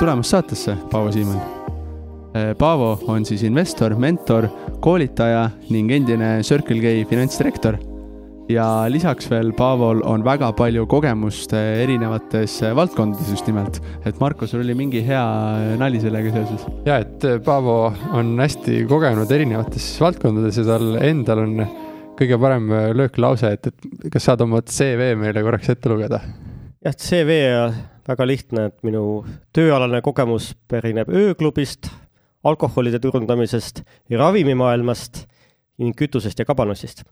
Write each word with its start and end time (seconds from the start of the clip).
tulemast 0.00 0.32
saatesse, 0.32 0.72
Paavo 0.88 1.10
Siimann. 1.12 1.40
Paavo 2.56 2.94
on 3.12 3.24
siis 3.28 3.42
investor, 3.44 3.92
mentor, 4.00 4.46
koolitaja 4.80 5.42
ning 5.68 5.90
endine 5.92 6.38
Circle 6.46 6.80
K 6.80 6.92
finantsdirektor. 7.10 7.76
ja 8.50 8.64
lisaks 8.90 9.28
veel 9.30 9.52
Paavol 9.54 10.00
on 10.08 10.24
väga 10.26 10.48
palju 10.58 10.86
kogemust 10.90 11.52
erinevates 11.54 12.56
valdkondades 12.74 13.28
just 13.30 13.46
nimelt. 13.46 13.82
et 14.04 14.18
Marko, 14.20 14.46
sul 14.46 14.64
oli 14.64 14.74
mingi 14.74 15.04
hea 15.04 15.76
nali 15.78 16.00
sellega 16.00 16.32
seoses? 16.32 16.64
ja, 16.86 16.96
et 16.98 17.44
Paavo 17.44 17.92
on 18.16 18.38
hästi 18.40 18.86
kogenud 18.88 19.30
erinevates 19.30 19.92
valdkondades 20.00 20.56
ja 20.56 20.64
tal 20.64 20.96
endal 20.96 21.44
on 21.44 21.56
kõige 22.16 22.40
parem 22.40 22.72
lööklause, 22.96 23.52
et, 23.52 23.68
et 23.68 24.10
kas 24.12 24.30
saad 24.30 24.40
oma 24.48 24.64
CV 24.64 25.12
meile 25.20 25.44
korraks 25.44 25.76
ette 25.76 25.92
lugeda? 25.92 26.24
jah, 26.80 26.96
CV 26.96 27.40
väga 28.10 28.26
lihtne, 28.28 28.68
et 28.70 28.78
minu 28.86 29.22
tööalane 29.56 30.02
kogemus 30.04 30.52
pärineb 30.70 31.10
ööklubist, 31.10 31.90
alkoholide 32.44 33.00
turundamisest 33.02 33.84
ja 34.10 34.20
ravimimaailmast 34.22 35.24
ning 35.80 35.96
kütusest 35.96 36.40
ja 36.40 36.48
kabanussist 36.48 37.04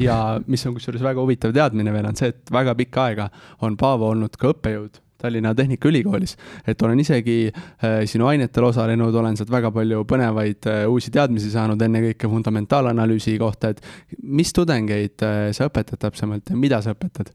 ja 0.00 0.40
mis 0.50 0.64
on 0.66 0.74
kusjuures 0.74 1.02
väga 1.04 1.22
huvitav 1.22 1.54
teadmine 1.54 1.92
veel, 1.94 2.08
on 2.08 2.18
see, 2.18 2.32
et 2.34 2.52
väga 2.52 2.74
pikka 2.78 3.08
aega 3.10 3.28
on 3.62 3.76
Paavo 3.78 4.10
olnud 4.10 4.36
ka 4.40 4.50
õppejõud 4.54 5.00
Tallinna 5.24 5.54
Tehnikaülikoolis. 5.54 6.36
et 6.66 6.82
olen 6.82 7.00
isegi 7.00 7.36
äh, 7.48 8.02
sinu 8.04 8.26
ainetel 8.26 8.64
osalenud, 8.64 9.14
olen 9.14 9.36
sealt 9.36 9.50
väga 9.50 9.70
palju 9.72 10.02
põnevaid 10.10 10.68
äh, 10.68 10.82
uusi 10.90 11.10
teadmisi 11.14 11.52
saanud, 11.54 11.80
ennekõike 11.80 12.28
fundamentaalanalüüsi 12.28 13.38
kohta, 13.40 13.72
et 13.72 13.80
mis 14.22 14.52
tudengeid 14.52 15.24
äh, 15.24 15.46
sa 15.56 15.70
õpetad 15.70 16.02
täpsemalt 16.02 16.52
ja 16.52 16.58
mida 16.60 16.82
sa 16.84 16.92
õpetad? 16.96 17.32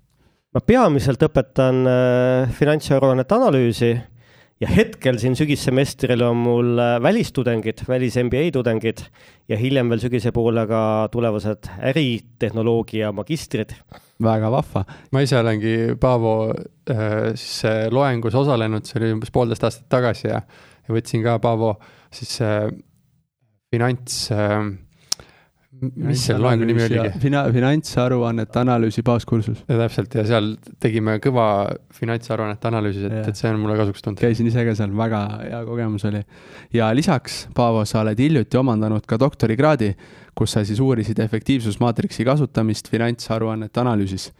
Ma 0.56 0.62
peamiselt 0.66 1.22
õpetan 1.28 1.84
äh, 1.90 2.54
finantsaruannete 2.58 3.36
analüüsi 3.38 3.92
ja 4.60 4.70
hetkel 4.72 5.20
siin 5.22 5.38
sügissemestril 5.40 6.24
on 6.26 6.42
mul 6.42 6.72
äh, 6.82 6.96
välistudengid, 7.04 7.84
välis 7.88 8.18
MBA 8.20 8.50
tudengid 8.56 9.04
ja 9.50 9.60
hiljem 9.60 9.92
veel 9.94 10.02
sügise 10.04 10.34
poole 10.36 10.66
ka 10.70 10.82
tulevased 11.14 11.70
äritehnoloogia 11.92 13.14
magistrid. 13.16 13.76
väga 14.24 14.52
vahva. 14.52 14.84
ma 15.12 15.22
ise 15.24 15.38
olengi 15.40 15.96
Paavo 16.02 16.36
äh, 16.50 17.32
siis 17.36 17.64
äh, 17.70 17.86
loengus 17.94 18.36
osalenud, 18.36 18.90
see 18.90 19.00
oli 19.00 19.14
umbes 19.16 19.32
poolteist 19.32 19.64
aastat 19.64 19.90
tagasi 19.90 20.28
ja, 20.28 20.42
ja 20.42 20.98
võtsin 20.98 21.24
ka 21.24 21.38
Paavo 21.40 21.76
siis 22.10 22.40
äh, 22.42 22.68
finants 23.70 24.32
äh, 24.34 24.66
mis 25.80 26.24
selle 26.26 26.42
loengu 26.44 26.66
nimi 26.68 26.82
oligi? 26.84 27.12
Fina-, 27.22 27.44
finantsaruannete 27.54 28.60
analüüsi 28.62 29.04
baaskursus. 29.06 29.62
täpselt 29.68 30.18
ja 30.18 30.26
seal 30.28 30.52
tegime 30.82 31.18
kõva 31.24 31.46
finantsaruannete 31.96 32.70
analüüsis, 32.72 33.06
et, 33.06 33.30
et 33.30 33.40
see 33.40 33.52
on 33.54 33.62
mulle 33.62 33.78
kasuks 33.80 34.04
tulnud. 34.06 34.20
käisin 34.22 34.50
ise 34.50 34.66
ka 34.66 34.74
seal, 34.78 34.96
väga 34.98 35.22
hea 35.44 35.62
kogemus 35.68 36.08
oli. 36.10 36.24
ja 36.76 36.90
lisaks, 36.96 37.46
Paavo, 37.56 37.86
sa 37.86 38.02
oled 38.02 38.20
hiljuti 38.20 38.60
omandanud 38.60 39.06
ka 39.10 39.20
doktorikraadi, 39.22 39.94
kus 40.38 40.58
sa 40.58 40.66
siis 40.66 40.82
uurisid 40.84 41.22
efektiivsusmaatriksi 41.22 42.26
kasutamist 42.28 42.90
finantsaruannete 42.90 43.86
analüüsis 43.86 44.32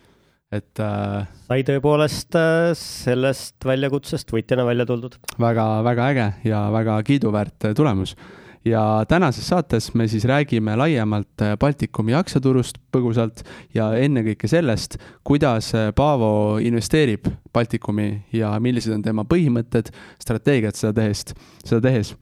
et 0.50 0.82
äh,. 0.82 1.30
sai 1.46 1.62
tõepoolest 1.62 2.34
äh, 2.40 2.72
sellest 2.78 3.70
väljakutsest 3.70 4.34
võitjana 4.34 4.66
välja 4.66 4.90
tuldud. 4.90 5.20
väga, 5.38 5.70
väga 5.86 6.12
äge 6.16 6.30
ja 6.50 6.66
väga 6.74 6.98
kiiduväärt 7.06 7.70
tulemus 7.78 8.16
ja 8.66 9.06
tänases 9.08 9.48
saates 9.48 9.94
me 9.94 10.08
siis 10.08 10.26
räägime 10.26 10.76
laiemalt 10.78 11.42
äh, 11.42 11.58
Baltikumi 11.60 12.14
aktsiaturust 12.14 12.78
põgusalt 12.92 13.44
ja 13.74 13.92
ennekõike 13.96 14.48
sellest, 14.52 14.98
kuidas 15.24 15.72
äh, 15.76 15.90
Paavo 15.96 16.58
investeerib 16.64 17.30
Baltikumi 17.54 18.10
ja 18.34 18.52
millised 18.60 18.94
on 18.94 19.04
tema 19.06 19.24
põhimõtted, 19.24 19.94
strateegiad 20.22 20.76
seda 20.76 20.94
tehes, 21.02 21.26
seda 21.64 21.82
tehes 21.88 22.16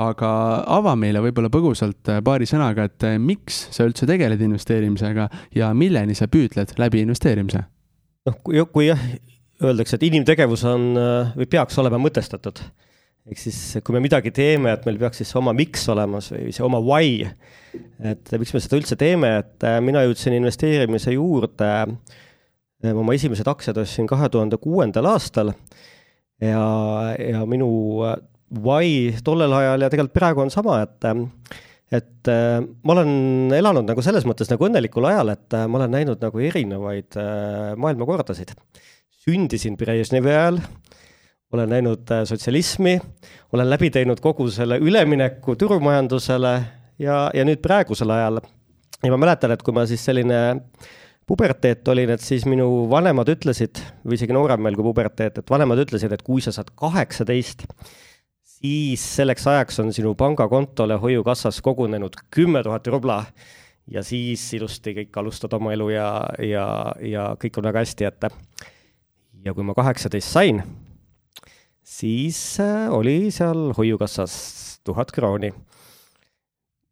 aga 0.00 0.30
ava 0.72 0.94
meile 0.96 1.20
võib-olla 1.24 1.52
põgusalt 1.52 2.08
äh, 2.08 2.22
paari 2.24 2.48
sõnaga, 2.48 2.88
et 2.88 3.08
miks 3.20 3.66
sa 3.74 3.84
üldse 3.88 4.08
tegeled 4.08 4.40
investeerimisega 4.40 5.28
ja 5.58 5.72
milleni 5.76 6.16
sa 6.16 6.30
püüdled 6.32 6.78
läbi 6.80 7.04
investeerimise? 7.04 7.66
noh, 8.26 8.38
kui, 8.46 8.62
kui 8.72 8.88
jah, 8.88 9.02
öeldakse, 9.62 9.98
et 9.98 10.08
inimtegevus 10.08 10.64
on 10.70 10.94
või 11.36 11.46
peaks 11.50 11.76
olema 11.82 11.98
mõtestatud 12.00 12.62
ehk 13.30 13.38
siis, 13.38 13.58
kui 13.84 13.94
me 13.94 14.02
midagi 14.02 14.32
teeme, 14.34 14.72
et 14.74 14.86
meil 14.88 14.98
peaks 15.00 15.22
siis 15.22 15.30
oma 15.38 15.54
miks 15.54 15.84
olemas 15.92 16.32
või 16.32 16.50
see 16.54 16.64
oma 16.66 16.80
why. 16.82 17.28
et 18.02 18.32
miks 18.40 18.54
me 18.54 18.62
seda 18.62 18.80
üldse 18.80 18.98
teeme, 18.98 19.36
et 19.42 19.66
äh, 19.68 19.78
mina 19.84 20.02
jõudsin 20.06 20.34
investeerimise 20.36 21.14
juurde, 21.14 21.70
äh, 22.82 22.90
oma 22.90 23.14
esimesed 23.14 23.48
aktsiad 23.48 23.78
ostsin 23.82 24.10
kahe 24.10 24.28
tuhande 24.32 24.58
kuuendal 24.62 25.06
aastal 25.12 25.54
ja, 26.42 26.64
ja 27.14 27.44
minu 27.48 27.68
äh, 28.08 28.18
why 28.62 29.12
tollel 29.24 29.54
ajal 29.56 29.86
ja 29.86 29.92
tegelikult 29.92 30.18
praegu 30.18 30.42
on 30.42 30.52
sama, 30.52 30.82
et 30.84 31.06
et 31.92 32.28
ma 32.28 32.94
olen 32.94 33.52
elanud 33.52 33.84
nagu 33.84 34.02
selles 34.04 34.24
mõttes 34.24 34.48
nagu 34.48 34.64
õnnelikul 34.64 35.04
ajal, 35.10 35.28
et 35.34 35.56
ma 35.68 35.78
olen 35.78 35.92
näinud 35.92 36.20
nagu 36.24 36.40
erinevaid 36.40 37.16
maailmakordasid. 37.80 38.54
sündisin 39.24 39.76
Brežnevi 39.76 40.32
ajal 40.32 40.60
olen 41.52 41.68
näinud 41.68 42.10
äh, 42.10 42.24
sotsialismi, 42.24 42.98
olen 43.52 43.70
läbi 43.70 43.90
teinud 43.90 44.20
kogu 44.20 44.48
selle 44.50 44.78
ülemineku 44.80 45.56
turumajandusele 45.56 46.52
ja, 46.98 47.28
ja 47.34 47.44
nüüd 47.44 47.60
praegusel 47.64 48.10
ajal. 48.10 48.40
ja 49.02 49.10
ma 49.12 49.18
mäletan, 49.20 49.52
et 49.52 49.62
kui 49.62 49.74
ma 49.74 49.84
siis 49.86 50.04
selline 50.04 50.38
puberteet 51.26 51.88
olin, 51.88 52.10
et 52.14 52.22
siis 52.22 52.44
minu 52.48 52.86
vanemad 52.90 53.28
ütlesid, 53.32 53.80
või 54.04 54.18
isegi 54.18 54.34
noorem 54.34 54.64
veel 54.64 54.78
kui 54.78 54.86
puberteet, 54.86 55.38
et 55.38 55.50
vanemad 55.50 55.80
ütlesid, 55.84 56.12
et 56.12 56.22
kui 56.26 56.42
sa 56.44 56.54
saad 56.54 56.72
kaheksateist, 56.78 57.66
siis 58.58 59.04
selleks 59.16 59.46
ajaks 59.48 59.80
on 59.82 59.92
sinu 59.94 60.14
pangakontole 60.18 60.98
hoiukassas 61.02 61.60
kogunenud 61.64 62.16
kümme 62.30 62.62
tuhat 62.62 62.86
rubla 62.90 63.22
ja 63.90 64.02
siis 64.06 64.44
ilusti 64.56 64.94
kõik 65.00 65.18
alustad 65.20 65.52
oma 65.58 65.72
elu 65.74 65.90
ja, 65.94 66.08
ja, 66.42 66.66
ja 67.02 67.26
kõik 67.40 67.58
on 67.58 67.68
väga 67.70 67.84
hästi, 67.84 68.08
et 68.08 68.28
ja 69.44 69.54
kui 69.54 69.66
ma 69.66 69.74
kaheksateist 69.74 70.32
sain 70.32 70.62
siis 71.92 72.40
äh, 72.60 72.88
oli 72.92 73.30
seal 73.34 73.72
hoiukassas 73.76 74.34
tuhat 74.84 75.12
krooni. 75.12 75.52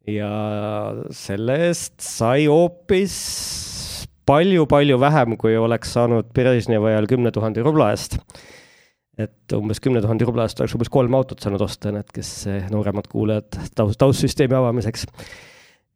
ja 0.07 0.31
selle 1.13 1.57
eest 1.67 1.99
sai 2.01 2.47
hoopis 2.49 3.15
palju-palju 4.25 4.97
vähem, 5.01 5.35
kui 5.37 5.53
oleks 5.57 5.93
saanud 5.97 6.31
Brežnevi 6.33 6.89
ajal 6.89 7.07
kümne 7.09 7.31
tuhande 7.33 7.61
rubla 7.65 7.91
eest. 7.93 8.17
et 9.21 9.53
umbes 9.53 9.81
kümne 9.83 10.01
tuhande 10.01 10.25
rubla 10.25 10.47
eest 10.47 10.61
oleks 10.61 10.75
umbes 10.77 10.89
kolm 10.89 11.17
autot 11.17 11.41
saanud 11.41 11.61
osta, 11.61 11.93
need, 11.93 12.09
kes 12.13 12.31
nooremad 12.73 13.09
kuulajad 13.11 13.59
taust, 13.75 13.99
taustsüsteemi 14.01 14.57
avamiseks. 14.57 15.05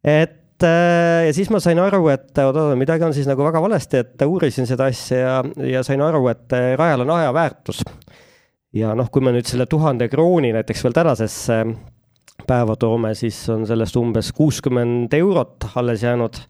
et 0.03 0.65
äh, 0.65 1.25
ja 1.29 1.33
siis 1.33 1.49
ma 1.53 1.61
sain 1.63 1.81
aru, 1.81 2.07
et 2.13 2.45
oot-oot, 2.45 2.77
midagi 2.79 3.07
on 3.07 3.15
siis 3.17 3.29
nagu 3.29 3.45
väga 3.45 3.61
valesti, 3.61 4.05
et 4.05 4.27
uurisin 4.27 4.69
seda 4.69 4.89
asja 4.91 5.23
ja, 5.23 5.41
ja 5.77 5.83
sain 5.87 6.01
aru, 6.01 6.27
et 6.33 6.61
rajal 6.77 7.05
on 7.05 7.17
aja 7.17 7.33
väärtus 7.33 7.83
ja 8.75 8.93
noh, 8.97 9.09
kui 9.11 9.23
me 9.23 9.33
nüüd 9.35 9.47
selle 9.49 9.67
tuhande 9.71 10.09
krooni 10.11 10.53
näiteks 10.55 10.83
veel 10.85 10.95
tänasesse 10.95 11.59
päeva 12.45 12.75
toome, 12.77 13.13
siis 13.15 13.37
on 13.49 13.65
sellest 13.67 13.95
umbes 13.97 14.31
kuuskümmend 14.35 15.13
eurot 15.17 15.69
alles 15.75 16.03
jäänud. 16.03 16.41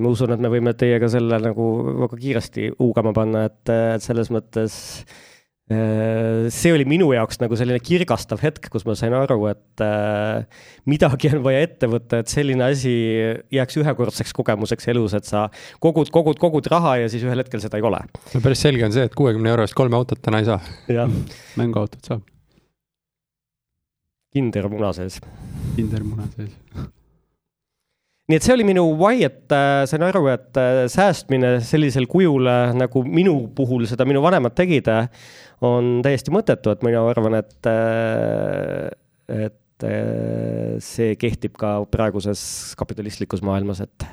ma 0.00 0.08
usun, 0.08 0.32
et 0.32 0.40
me 0.40 0.48
võime 0.48 0.74
teiega 0.78 1.08
selle 1.10 1.40
nagu 1.42 1.64
väga 2.04 2.16
kiiresti 2.16 2.70
huugama 2.78 3.12
panna, 3.12 3.48
et 3.50 3.72
selles 4.04 4.30
mõttes 4.30 4.76
Äh, 5.04 5.29
see 5.70 6.72
oli 6.74 6.84
minu 6.88 7.12
jaoks 7.14 7.38
nagu 7.38 7.54
selline 7.58 7.78
kirgastav 7.84 8.40
hetk, 8.42 8.66
kus 8.72 8.82
ma 8.88 8.96
sain 8.98 9.14
aru, 9.14 9.38
et 9.52 9.84
äh, 9.86 10.64
midagi 10.90 11.30
on 11.30 11.44
vaja 11.44 11.60
ette 11.66 11.86
võtta, 11.90 12.22
et 12.24 12.32
selline 12.32 12.66
asi 12.72 12.94
jääks 13.54 13.78
ühekordseks 13.78 14.34
kogemuseks 14.34 14.90
elus, 14.90 15.14
et 15.14 15.28
sa 15.28 15.46
kogud, 15.82 16.10
kogud, 16.10 16.40
kogud 16.42 16.66
raha 16.72 16.96
ja 17.04 17.12
siis 17.12 17.22
ühel 17.26 17.44
hetkel 17.44 17.62
seda 17.62 17.78
ei 17.78 17.86
ole. 17.86 18.02
no 18.34 18.42
päris 18.42 18.66
selge 18.66 18.88
on 18.88 18.96
see, 18.96 19.06
et 19.06 19.14
kuuekümne 19.14 19.52
euro 19.54 19.66
eest 19.66 19.78
kolme 19.78 19.98
autot 20.00 20.22
täna 20.22 20.42
ei 20.42 20.50
saa. 20.50 20.58
mänguautot 21.60 22.02
saab. 22.02 22.26
kindermuna 24.34 24.90
sees. 24.96 25.20
kindermuna 25.76 26.26
sees 26.34 26.56
nii 28.30 28.38
et 28.38 28.46
see 28.46 28.54
oli 28.54 28.66
minu 28.66 28.84
why, 28.94 29.24
et 29.26 29.54
äh, 29.54 29.84
sain 29.90 30.02
aru, 30.06 30.28
et 30.30 30.58
äh, 30.60 30.84
säästmine 30.90 31.56
sellisel 31.66 32.06
kujul 32.10 32.46
äh,, 32.46 32.74
nagu 32.78 33.02
minu 33.02 33.34
puhul 33.56 33.88
seda 33.90 34.06
minu 34.06 34.22
vanemad 34.22 34.54
tegid 34.58 34.90
äh,, 34.90 35.08
on 35.64 36.00
täiesti 36.04 36.32
mõttetu, 36.34 36.72
et 36.72 36.84
mina 36.86 37.02
arvan, 37.08 37.36
et 37.40 37.68
äh,, 37.68 38.90
et 39.30 39.86
äh, 39.86 40.76
see 40.82 41.16
kehtib 41.20 41.56
ka 41.60 41.78
praeguses 41.90 42.42
kapitalistlikus 42.80 43.44
maailmas, 43.46 43.82
et 43.84 44.06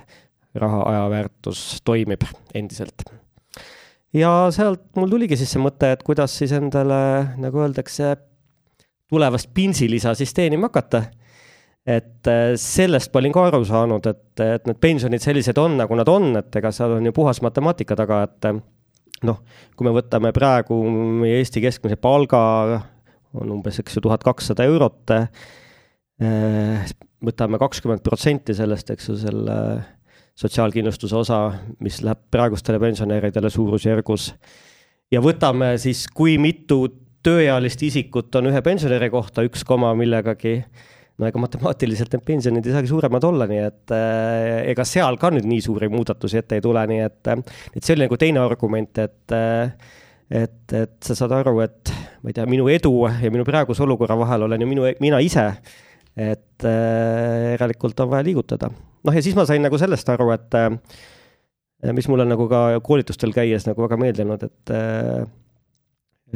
raha 0.58 0.84
aja 0.92 1.06
väärtus 1.14 1.82
toimib 1.86 2.24
endiselt. 2.56 3.06
ja 4.14 4.50
sealt 4.52 4.88
mul 4.96 5.12
tuligi 5.12 5.38
siis 5.38 5.54
see 5.56 5.62
mõte, 5.62 5.92
et 5.94 6.04
kuidas 6.04 6.36
siis 6.40 6.54
endale, 6.56 7.00
nagu 7.42 7.64
öeldakse, 7.64 8.16
tulevast 9.08 9.54
pinsilisa 9.56 10.14
siis 10.18 10.34
teenima 10.36 10.68
hakata 10.68 11.06
et 11.88 12.28
äh, 12.28 12.54
sellest 12.60 13.14
ma 13.14 13.22
olin 13.22 13.36
ka 13.36 13.46
aru 13.48 13.62
saanud, 13.68 14.08
et, 14.12 14.42
et 14.44 14.66
need 14.68 14.80
pensionid 14.84 15.24
sellised 15.24 15.58
on, 15.62 15.78
nagu 15.80 15.96
nad 15.96 16.10
on, 16.12 16.34
et 16.42 16.60
ega 16.60 16.72
seal 16.76 16.98
on 16.98 17.08
ju 17.08 17.14
puhas 17.16 17.40
matemaatika 17.46 17.96
taga, 17.96 18.26
et 18.28 18.50
noh, 19.26 19.42
kui 19.78 19.88
me 19.88 19.94
võtame 19.96 20.34
praegu 20.36 20.78
meie 21.22 21.40
Eesti 21.42 21.64
keskmise 21.64 21.98
palga 22.02 22.42
on 23.38 23.52
umbes, 23.58 23.80
eks 23.82 23.98
ju, 23.98 24.04
tuhat 24.06 24.24
kakssada 24.26 24.66
eurot. 24.68 25.14
võtame 27.28 27.60
kakskümmend 27.62 28.04
protsenti 28.06 28.56
sellest, 28.58 28.90
eks 28.94 29.10
ju, 29.10 29.18
selle 29.22 29.58
sotsiaalkindlustuse 30.38 31.16
osa, 31.18 31.40
mis 31.82 32.02
läheb 32.06 32.20
praegustele 32.32 32.80
pensionäridele 32.82 33.50
suurusjärgus. 33.50 34.34
ja 35.12 35.22
võtame 35.22 35.78
siis, 35.82 36.06
kui 36.08 36.38
mitu 36.38 36.88
tööealist 37.24 37.82
isikut 37.84 38.36
on 38.36 38.52
ühe 38.52 38.62
pensionäri 38.62 39.10
kohta, 39.10 39.44
üks 39.44 39.64
koma 39.68 39.94
millegagi 39.98 40.62
no 41.18 41.26
ega 41.26 41.42
matemaatiliselt 41.42 42.14
need 42.14 42.26
pensionid 42.26 42.68
ei 42.68 42.76
saagi 42.76 42.90
suuremad 42.92 43.26
olla, 43.26 43.48
nii 43.50 43.62
et 43.66 43.94
äh, 43.96 44.70
ega 44.74 44.86
seal 44.88 45.18
ka 45.22 45.32
nüüd 45.34 45.48
nii 45.50 45.64
suuri 45.66 45.90
muudatusi 45.92 46.42
ette 46.42 46.60
ei 46.60 46.64
tule, 46.64 46.84
nii 46.92 47.02
et, 47.08 47.32
et 47.74 47.82
see 47.82 47.96
oli 47.96 48.06
nagu 48.06 48.20
teine 48.22 48.44
argument, 48.44 49.02
et 49.02 49.36
äh, 49.36 49.94
et, 50.28 50.74
et 50.76 50.96
sa 51.08 51.16
saad 51.16 51.34
aru, 51.38 51.56
et 51.64 51.94
ma 52.22 52.32
ei 52.32 52.36
tea, 52.36 52.46
minu 52.50 52.68
edu 52.70 52.92
ja 53.08 53.32
minu 53.32 53.46
praeguse 53.48 53.86
olukorra 53.86 54.18
vahel 54.20 54.44
olen 54.48 54.62
ju 54.66 54.70
minu, 54.70 54.90
mina 55.04 55.22
ise. 55.24 55.50
et 56.18 56.66
äh, 56.66 57.54
järelikult 57.54 58.00
on 58.02 58.10
vaja 58.10 58.26
liigutada. 58.26 58.70
noh, 59.06 59.14
ja 59.14 59.24
siis 59.24 59.38
ma 59.38 59.46
sain 59.48 59.64
nagu 59.64 59.78
sellest 59.78 60.10
aru, 60.14 60.30
et 60.36 60.58
äh, 60.60 60.70
mis 61.94 62.10
mulle 62.12 62.26
nagu 62.30 62.50
ka 62.52 62.68
koolitustel 62.86 63.34
käies 63.34 63.66
nagu 63.70 63.86
väga 63.86 63.98
meeldinud, 64.02 64.44
et 64.44 64.74
äh, 64.76 65.28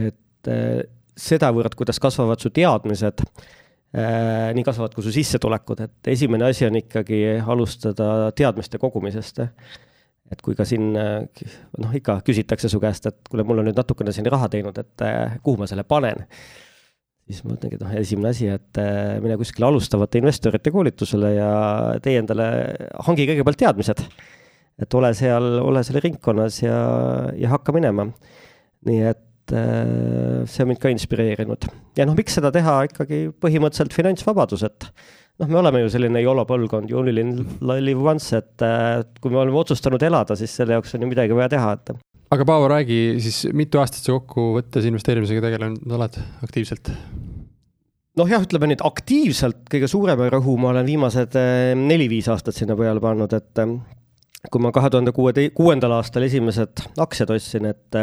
et 0.09 0.49
äh, 0.49 0.85
sedavõrd, 1.17 1.75
kuidas 1.77 1.99
kasvavad 2.01 2.39
su 2.41 2.49
teadmised 2.49 3.21
Äh, 3.21 3.60
nii 3.91 4.63
kasvavad 4.63 4.93
ka 4.95 5.03
su 5.03 5.11
sissetulekud, 5.11 5.81
et 5.83 6.09
esimene 6.13 6.47
asi 6.47 6.63
on 6.63 6.77
ikkagi 6.79 7.17
alustada 7.43 8.31
teadmiste 8.35 8.79
kogumisest. 8.79 9.41
et 10.31 10.39
kui 10.39 10.55
ka 10.55 10.63
siin 10.63 10.93
noh, 10.95 11.93
ikka 11.97 12.21
küsitakse 12.23 12.69
su 12.71 12.79
käest, 12.79 13.09
et 13.09 13.17
kuule, 13.27 13.43
mul 13.43 13.59
on 13.59 13.67
nüüd 13.67 13.75
natukene 13.75 14.13
siin 14.15 14.29
raha 14.31 14.47
teinud, 14.51 14.77
et 14.79 15.03
äh, 15.03 15.33
kuhu 15.43 15.59
ma 15.59 15.67
selle 15.67 15.83
panen. 15.83 16.23
siis 17.27 17.43
ma 17.43 17.57
ütlengi, 17.57 17.75
et 17.75 17.83
noh, 17.83 17.97
esimene 17.99 18.31
asi, 18.31 18.47
et 18.47 18.79
äh, 18.79 19.17
mine 19.23 19.35
kuskile 19.39 19.67
alustavate 19.67 20.21
investorite 20.21 20.71
koolitusele 20.71 21.33
ja 21.35 21.49
tee 22.03 22.15
endale, 22.21 22.47
hangi 23.07 23.27
kõigepealt 23.27 23.59
teadmised. 23.59 24.05
et 24.81 24.95
ole 24.95 25.11
seal, 25.13 25.57
ole 25.59 25.83
seal 25.83 25.99
ringkonnas 25.99 26.61
ja, 26.63 26.79
ja 27.35 27.51
hakka 27.51 27.75
minema. 27.75 28.07
nii 28.87 29.03
et 29.11 29.27
Äh, 29.51 30.45
see 30.47 30.63
on 30.63 30.69
mind 30.71 30.79
ka 30.79 30.91
inspireerinud. 30.93 31.65
ja 31.97 32.05
noh, 32.07 32.15
miks 32.15 32.37
seda 32.37 32.51
teha 32.55 32.85
ikkagi 32.87 33.25
põhimõtteliselt 33.43 33.95
finantsvabadus, 33.95 34.63
et 34.67 34.87
noh, 35.41 35.49
me 35.49 35.59
oleme 35.59 35.81
ju 35.83 35.89
selline 35.91 36.21
YOLO 36.23 36.45
põlvkond, 36.47 36.91
you 36.91 36.99
only 37.01 37.11
live 37.83 38.05
once, 38.05 38.31
et 38.37 38.63
äh, 38.63 39.01
kui 39.19 39.33
me 39.33 39.41
oleme 39.41 39.59
otsustanud 39.59 40.03
elada, 40.07 40.37
siis 40.39 40.53
selle 40.55 40.77
jaoks 40.77 40.95
on 40.95 41.03
ju 41.03 41.09
midagi 41.11 41.35
vaja 41.35 41.51
teha, 41.51 41.73
et. 41.75 41.91
aga 42.31 42.47
Paavo, 42.47 42.69
räägi 42.71 43.01
siis, 43.23 43.43
mitu 43.57 43.81
aastat 43.81 44.07
sa 44.07 44.15
kokkuvõttes 44.15 44.87
investeerimisega 44.87 45.43
tegelenud 45.49 45.97
oled 45.99 46.19
aktiivselt? 46.47 46.93
noh, 48.19 48.29
jah, 48.31 48.43
ütleme 48.45 48.69
nüüd 48.71 48.83
aktiivselt 48.87 49.65
kõige 49.71 49.89
suurema 49.91 50.29
rõhu 50.31 50.55
ma 50.61 50.71
olen 50.71 50.87
viimased 50.87 51.35
äh, 51.39 51.73
neli-viis 51.79 52.31
aastat 52.31 52.55
sinna 52.55 52.79
peale 52.79 53.03
pannud, 53.03 53.35
et 53.35 53.65
kui 54.47 54.63
ma 54.63 54.71
kahe 54.73 54.93
tuhande 54.93 55.11
kuue, 55.15 55.35
kuuendal 55.55 55.99
aastal 55.99 56.23
esimesed 56.25 56.87
aktsiad 57.03 57.35
ostsin, 57.35 57.67
et 57.73 57.99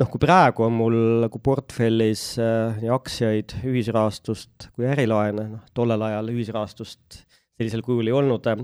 noh, 0.00 0.08
kui 0.08 0.20
praegu 0.22 0.66
on 0.66 0.74
mul 0.76 0.96
nagu 1.24 1.40
portfellis 1.44 2.24
äh, 2.40 2.80
nii 2.80 2.92
aktsiaid, 2.94 3.56
ühisrahastust 3.68 4.70
kui 4.76 4.88
ärilaene, 4.88 5.48
noh, 5.56 5.64
tollel 5.76 6.04
ajal 6.08 6.32
ühisrahastust 6.32 7.22
sellisel 7.58 7.84
kujul 7.84 8.08
ei 8.08 8.16
olnud 8.16 8.46
äh,. 8.50 8.62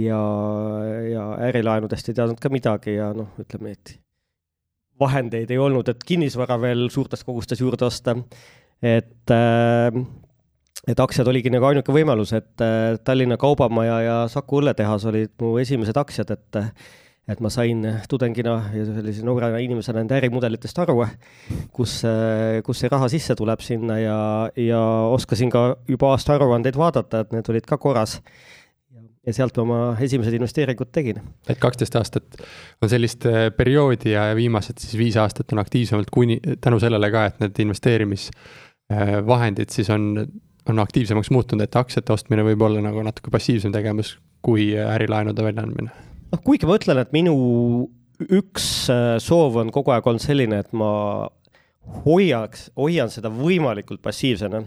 ja, 0.00 0.20
ja 1.10 1.26
ärilaenudest 1.50 2.10
ei 2.10 2.16
teadnud 2.16 2.40
ka 2.40 2.52
midagi 2.52 2.96
ja 2.96 3.10
noh, 3.16 3.34
ütleme, 3.42 3.74
et 3.76 3.98
vahendeid 5.00 5.50
ei 5.50 5.60
olnud, 5.60 5.88
et 5.88 6.02
kinnisvara 6.06 6.58
veel 6.60 6.88
suurtes 6.92 7.24
kogustes 7.24 7.60
juurde 7.60 7.86
osta. 7.88 8.16
et 8.82 9.36
äh, 9.36 10.02
et 10.88 11.00
aktsiad 11.00 11.28
oligi 11.28 11.52
nagu 11.52 11.66
ainuke 11.68 11.92
võimalus, 11.92 12.32
et 12.36 12.64
äh, 12.64 12.96
Tallinna 13.04 13.36
Kaubamaja 13.40 14.00
ja 14.00 14.16
Saku 14.32 14.62
õlletehas 14.62 15.04
olid 15.10 15.34
mu 15.42 15.58
esimesed 15.60 15.96
aktsiad, 16.00 16.32
et 16.32 16.60
et 17.28 17.40
ma 17.42 17.50
sain 17.52 17.82
tudengina 18.10 18.54
ja 18.74 18.84
sellise 18.86 19.24
noore 19.26 19.50
inimesena 19.62 20.00
nende 20.00 20.16
ärimudelitest 20.18 20.78
aru, 20.82 20.96
kus, 21.74 22.00
kus 22.66 22.80
see 22.82 22.90
raha 22.92 23.08
sisse 23.12 23.34
tuleb 23.38 23.60
sinna 23.64 23.98
ja, 24.00 24.18
ja 24.58 24.80
oskasin 25.12 25.50
ka 25.52 25.60
juba 25.88 26.10
aastaaruandeid 26.14 26.76
vaadata, 26.80 27.20
et 27.24 27.32
need 27.36 27.52
olid 27.52 27.66
ka 27.68 27.78
korras. 27.78 28.12
ja 29.26 29.32
sealt 29.36 29.56
ma 29.58 29.62
oma 29.62 29.96
esimesed 30.00 30.32
investeeringud 30.32 30.88
tegin. 30.96 31.20
et 31.48 31.58
kaksteist 31.60 31.96
aastat 32.00 32.24
on 32.82 32.88
sellist 32.88 33.26
äh, 33.28 33.50
perioodi 33.56 34.10
ja 34.14 34.22
viimased 34.36 34.78
siis 34.80 34.98
viis 34.98 35.16
aastat 35.20 35.52
on 35.52 35.58
aktiivsemalt 35.60 36.10
kuni, 36.10 36.40
tänu 36.60 36.80
sellele 36.80 37.10
ka, 37.12 37.24
et 37.28 37.40
need 37.44 37.58
investeerimisvahendid 37.66 39.68
äh, 39.68 39.74
siis 39.76 39.90
on, 39.92 40.26
on 40.68 40.78
aktiivsemaks 40.78 41.30
muutunud, 41.30 41.62
et 41.68 41.76
aktsiate 41.76 42.12
ostmine 42.16 42.42
võib 42.48 42.62
olla 42.64 42.80
nagu 42.88 43.02
natuke 43.04 43.30
passiivsem 43.30 43.72
tegevus 43.76 44.18
kui 44.40 44.72
ärilaenude 44.80 45.44
väljaandmine 45.44 46.09
noh, 46.30 46.42
kuigi 46.44 46.68
ma 46.68 46.78
ütlen, 46.78 47.00
et 47.02 47.12
minu 47.16 47.34
üks 48.28 48.66
äh, 48.92 49.16
soov 49.22 49.58
on 49.62 49.72
kogu 49.74 49.94
aeg 49.94 50.06
olnud 50.06 50.22
selline, 50.22 50.60
et 50.62 50.72
ma 50.76 50.92
hoiaks, 52.04 52.68
hoian 52.78 53.10
seda 53.12 53.32
võimalikult 53.32 54.02
passiivsena. 54.04 54.62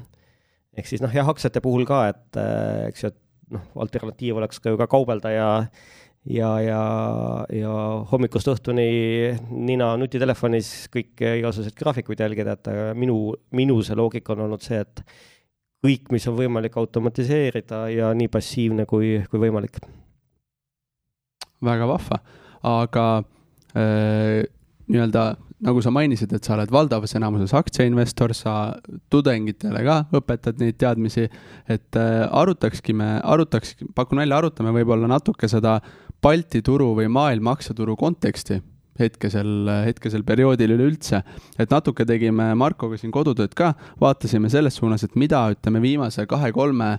ehk 0.78 0.90
siis 0.90 1.04
noh, 1.04 1.14
jah, 1.14 1.28
aktsiate 1.30 1.62
puhul 1.64 1.86
ka, 1.90 2.08
et 2.14 2.40
äh, 2.42 2.88
eks 2.90 3.04
ju, 3.04 3.12
et 3.14 3.54
noh, 3.54 3.68
alternatiiv 3.86 4.40
oleks 4.42 4.60
ka 4.60 4.74
ju 4.74 4.80
ka 4.80 4.90
kaubelda 4.92 5.34
ja 5.34 5.50
ja, 6.24 6.50
ja, 6.64 6.84
ja 7.52 7.72
hommikust 8.08 8.48
õhtuni 8.48 8.88
nina 9.52 9.92
nutitelefonis 10.00 10.88
kõiki 10.94 11.34
igasuguseid 11.42 11.76
graafikuid 11.76 12.24
jälgida, 12.24 12.56
et 12.56 12.70
minu, 12.96 13.34
minu 13.52 13.82
see 13.84 13.98
loogika 14.00 14.32
on 14.34 14.46
olnud 14.48 14.64
see, 14.64 14.80
et 14.80 15.04
kõik, 15.84 16.08
mis 16.16 16.28
on 16.32 16.38
võimalik 16.40 16.80
automatiseerida 16.80 17.84
ja 17.92 18.14
nii 18.16 18.32
passiivne 18.32 18.88
kui, 18.88 19.18
kui 19.28 19.44
võimalik 19.44 19.82
väga 21.64 21.88
vahva, 21.90 22.20
aga 22.64 23.08
äh, 23.76 24.44
nii-öelda 24.92 25.26
nagu 25.64 25.82
sa 25.84 25.94
mainisid, 25.96 26.34
et 26.36 26.44
sa 26.44 26.58
oled 26.58 26.72
valdavas 26.74 27.16
enamuses 27.16 27.54
aktsiainvestor, 27.56 28.34
sa 28.36 28.56
tudengitele 29.14 29.84
ka 29.86 30.02
õpetad 30.20 30.60
neid 30.60 30.78
teadmisi, 30.82 31.30
et 31.72 32.00
äh, 32.00 32.26
arutakski 32.28 32.96
me, 33.00 33.16
arutaks, 33.24 33.78
pakun 33.96 34.24
välja, 34.24 34.42
arutame 34.42 34.76
võib-olla 34.76 35.10
natuke 35.12 35.50
seda 35.52 35.80
Balti 36.24 36.62
turu 36.64 36.94
või 36.96 37.10
maailma 37.12 37.52
aktsiaturu 37.56 37.98
konteksti 38.00 38.62
hetkesel, 39.00 39.68
hetkesel 39.88 40.24
perioodil 40.24 40.76
üleüldse. 40.76 41.24
et 41.60 41.72
natuke 41.72 42.06
tegime 42.06 42.54
Markoga 42.56 42.98
siin 42.98 43.12
kodutööd 43.12 43.56
ka, 43.58 43.74
vaatasime 44.02 44.50
selles 44.50 44.76
suunas, 44.76 45.04
et 45.04 45.16
mida, 45.16 45.48
ütleme, 45.52 45.82
viimase 45.82 46.26
kahe-kolme, 46.30 46.98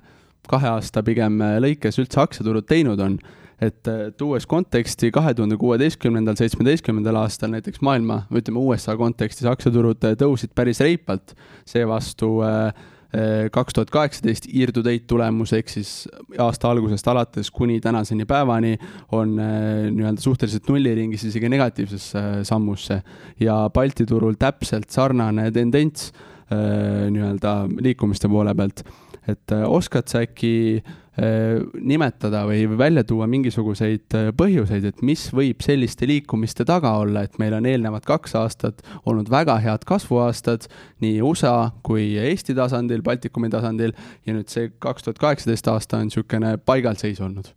kahe 0.49 0.69
aasta 0.69 1.03
pigem 1.03 1.39
lõikes 1.65 1.99
üldse 2.03 2.21
aktsiaturud 2.21 2.67
teinud 2.69 3.01
on 3.01 3.19
et 3.63 3.91
tuues 4.19 4.47
konteksti 4.51 5.11
kahe 5.15 5.35
tuhande 5.35 5.59
kuueteistkümnendal, 5.61 6.37
seitsmeteistkümnendal 6.39 7.21
aastal 7.23 7.53
näiteks 7.55 7.83
maailma, 7.85 8.25
ütleme 8.35 8.63
USA 8.63 8.97
kontekstis 8.99 9.47
aktsiaturud 9.51 10.03
tõusid 10.21 10.55
päris 10.57 10.83
reipalt, 10.85 11.37
seevastu 11.69 12.31
äh, 12.47 12.67
äh, 13.15 13.47
kaks 13.55 13.77
tuhat 13.77 13.93
kaheksateist 13.95 14.49
year 14.51 14.73
to 14.75 14.83
date 14.85 15.07
tulemus 15.11 15.55
ehk 15.57 15.71
siis 15.73 15.93
aasta 16.39 16.73
algusest 16.73 17.09
alates 17.13 17.51
kuni 17.55 17.81
tänaseni 17.85 18.27
päevani 18.29 18.75
on 19.13 19.39
äh, 19.39 19.87
nii-öelda 19.91 20.25
suhteliselt 20.25 20.69
nulliringis, 20.73 21.29
isegi 21.31 21.53
negatiivsesse 21.53 22.45
sammusse. 22.49 23.03
ja 23.41 23.65
Balti 23.75 24.07
turul 24.07 24.39
täpselt 24.39 24.91
sarnane 24.91 25.51
tendents 25.53 26.13
nii-öelda 26.51 27.55
liikumiste 27.83 28.29
poole 28.29 28.53
pealt. 28.55 28.85
et 29.29 29.53
oskad 29.67 30.11
sa 30.13 30.21
äkki 30.21 30.51
äh, 30.77 30.93
Äh, 30.93 31.04
nimetada 31.15 32.41
või 32.49 32.65
välja 32.79 33.05
tuua 33.07 33.29
mingisuguseid 33.31 34.17
äh, 34.19 34.29
põhjuseid, 34.35 34.89
et 34.89 35.03
mis 35.07 35.29
võib 35.31 35.63
selliste 35.63 36.09
liikumiste 36.11 36.67
taga 36.67 36.97
olla, 37.05 37.23
et 37.23 37.39
meil 37.39 37.55
on 37.55 37.69
eelnevad 37.71 38.03
kaks 38.09 38.35
aastat 38.41 38.83
olnud 39.07 39.31
väga 39.31 39.61
head 39.63 39.87
kasvuaastad 39.87 40.67
nii 41.05 41.21
USA 41.23 41.71
kui 41.87 42.17
Eesti 42.19 42.57
tasandil, 42.59 43.05
Baltikumi 43.07 43.53
tasandil 43.53 43.95
ja 44.27 44.35
nüüd 44.35 44.51
see 44.51 44.73
kaks 44.83 45.07
tuhat 45.07 45.23
kaheksateist 45.23 45.71
aasta 45.71 46.03
on 46.03 46.11
niisugune 46.11 46.57
paigalseis 46.67 47.23
olnud? 47.23 47.53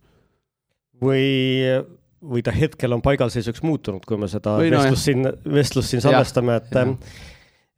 või 1.02 1.26
või 2.18 2.42
ta 2.42 2.54
hetkel 2.54 2.94
on 2.94 3.02
paigalseisuks 3.02 3.62
muutunud, 3.62 4.06
kui 4.06 4.18
me 4.18 4.30
seda 4.30 4.56
või 4.58 4.70
vestlust 4.70 4.94
no, 4.94 5.02
siin, 5.02 5.54
vestlust 5.54 5.94
siin 5.94 6.02
salvestame, 6.02 6.58
et 6.62 6.78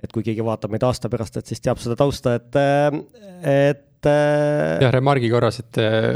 et 0.01 0.13
kui 0.13 0.25
keegi 0.25 0.45
vaatab 0.45 0.73
meid 0.73 0.85
aasta 0.85 1.11
pärast, 1.13 1.37
et 1.37 1.49
siis 1.49 1.61
teab 1.61 1.81
seda 1.81 1.97
tausta, 2.01 2.39
et, 2.41 2.57
et 3.45 3.87
et 4.01 4.09
äh, 4.09 4.81
jah, 4.81 4.93
remargi 4.95 5.29
korras, 5.33 5.61
et 5.61 5.79
äh, 5.81 6.07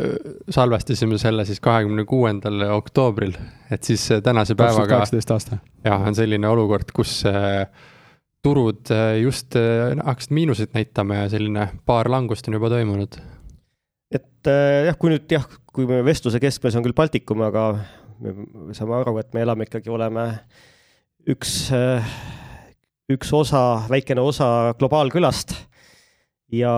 salvestasime 0.52 1.18
selle 1.20 1.44
siis 1.44 1.60
kahekümne 1.64 2.06
kuuendal 2.08 2.62
oktoobril, 2.72 3.34
et 3.72 3.84
siis 3.84 4.06
äh, 4.14 4.22
tänase 4.24 4.56
päevaga. 4.56 4.88
kaheksateist 4.96 5.34
aasta. 5.34 5.58
jah, 5.84 6.00
on 6.00 6.16
selline 6.16 6.48
olukord, 6.48 6.94
kus 6.96 7.22
turud 8.44 8.92
just 9.20 9.56
hakkasid 9.56 10.32
miinuseid 10.36 10.72
näitama 10.76 11.22
ja 11.22 11.28
selline 11.32 11.68
paar 11.86 12.10
langust 12.12 12.48
on 12.48 12.56
juba 12.56 12.72
toimunud. 12.72 13.18
et 14.12 14.52
jah, 14.86 14.96
kui 14.98 15.12
nüüd 15.12 15.28
jah, 15.36 15.44
kui 15.72 15.88
me 15.88 16.00
vestluse 16.04 16.40
keskmes 16.40 16.76
on 16.76 16.86
küll 16.86 16.96
Baltikum, 16.96 17.44
aga 17.44 17.74
me 18.20 18.76
saame 18.76 18.96
aru, 19.02 19.18
et 19.20 19.36
me 19.36 19.44
elame 19.44 19.68
ikkagi, 19.68 19.92
oleme 19.92 20.30
üks 21.28 21.68
üks 23.12 23.32
osa, 23.36 23.84
väikene 23.90 24.22
osa 24.24 24.74
globaalkülast. 24.78 25.52
Ja, 26.58 26.76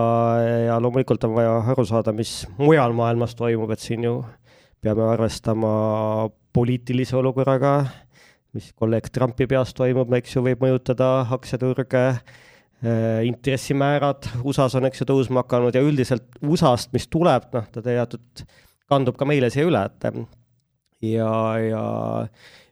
ja 0.67 0.79
loomulikult 0.81 1.23
on 1.27 1.35
vaja 1.37 1.53
aru 1.73 1.85
saada, 1.87 2.13
mis 2.15 2.41
mujal 2.57 2.95
maailmas 2.97 3.35
toimub, 3.37 3.71
et 3.73 3.83
siin 3.83 4.05
ju 4.07 4.17
peame 4.81 5.05
arvestama 5.09 5.69
poliitilise 6.53 7.17
olukorraga, 7.17 7.77
mis 8.57 8.71
kolleeg 8.77 9.09
Trumpi 9.13 9.47
peas 9.49 9.73
toimub, 9.77 10.11
eks 10.17 10.37
ju, 10.37 10.45
võib 10.45 10.65
mõjutada 10.65 11.11
aktsiaturge 11.37 12.05
Äh, 12.85 13.25
intressimäärad. 13.25 14.27
USA-s 14.43 14.75
on, 14.77 14.85
eks 14.85 14.99
ju, 15.01 15.07
tõusma 15.09 15.41
hakanud 15.41 15.73
ja 15.73 15.81
üldiselt 15.81 16.35
USA-st, 16.45 16.91
mis 16.93 17.07
tuleb, 17.09 17.47
noh, 17.55 17.63
ta 17.73 17.81
teatud, 17.81 18.43
kandub 18.85 19.17
ka 19.17 19.25
meile 19.25 19.49
siia 19.49 19.65
üle, 19.65 19.81
et 19.81 20.05
ja, 21.01 21.31
ja 21.57 21.81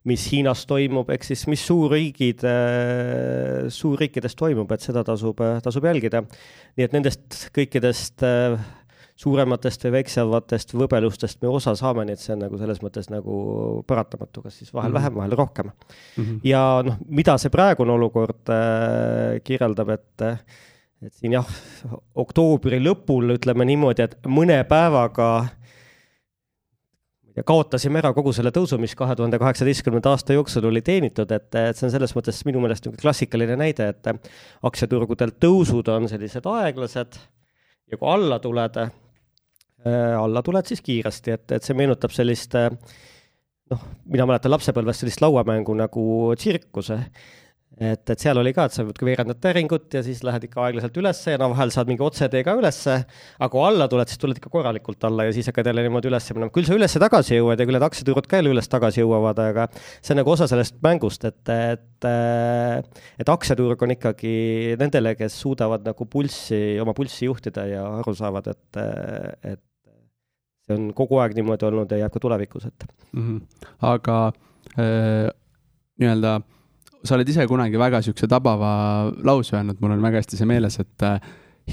mis 0.05 0.27
Hiinas 0.31 0.65
toimub, 0.69 1.09
ehk 1.09 1.25
siis 1.25 1.45
mis 1.49 1.65
suurriigid, 1.65 2.45
äh, 2.45 3.67
suurriikides 3.73 4.37
toimub, 4.37 4.71
et 4.75 4.85
seda 4.85 5.03
tasub, 5.07 5.41
tasub 5.65 5.85
jälgida. 5.89 6.25
nii 6.77 6.85
et 6.85 6.93
nendest 6.93 7.47
kõikidest 7.55 8.25
äh, 8.25 8.59
suurematest 9.15 9.85
või 9.87 9.93
väiksematest 9.99 10.75
võbelustest 10.75 11.41
me 11.43 11.49
osa 11.55 11.73
saame, 11.79 12.03
nii 12.05 12.17
et 12.17 12.21
see 12.21 12.33
on 12.35 12.43
nagu 12.43 12.59
selles 12.59 12.81
mõttes 12.83 13.07
nagu 13.11 13.39
paratamatu, 13.87 14.43
kas 14.43 14.59
siis 14.59 14.73
vahel 14.73 14.91
mm 14.91 14.95
-hmm. 14.95 14.99
vähem, 14.99 15.15
vahel 15.15 15.35
rohkem 15.39 15.71
mm. 15.71 16.23
-hmm. 16.23 16.39
ja 16.43 16.63
noh, 16.85 16.97
mida 17.07 17.37
see 17.37 17.49
praegune 17.49 17.91
olukord 17.95 18.49
äh, 18.49 19.41
kirjeldab, 19.43 19.89
et 19.89 20.21
et 21.05 21.13
siin 21.13 21.35
jah, 21.35 21.47
oktoobri 22.15 22.79
lõpul 22.79 23.35
ütleme 23.35 23.65
niimoodi, 23.65 24.01
et 24.01 24.17
mõne 24.27 24.63
päevaga 24.63 25.47
ja 27.35 27.43
kaotasime 27.43 27.99
ära 27.99 28.13
kogu 28.15 28.33
selle 28.33 28.51
tõusu, 28.55 28.79
mis 28.81 28.95
kahe 28.95 29.15
tuhande 29.15 29.39
kaheksateistkümnenda 29.41 30.15
aasta 30.15 30.37
jooksul 30.37 30.69
oli 30.69 30.81
teenitud, 30.85 31.31
et, 31.31 31.49
et 31.55 31.77
see 31.77 31.87
on 31.87 31.95
selles 31.95 32.15
mõttes 32.15 32.43
minu 32.47 32.61
meelest 32.63 32.85
niisugune 32.85 33.01
klassikaline 33.01 33.57
näide, 33.59 33.89
et 33.91 34.11
aktsiaturgudel 34.65 35.35
tõusud 35.41 35.89
on 35.91 36.07
sellised 36.11 36.47
aeglased 36.47 37.19
ja 37.91 37.97
kui 37.99 38.07
alla 38.09 38.39
tuled, 38.39 38.79
Äh, 39.85 40.17
alla 40.17 40.41
tuled 40.41 40.65
siis 40.65 40.81
kiiresti, 40.81 41.35
et, 41.35 41.51
et 41.53 41.65
see 41.65 41.75
meenutab 41.77 42.13
sellist 42.13 42.55
äh, 42.57 42.71
noh, 43.69 43.81
mina 44.09 44.25
mäletan 44.25 44.49
lapsepõlvest 44.55 45.03
sellist 45.03 45.21
lauamängu 45.21 45.75
nagu 45.77 46.05
tsirkuse. 46.41 46.97
Et, 47.75 48.09
et 48.09 48.21
seal 48.21 48.39
oli 48.39 48.53
ka, 48.55 48.67
et 48.67 48.75
sa 48.75 48.85
võid 48.87 49.01
veerandad 49.03 49.39
täringut 49.43 49.93
ja 49.97 50.01
siis 50.05 50.21
lähed 50.23 50.47
ikka 50.47 50.63
aeglaselt 50.63 50.95
ülesse 51.01 51.33
ja 51.33 51.39
no 51.41 51.49
vahel 51.51 51.73
saad 51.75 51.89
mingi 51.91 52.05
otsetee 52.05 52.43
ka 52.47 52.55
ülesse, 52.55 52.95
aga 53.39 53.49
kui 53.51 53.65
alla 53.67 53.89
tuled, 53.91 54.11
siis 54.11 54.21
tuled 54.21 54.39
ikka 54.39 54.51
korralikult 54.53 55.03
alla 55.09 55.27
ja 55.27 55.35
siis 55.35 55.49
hakkad 55.51 55.67
jälle 55.71 55.83
niimoodi 55.85 56.09
üles 56.11 56.29
minema, 56.31 56.53
küll 56.55 56.67
sa 56.67 56.77
ülesse 56.77 57.01
tagasi 57.03 57.35
jõuad 57.39 57.59
ja 57.59 57.67
küll 57.67 57.77
need 57.77 57.87
aktsiaturud 57.89 58.29
ka 58.31 58.39
jälle 58.39 58.55
üles 58.55 58.71
tagasi 58.71 59.03
jõuavad, 59.03 59.43
aga 59.43 59.67
see 59.75 60.15
on 60.15 60.21
nagu 60.21 60.33
osa 60.35 60.47
sellest 60.51 60.79
mängust, 60.85 61.27
et, 61.27 61.43
et 61.51 62.09
et 63.19 63.29
aktsiaturg 63.31 63.81
on 63.81 63.95
ikkagi 63.95 64.33
nendele, 64.79 65.15
kes 65.19 65.35
suudavad 65.41 65.85
nagu 65.87 66.07
pulssi, 66.11 66.77
oma 66.83 66.93
pulssi 66.97 67.27
juhtida 67.29 67.65
ja 67.69 67.85
aru 67.99 68.15
saavad, 68.15 68.51
et, 68.53 68.81
et 69.51 69.63
see 70.65 70.77
on 70.77 70.89
kogu 70.97 71.19
aeg 71.21 71.35
niimoodi 71.37 71.67
olnud 71.67 71.91
ja 71.91 72.03
jääb 72.05 72.13
ka 72.13 72.21
tulevikus, 72.23 72.67
et 72.69 72.87
mm. 73.11 73.23
-hmm. 73.25 73.69
aga 73.91 74.19
äh, 74.79 75.29
nii-öelda 76.01 76.39
sa 77.05 77.17
oled 77.17 77.29
ise 77.29 77.47
kunagi 77.49 77.79
väga 77.79 78.01
niisuguse 78.01 78.29
tabava 78.31 78.71
lause 79.25 79.57
öelnud, 79.57 79.81
mul 79.81 79.95
on 79.95 80.05
väga 80.05 80.21
hästi 80.21 80.39
see 80.39 80.49
meeles, 80.49 80.79
et 80.81 81.05
äh, 81.05 81.19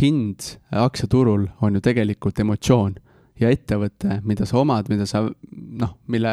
hind 0.00 0.54
aktsiaturul 0.70 1.48
on 1.60 1.78
ju 1.78 1.84
tegelikult 1.84 2.40
emotsioon 2.44 2.96
ja 3.40 3.50
ettevõte, 3.52 4.20
mida 4.28 4.46
sa 4.46 4.58
omad, 4.60 4.88
mida 4.92 5.06
sa 5.08 5.24
noh, 5.26 5.94
mille 6.12 6.32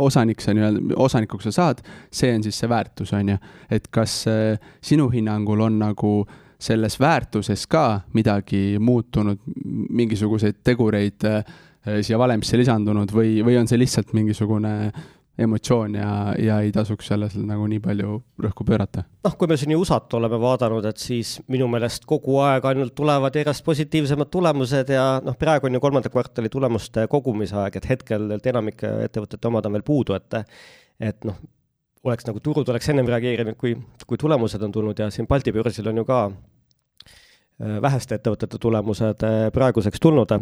osanik 0.00 0.40
sa 0.42 0.54
nii-öelda, 0.56 0.96
osanikuks 1.00 1.50
sa 1.50 1.56
saad, 1.58 1.82
see 2.10 2.32
on 2.34 2.44
siis 2.44 2.58
see 2.58 2.70
väärtus, 2.72 3.12
on 3.16 3.34
ju. 3.34 3.40
et 3.70 3.90
kas 3.92 4.22
äh, 4.30 4.56
sinu 4.84 5.10
hinnangul 5.12 5.60
on 5.68 5.78
nagu 5.82 6.14
selles 6.62 6.94
väärtuses 7.02 7.66
ka 7.66 8.02
midagi 8.14 8.78
muutunud, 8.78 9.40
mingisuguseid 9.90 10.60
tegureid 10.62 11.26
äh, 11.26 11.44
Äh, 11.82 11.98
siia 12.06 12.18
valemisse 12.20 12.58
lisandunud 12.60 13.10
või, 13.10 13.40
või 13.42 13.56
on 13.58 13.66
see 13.66 13.80
lihtsalt 13.80 14.12
mingisugune 14.14 14.92
emotsioon 15.38 15.94
ja, 15.96 16.10
ja 16.38 16.58
ei 16.60 16.72
tasuks 16.72 17.08
sellele 17.08 17.44
nagu 17.48 17.64
nii 17.70 17.80
palju 17.82 18.18
rõhku 18.44 18.66
pöörata? 18.68 19.06
noh, 19.24 19.36
kui 19.38 19.48
me 19.48 19.56
siin 19.60 19.72
USA-t 19.76 20.18
oleme 20.18 20.38
vaadanud, 20.40 20.84
et 20.90 21.00
siis 21.00 21.38
minu 21.52 21.68
meelest 21.72 22.04
kogu 22.08 22.36
aeg 22.44 22.66
ainult 22.68 22.94
tulevad 22.98 23.36
järjest 23.40 23.64
positiivsemad 23.64 24.30
tulemused 24.32 24.92
ja 24.92 25.06
noh, 25.24 25.38
praegu 25.40 25.68
on 25.68 25.78
ju 25.78 25.82
kolmanda 25.82 26.12
kvartali 26.12 26.52
tulemuste 26.52 27.06
kogumise 27.12 27.56
aeg, 27.64 27.80
et 27.80 27.88
hetkel 27.94 28.36
enamike 28.36 28.92
ettevõtete 29.08 29.48
omad 29.48 29.68
on 29.68 29.78
veel 29.78 29.86
puudu, 29.88 30.18
et 30.18 30.42
et 31.02 31.24
noh, 31.26 31.38
oleks 32.04 32.28
nagu 32.28 32.40
turud 32.44 32.68
oleks 32.68 32.88
ennem 32.92 33.08
reageerinud, 33.08 33.56
kui, 33.58 33.76
kui 34.06 34.20
tulemused 34.20 34.62
on 34.62 34.74
tulnud 34.74 34.98
ja 34.98 35.08
siin 35.10 35.26
Balti 35.30 35.54
börsil 35.54 35.88
on 35.88 36.02
ju 36.02 36.04
ka 36.06 36.24
äh, 36.28 37.78
väheste 37.82 38.20
ettevõtete 38.20 38.60
tulemused 38.60 39.24
äh, 39.26 39.46
praeguseks 39.54 40.02
tulnud. 40.02 40.36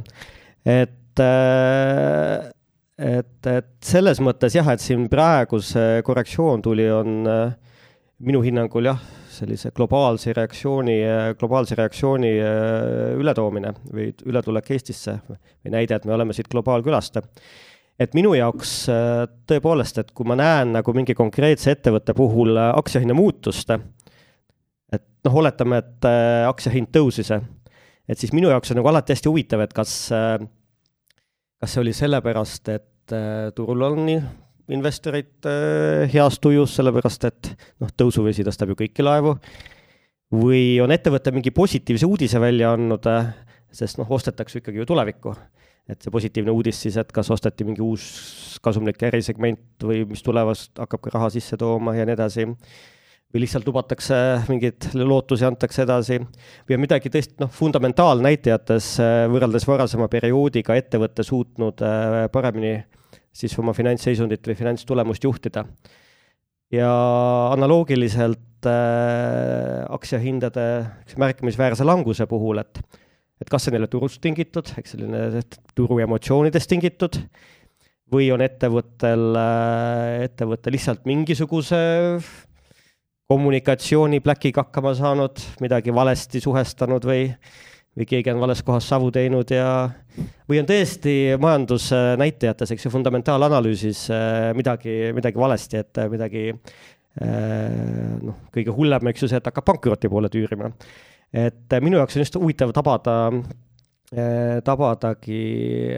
et 0.66 0.96
et, 1.20 2.56
et, 3.00 3.46
et 3.48 3.70
selles 3.84 4.20
mõttes 4.22 4.54
jah, 4.54 4.68
et 4.72 4.82
siin 4.82 5.06
praegu 5.12 5.60
see 5.64 6.00
korrektsioon 6.06 6.62
tuli, 6.64 6.86
on 6.92 7.24
äh, 7.28 7.54
minu 8.26 8.42
hinnangul 8.44 8.90
jah, 8.90 9.00
sellise 9.30 9.70
globaalse 9.72 10.34
reaktsiooni, 10.36 10.96
globaalse 11.40 11.78
reaktsiooni 11.78 12.32
äh, 12.36 13.14
ületoomine 13.20 13.72
või 13.88 14.10
ületulek 14.28 14.72
Eestisse 14.76 15.16
või 15.30 15.72
näide, 15.76 15.96
et 15.96 16.08
me 16.08 16.16
oleme 16.16 16.36
siit 16.36 16.50
globaalkülast. 16.52 17.20
et 18.00 18.14
minu 18.16 18.34
jaoks 18.36 18.74
äh, 18.92 19.24
tõepoolest, 19.48 20.02
et 20.02 20.12
kui 20.12 20.28
ma 20.28 20.36
näen 20.36 20.76
nagu 20.76 20.92
mingi 20.92 21.16
konkreetse 21.16 21.72
ettevõtte 21.72 22.14
puhul 22.14 22.60
aktsiahinna 22.68 23.16
muutust, 23.16 23.72
et 24.92 25.06
noh, 25.24 25.34
oletame, 25.40 25.80
et 25.80 26.12
aktsiahind 26.48 26.92
tõusis, 26.92 27.32
et 28.08 28.18
siis 28.18 28.32
minu 28.36 28.52
jaoks 28.52 28.72
on 28.72 28.80
nagu 28.82 28.88
alati 28.92 29.14
hästi 29.14 29.30
huvitav, 29.30 29.64
et 29.64 29.72
kas 29.76 29.92
äh, 30.12 30.40
kas 31.60 31.74
see 31.74 31.82
oli 31.84 31.92
sellepärast, 31.96 32.70
et 32.72 32.86
äh, 33.16 33.50
turul 33.56 33.82
on 33.88 34.06
investorid 34.70 35.46
äh, 35.48 36.06
heas 36.12 36.38
tujus, 36.42 36.74
sellepärast 36.78 37.26
et 37.28 37.52
noh, 37.82 37.90
tõusuvesi 37.90 38.46
tõstab 38.46 38.72
ju 38.72 38.78
kõiki 38.84 39.04
laevu, 39.04 39.36
või 40.34 40.78
on 40.82 40.94
ettevõte 40.94 41.32
mingi 41.34 41.52
positiivse 41.54 42.06
uudise 42.06 42.40
välja 42.42 42.74
andnud, 42.76 43.06
äh, 43.10 43.32
sest 43.74 43.98
noh, 44.00 44.10
ostetakse 44.10 44.60
ikkagi 44.60 44.82
ju 44.82 44.86
tulevikku. 44.92 45.34
et 45.90 46.04
see 46.04 46.12
positiivne 46.14 46.52
uudis 46.54 46.78
siis, 46.84 46.94
et 47.00 47.08
kas 47.10 47.26
osteti 47.34 47.64
mingi 47.66 47.82
uus 47.82 48.04
kasumlik 48.62 49.00
ärisegment 49.08 49.82
või 49.82 50.04
mis 50.06 50.22
tulevast 50.22 50.78
hakkab 50.78 51.00
ka 51.02 51.10
raha 51.16 51.30
sisse 51.34 51.56
tooma 51.58 51.96
ja 51.96 52.04
nii 52.06 52.14
edasi. 52.14 52.44
Või 53.30 53.42
lihtsalt 53.42 53.66
lubatakse 53.66 54.14
mingeid 54.50 54.86
lootusi, 54.94 55.44
antakse 55.46 55.82
edasi. 55.82 56.20
Või 56.68 56.76
on 56.76 56.84
midagi 56.84 57.10
tõesti 57.10 57.42
noh, 57.42 57.50
fundamentaalnäitajates 57.50 58.92
äh, 59.02 59.24
võrreldes 59.30 59.66
varasema 59.66 60.06
perioodiga 60.12 60.78
ettevõte 60.78 61.26
suutnud 61.26 61.82
äh, 61.82 62.28
paremini 62.30 62.76
siis 63.40 63.56
oma 63.60 63.74
finantsseisundit 63.76 64.46
või 64.46 64.58
finantstulemust 64.58 65.24
juhtida. 65.24 65.64
ja 66.70 66.90
analoogiliselt 67.50 68.66
äh, 68.70 69.84
aktsiahindade 69.90 70.66
märkimisväärse 71.18 71.84
languse 71.84 72.26
puhul, 72.30 72.62
et 72.62 72.82
et 73.40 73.48
kas 73.48 73.64
see 73.64 73.72
on 73.72 73.78
jälle 73.78 73.88
turust 73.88 74.20
tingitud, 74.20 74.68
eks 74.76 74.92
selline 74.94 75.40
turu 75.74 75.96
emotsioonidest 76.04 76.68
tingitud, 76.68 77.16
või 78.12 78.28
on 78.34 78.42
ettevõttel, 78.44 79.26
äh, 79.38 80.26
ettevõte 80.26 80.72
lihtsalt 80.74 81.06
mingisuguse 81.08 81.80
kommunikatsiooni 83.30 84.18
pläkiga 84.20 84.64
hakkama 84.64 84.92
saanud, 84.98 85.38
midagi 85.62 85.94
valesti 85.94 86.42
suhestanud 86.42 87.04
või, 87.06 87.28
või 87.98 88.06
keegi 88.08 88.32
on 88.32 88.40
vales 88.42 88.62
kohas 88.66 88.86
savu 88.88 89.10
teinud 89.14 89.50
ja, 89.54 89.90
või 90.48 90.60
on 90.62 90.68
tõesti 90.68 91.14
majandusnäitajates, 91.42 92.74
eks 92.74 92.86
ju, 92.86 92.92
fundamentaalanalüüsis 92.94 94.04
äh, 94.14 94.50
midagi, 94.56 94.98
midagi 95.16 95.40
valesti, 95.40 95.82
et 95.82 96.02
midagi 96.12 96.44
äh, 96.50 98.20
noh, 98.22 98.44
kõige 98.54 98.76
hullem, 98.76 99.10
eks 99.12 99.26
ju, 99.26 99.32
see, 99.32 99.42
et 99.42 99.50
hakkab 99.50 99.66
pankroti 99.72 100.12
poole 100.12 100.30
tüürima. 100.32 100.70
et 101.30 101.80
minu 101.82 101.98
jaoks 101.98 102.16
on 102.16 102.24
just 102.24 102.38
huvitav 102.40 102.72
tabada 102.74 103.18
Äh, 103.30 103.69
tabadagi, 104.66 105.40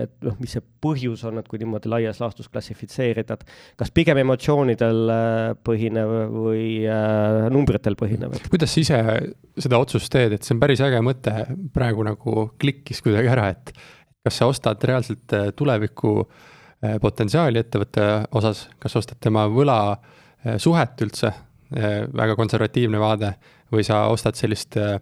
et 0.02 0.12
noh, 0.26 0.35
mis 0.42 0.52
see 0.52 0.61
põhjus 0.85 1.23
on, 1.25 1.38
et 1.40 1.47
kui 1.49 1.61
niimoodi 1.62 1.88
laias 1.88 2.19
laastus 2.21 2.50
klassifitseerida, 2.52 3.38
et 3.38 3.54
kas 3.81 3.92
pigem 3.95 4.21
emotsioonidel 4.21 5.12
äh, 5.14 5.52
põhinev 5.64 6.12
või 6.35 6.66
äh, 6.85 7.49
numbritel 7.54 7.97
põhinev? 7.97 8.37
kuidas 8.52 8.75
sa 8.75 8.83
ise 8.85 9.00
seda 9.57 9.81
otsust 9.81 10.12
teed, 10.12 10.37
et 10.37 10.45
see 10.45 10.52
on 10.52 10.61
päris 10.61 10.83
äge 10.85 11.00
mõte, 11.04 11.33
praegu 11.73 12.04
nagu 12.04 12.47
klikkis 12.61 13.00
kuidagi 13.04 13.33
ära, 13.33 13.49
et 13.57 13.73
kas 14.23 14.42
sa 14.42 14.50
ostad 14.52 14.85
reaalselt 14.87 15.33
tuleviku 15.57 16.19
potentsiaali 17.02 17.61
ettevõtte 17.62 18.04
osas, 18.38 18.66
kas 18.83 18.99
ostad 18.99 19.19
tema 19.23 19.47
võla 19.50 19.78
suhet 20.62 21.00
üldse, 21.04 21.31
väga 21.73 22.35
konservatiivne 22.38 23.00
vaade, 23.02 23.33
või 23.73 23.85
sa 23.87 24.04
ostad 24.12 24.37
sellist 24.38 24.76
äh, 24.81 24.99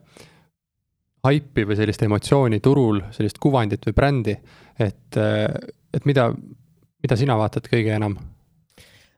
haipi 1.26 1.66
või 1.68 1.76
sellist 1.78 2.02
emotsiooni 2.06 2.60
turul, 2.64 3.02
sellist 3.14 3.40
kuvandit 3.42 3.84
või 3.88 3.96
brändi, 3.96 4.36
et, 4.80 5.18
et 5.18 6.06
mida, 6.08 6.30
mida 7.02 7.18
sina 7.18 7.36
vaatad 7.40 7.68
kõige 7.70 7.96
enam? 7.96 8.16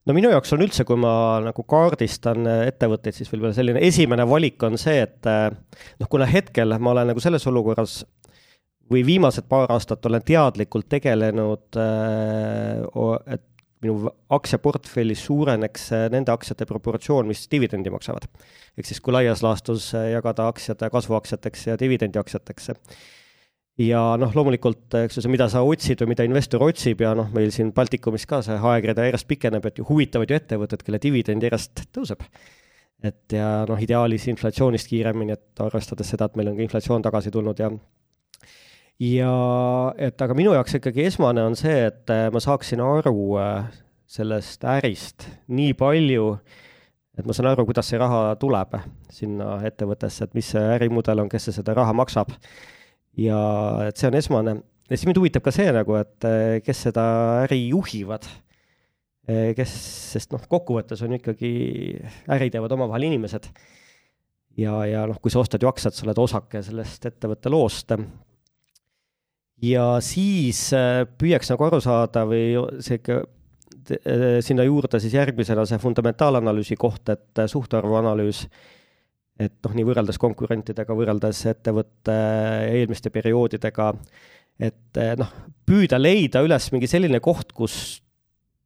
no 0.03 0.17
minu 0.17 0.33
jaoks 0.33 0.51
on 0.57 0.65
üldse, 0.65 0.87
kui 0.87 0.99
ma 0.99 1.13
nagu 1.45 1.63
kaardistan 1.69 2.49
ettevõtteid, 2.67 3.15
siis 3.15 3.31
võib-olla 3.31 3.55
selline 3.55 3.85
esimene 3.87 4.27
valik 4.27 4.63
on 4.67 4.75
see, 4.81 5.05
et 5.05 5.31
noh, 5.31 6.11
kuna 6.11 6.27
hetkel 6.27 6.75
ma 6.83 6.91
olen 6.91 7.13
nagu 7.13 7.23
selles 7.23 7.47
olukorras 7.47 8.01
või 8.91 9.05
viimased 9.07 9.47
paar 9.49 9.71
aastat 9.73 10.05
olen 10.11 10.25
teadlikult 10.27 10.89
tegelenud, 10.91 11.79
et 13.31 13.47
minu 13.83 14.13
aktsiaportfellis 14.33 15.25
suureneks 15.27 15.89
nende 16.13 16.33
aktsiate 16.33 16.67
proportsioon, 16.71 17.27
mis 17.27 17.49
dividendi 17.51 17.91
maksavad. 17.91 18.29
ehk 18.79 18.87
siis 18.89 19.01
kui 19.01 19.15
laias 19.15 19.43
laastus 19.43 19.93
jagada 19.93 20.47
aktsiad 20.49 20.87
kasvuaktsiateks 20.93 21.67
ja 21.67 21.79
dividendiaktsiateks 21.81 22.71
ja 23.81 24.01
noh, 24.21 24.33
loomulikult, 24.37 24.93
eks 25.05 25.17
ju, 25.17 25.25
see, 25.25 25.33
mida 25.33 25.49
sa 25.53 25.63
otsid 25.65 26.03
või 26.03 26.13
mida 26.13 26.27
investor 26.29 26.65
otsib 26.67 27.01
ja 27.05 27.15
noh, 27.17 27.31
meil 27.35 27.53
siin 27.55 27.73
Baltikumis 27.77 28.27
ka 28.29 28.43
see 28.45 28.59
aegrida 28.59 29.07
järjest 29.07 29.29
pikeneb, 29.31 29.65
et 29.69 29.81
ju 29.81 29.87
huvitavad 29.89 30.31
ju 30.31 30.37
ettevõtted, 30.37 30.85
kelle 30.85 31.01
dividend 31.03 31.47
järjest 31.47 31.87
tõuseb. 31.95 32.27
et 33.03 33.35
ja 33.35 33.65
noh, 33.67 33.81
ideaalis 33.83 34.29
inflatsioonist 34.31 34.87
kiiremini, 34.87 35.35
et 35.35 35.63
arvestades 35.65 36.13
seda, 36.15 36.29
et 36.29 36.37
meil 36.39 36.53
on 36.53 36.59
ka 36.59 36.63
inflatsioon 36.63 37.03
tagasi 37.03 37.33
tulnud 37.35 37.59
ja 37.59 37.71
ja 39.03 39.37
et 39.99 40.21
aga 40.23 40.35
minu 40.39 40.55
jaoks 40.55 40.79
ikkagi 40.79 41.09
esmane 41.09 41.43
on 41.43 41.57
see, 41.59 41.89
et 41.89 42.13
ma 42.33 42.43
saaksin 42.43 42.83
aru 42.85 43.33
äh, 43.43 43.73
sellest 44.13 44.65
ärist 44.69 45.27
nii 45.53 45.73
palju, 45.79 46.27
et 47.19 47.29
ma 47.29 47.35
saan 47.37 47.51
aru, 47.53 47.65
kuidas 47.69 47.89
see 47.91 48.01
raha 48.01 48.37
tuleb 48.41 48.77
sinna 49.13 49.57
ettevõttesse, 49.69 50.29
et 50.29 50.37
mis 50.37 50.53
see 50.55 50.63
ärimudel 50.77 51.25
on, 51.25 51.33
kes 51.33 51.49
see 51.49 51.57
seda 51.59 51.75
raha 51.79 51.95
maksab 51.97 52.33
ja 53.19 53.41
et 53.89 54.01
see 54.01 54.09
on 54.11 54.17
esmane. 54.19 54.57
ja 54.89 54.97
siis 54.97 55.09
mind 55.09 55.21
huvitab 55.21 55.45
ka 55.45 55.53
see 55.55 55.69
nagu, 55.73 55.97
et 56.01 56.29
eh, 56.29 56.57
kes 56.65 56.89
seda 56.89 57.05
äri 57.47 57.69
juhivad. 57.73 58.29
Kes, 59.23 59.71
sest 60.13 60.33
noh, 60.35 60.43
kokkuvõttes 60.51 60.99
on 61.07 61.13
ikkagi, 61.15 61.53
äri 62.35 62.49
teevad 62.51 62.73
omavahel 62.75 63.07
inimesed. 63.07 63.47
ja, 64.59 64.81
ja 64.85 65.05
noh, 65.07 65.21
kui 65.23 65.31
sa 65.31 65.39
ostad 65.39 65.63
ju 65.63 65.71
aktsiat, 65.71 65.95
sa 65.95 66.09
oled 66.09 66.19
osake 66.19 66.61
sellest 66.67 67.07
ettevõtte 67.07 67.53
loost. 67.53 67.95
Ja 69.63 69.87
siis 70.05 70.65
eh, 70.77 71.05
püüaks 71.19 71.53
nagu 71.53 71.69
aru 71.69 71.81
saada 71.85 72.27
või 72.29 72.57
see 72.83 73.01
ikka 73.01 73.23
sinna 74.47 74.63
juurde 74.63 75.01
siis 75.03 75.17
järgmisena 75.17 75.65
see 75.67 75.81
fundamentaalanalüüsi 75.83 76.77
koht, 76.79 77.09
et 77.11 77.41
suhtarvu 77.51 77.97
analüüs 77.99 78.45
et 79.43 79.57
noh, 79.65 79.73
nii 79.75 79.87
võrreldes 79.89 80.21
konkurentidega, 80.23 80.95
võrreldes 80.95 81.41
ettevõtte 81.51 82.15
eelmiste 82.69 83.11
perioodidega, 83.11 83.89
et 84.63 85.01
noh, 85.19 85.33
püüda 85.67 85.99
leida 85.99 86.45
üles 86.47 86.69
mingi 86.71 86.87
selline 86.91 87.19
koht, 87.25 87.51
kus 87.57 87.75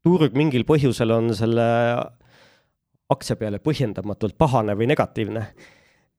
turg 0.07 0.37
mingil 0.39 0.67
põhjusel 0.69 1.15
on 1.17 1.33
selle 1.35 1.67
aktsia 3.13 3.39
peale 3.39 3.59
põhjendamatult 3.63 4.37
pahane 4.39 4.75
või 4.79 4.89
negatiivne. 4.91 5.47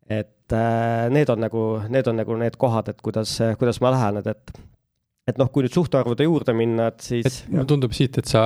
Et 0.07 0.55
äh, 0.55 1.07
need 1.11 1.29
on 1.29 1.41
nagu, 1.43 1.63
need 1.91 2.07
on 2.07 2.19
nagu 2.21 2.37
need 2.39 2.55
kohad, 2.59 2.91
et 2.91 3.01
kuidas, 3.03 3.37
kuidas 3.59 3.81
ma 3.83 3.91
lähen, 3.95 4.21
et, 4.23 4.53
et 5.27 5.39
noh, 5.39 5.49
kui 5.51 5.65
nüüd 5.65 5.75
suhtarvude 5.75 6.27
juurde 6.27 6.55
minna, 6.55 6.91
et 6.93 7.03
siis. 7.03 7.41
mulle 7.51 7.67
tundub 7.69 7.95
siit, 7.95 8.19
et 8.21 8.29
sa 8.29 8.43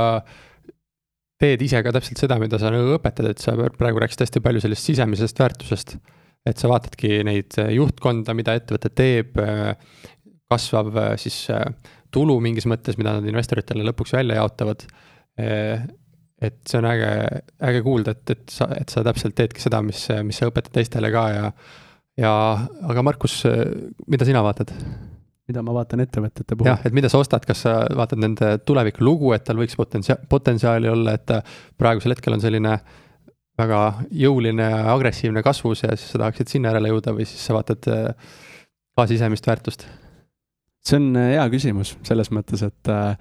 teed 1.41 1.62
ise 1.65 1.82
ka 1.86 1.94
täpselt 1.94 2.22
seda, 2.22 2.38
mida 2.41 2.60
sa 2.62 2.74
nagu 2.74 2.98
õpetad, 2.98 3.30
et 3.30 3.41
sa 3.41 3.53
praegu 3.77 4.01
rääkisid 4.01 4.25
hästi 4.25 4.44
palju 4.46 4.65
sellest 4.65 4.89
sisemisest 4.89 5.41
väärtusest. 5.41 5.96
et 6.41 6.58
sa 6.58 6.70
vaatadki 6.72 7.22
neid 7.22 7.53
äh, 7.62 7.70
juhtkonda, 7.77 8.34
mida 8.34 8.58
ettevõte 8.58 8.89
teeb, 8.98 9.38
äh, 9.38 9.75
kasvav 10.50 10.89
siis 11.22 11.45
tulu 12.12 12.39
mingis 12.43 12.65
mõttes, 12.67 12.97
mida 13.00 13.13
nad 13.15 13.28
investoritele 13.30 13.86
lõpuks 13.88 14.12
välja 14.17 14.41
jaotavad. 14.41 14.82
Et 16.41 16.58
see 16.67 16.80
on 16.80 16.88
äge, 16.89 17.12
äge 17.69 17.84
kuulda, 17.86 18.15
et, 18.17 18.34
et 18.34 18.49
sa, 18.49 18.67
et 18.73 18.89
sa 18.89 19.04
täpselt 19.06 19.38
teedki 19.38 19.62
seda, 19.62 19.84
mis, 19.86 20.08
mis 20.25 20.41
sa 20.41 20.49
õpetad 20.49 20.73
teistele 20.73 21.12
ka 21.13 21.27
ja, 21.30 21.45
ja 22.17 22.34
aga 22.89 23.06
Markus, 23.06 23.43
mida 24.10 24.27
sina 24.27 24.43
vaatad? 24.45 24.73
mida 25.51 25.63
ma 25.65 25.73
vaatan 25.75 26.04
ettevõtete 26.06 26.56
puhul. 26.56 26.69
jah, 26.69 26.82
et 26.88 26.95
mida 26.95 27.10
sa 27.12 27.19
ostad, 27.19 27.43
kas 27.47 27.65
sa 27.65 27.73
vaatad 27.97 28.21
nende 28.21 28.54
tulevikulugu, 28.63 29.34
et 29.36 29.43
tal 29.47 29.60
võiks 29.60 29.75
potentsia-, 29.75 30.19
potentsiaali 30.32 30.88
olla, 30.91 31.15
et 31.17 31.34
praegusel 31.82 32.15
hetkel 32.15 32.38
on 32.38 32.43
selline 32.43 32.77
väga 33.60 33.82
jõuline 34.23 34.69
ja 34.71 34.86
agressiivne 34.93 35.43
kasvus 35.45 35.84
ja 35.86 35.95
siis 35.95 36.13
sa 36.13 36.23
tahaksid 36.23 36.51
sinna 36.51 36.71
järele 36.71 36.93
jõuda 36.93 37.13
või 37.17 37.27
siis 37.30 37.43
sa 37.45 37.58
vaatad 37.58 37.89
äh, 37.91 38.32
ka 38.97 39.08
sisemist 39.12 39.47
väärtust? 39.49 39.86
see 40.82 40.97
on 40.97 41.12
äh, 41.19 41.34
hea 41.36 41.45
küsimus 41.54 41.95
selles 42.08 42.32
mõttes, 42.34 42.63
et 42.65 42.91
äh, 42.91 43.13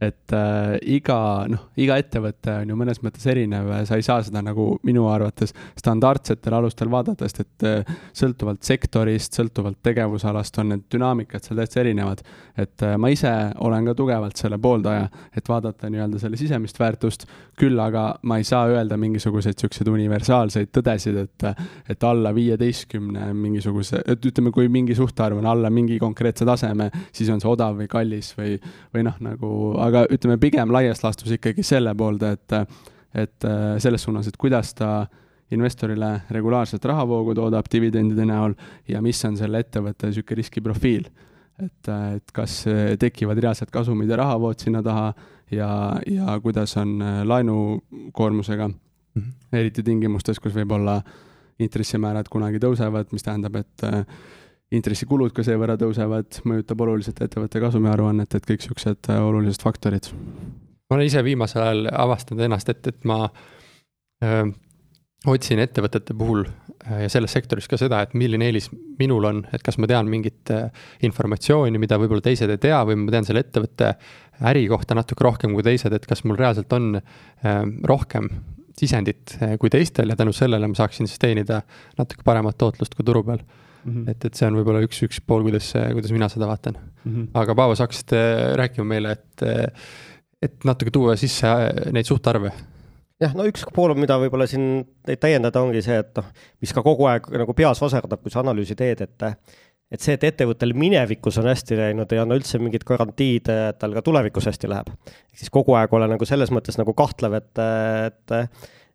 et 0.00 0.34
äh, 0.36 0.76
iga, 0.94 1.18
noh, 1.50 1.68
iga 1.80 1.98
ettevõte 1.98 2.60
on 2.62 2.72
ju 2.72 2.78
mõnes 2.78 3.00
mõttes 3.02 3.26
erinev, 3.30 3.70
sa 3.88 3.98
ei 3.98 4.06
saa 4.06 4.22
seda 4.22 4.42
nagu 4.44 4.70
minu 4.86 5.08
arvates 5.10 5.54
standardsetel 5.78 6.54
alustel 6.58 6.90
vaadata, 6.92 7.26
sest 7.26 7.42
et 7.42 7.66
äh, 7.66 7.96
sõltuvalt 8.16 8.62
sektorist, 8.66 9.34
sõltuvalt 9.34 9.80
tegevusalast 9.82 10.60
on 10.62 10.72
need 10.74 10.86
dünaamikad 10.92 11.44
seal 11.44 11.58
täitsa 11.58 11.82
erinevad. 11.82 12.22
et 12.56 12.86
äh, 12.86 12.96
ma 12.98 13.10
ise 13.10 13.32
olen 13.64 13.90
ka 13.90 13.94
tugevalt 13.98 14.38
selle 14.38 14.58
pooldaja, 14.58 15.08
et 15.34 15.48
vaadata 15.48 15.90
nii-öelda 15.90 16.22
selle 16.22 16.38
sisemist 16.38 16.78
väärtust, 16.78 17.26
küll 17.58 17.78
aga 17.82 18.12
ma 18.22 18.38
ei 18.38 18.46
saa 18.46 18.68
öelda 18.70 18.96
mingisuguseid 18.96 19.58
niisuguseid 19.58 19.90
universaalseid 19.90 20.70
tõdesid, 20.74 21.16
et, 21.24 21.46
et 21.90 22.04
alla 22.04 22.32
viieteistkümne 22.34 23.32
mingisuguse, 23.34 24.02
et 24.06 24.30
ütleme, 24.30 24.52
kui 24.54 24.68
mingi 24.72 24.94
suhtarv 24.94 25.38
on 25.38 25.46
alla 25.46 25.70
mingi 25.70 25.98
konkreetse 25.98 26.46
taseme, 26.46 26.90
siis 27.12 27.30
on 27.34 27.42
see 27.42 27.50
odav 27.50 27.76
või 27.78 27.88
kallis 27.90 28.32
või, 28.38 28.56
või 28.94 29.04
noh, 29.06 29.18
nagu 29.24 29.50
aga 29.88 30.04
ütleme 30.12 30.38
pigem 30.40 30.72
laias 30.74 31.02
laastus 31.04 31.32
ikkagi 31.36 31.64
selle 31.66 31.94
poolde, 31.98 32.34
et, 32.36 32.76
et 33.24 33.48
äh, 33.48 33.70
selles 33.82 34.04
suunas, 34.04 34.28
et 34.28 34.36
kuidas 34.40 34.74
ta 34.78 35.06
investorile 35.54 36.10
regulaarselt 36.34 36.84
rahavoogu 36.84 37.34
toodab 37.38 37.70
dividendide 37.72 38.26
näol 38.28 38.52
ja 38.88 39.00
mis 39.04 39.22
on 39.24 39.38
selle 39.40 39.62
ettevõtte 39.64 40.10
niisugune 40.10 40.42
riskiprofiil. 40.42 41.08
et, 41.58 41.88
äh, 41.88 42.14
et 42.20 42.32
kas 42.32 42.64
tekivad 43.00 43.38
reaalsed 43.42 43.70
kasumid 43.74 44.10
ja 44.10 44.20
rahavood 44.20 44.60
sinna 44.60 44.82
taha 44.82 45.12
ja, 45.50 46.00
ja 46.06 46.40
kuidas 46.40 46.76
on 46.76 47.02
äh, 47.02 47.22
laenukoormusega 47.24 48.68
mm, 48.68 48.74
-hmm. 49.22 49.32
eriti 49.52 49.82
tingimustes, 49.82 50.40
kus 50.40 50.54
võib-olla 50.54 51.02
intressimäärad 51.58 52.28
kunagi 52.30 52.58
tõusevad, 52.58 53.08
mis 53.12 53.22
tähendab, 53.22 53.56
et 53.56 53.82
intressikulud 54.74 55.32
ka 55.32 55.44
seevõrra 55.46 55.78
tõusevad, 55.80 56.40
mõjutab 56.48 56.82
oluliselt 56.84 57.20
ettevõtte 57.24 57.60
kasumiaruannet, 57.62 58.36
et 58.36 58.48
kõik 58.48 58.62
niisugused 58.62 59.10
äh, 59.12 59.20
olulised 59.24 59.64
faktorid. 59.64 60.10
ma 60.88 60.96
olen 60.96 61.08
ise 61.08 61.22
viimasel 61.24 61.62
ajal 61.64 61.88
avastanud 61.92 62.44
ennast, 62.44 62.68
et, 62.72 62.86
et 62.86 63.04
ma 63.08 63.26
öö, 64.24 64.50
otsin 65.28 65.60
ettevõtete 65.64 66.16
puhul 66.16 66.44
äh, 66.44 67.04
ja 67.04 67.08
selles 67.12 67.32
sektoris 67.32 67.68
ka 67.68 67.78
seda, 67.80 68.02
et 68.04 68.12
milline 68.14 68.44
eelis 68.44 68.68
minul 69.00 69.24
on, 69.24 69.42
et 69.52 69.64
kas 69.64 69.80
ma 69.80 69.88
tean 69.88 70.08
mingit 70.08 70.52
äh, 70.52 70.68
informatsiooni, 71.08 71.80
mida 71.80 71.96
võib-olla 72.00 72.24
teised 72.24 72.52
ei 72.52 72.60
tea 72.60 72.82
või 72.88 73.00
ma 73.00 73.14
tean 73.14 73.28
selle 73.28 73.44
ettevõtte 73.46 73.94
äri 74.48 74.66
kohta 74.68 74.96
natuke 74.96 75.24
rohkem 75.24 75.56
kui 75.56 75.64
teised, 75.64 75.92
et 75.96 76.06
kas 76.06 76.22
mul 76.28 76.36
reaalselt 76.38 76.72
on 76.76 77.00
rohkem 77.88 78.28
sisendit 78.78 79.32
kui 79.58 79.72
teistel 79.72 80.12
ja 80.12 80.16
tänu 80.16 80.30
sellele 80.36 80.68
ma 80.70 80.78
saaksin 80.78 81.08
siis 81.10 81.18
teenida 81.18 81.64
natuke 81.98 82.22
paremat 82.22 82.54
tootlust 82.60 82.94
kui 82.94 83.06
turu 83.06 83.24
peal 83.26 83.42
mm. 83.88 83.94
-hmm. 84.04 84.14
et, 84.14 84.24
et 84.24 84.40
see 84.40 84.48
on 84.48 84.58
võib-olla 84.60 84.82
üks, 84.86 85.02
üks 85.08 85.20
pool, 85.24 85.44
kuidas, 85.46 85.72
kuidas 85.74 86.14
mina 86.14 86.28
seda 86.32 86.48
vaatan 86.50 86.78
mm. 86.78 87.12
-hmm. 87.12 87.28
aga 87.42 87.54
Paavo, 87.58 87.74
sa 87.74 87.88
hakkasid 87.88 88.16
rääkima 88.60 88.88
meile, 88.94 89.12
et, 89.18 89.46
et 90.42 90.64
natuke 90.64 90.94
tuua 90.94 91.16
sisse 91.16 91.54
neid 91.92 92.08
suhtarve 92.08 92.52
jah, 93.22 93.34
no 93.34 93.46
üks 93.48 93.64
pool, 93.74 93.94
mida 93.98 94.18
võib-olla 94.20 94.46
siin 94.50 94.84
täiendada, 95.20 95.62
ongi 95.62 95.82
see, 95.84 95.98
et 96.04 96.12
noh, 96.18 96.28
mis 96.62 96.74
ka 96.74 96.84
kogu 96.86 97.08
aeg 97.10 97.26
nagu 97.42 97.54
peas 97.58 97.80
vaserdab, 97.82 98.22
kui 98.22 98.34
sa 98.34 98.44
analüüsi 98.44 98.78
teed, 98.78 99.02
et 99.06 99.26
et 99.88 100.04
see, 100.04 100.18
et 100.18 100.24
ettevõttel 100.28 100.74
minevikus 100.76 101.38
on 101.40 101.48
hästi 101.48 101.78
läinud, 101.78 102.10
ei 102.12 102.20
anna 102.20 102.36
üldse 102.36 102.60
mingit 102.60 102.84
garantiid, 102.88 103.48
et 103.48 103.78
tal 103.80 103.94
ka 103.96 104.02
tulevikus 104.04 104.50
hästi 104.50 104.68
läheb. 104.68 104.90
ehk 105.32 105.40
siis 105.40 105.52
kogu 105.54 105.78
aeg 105.78 105.94
ole 105.96 106.10
nagu 106.12 106.28
selles 106.28 106.52
mõttes 106.52 106.76
nagu 106.80 106.92
kahtlev, 106.96 107.38
et, 107.40 107.62
et 108.10 108.36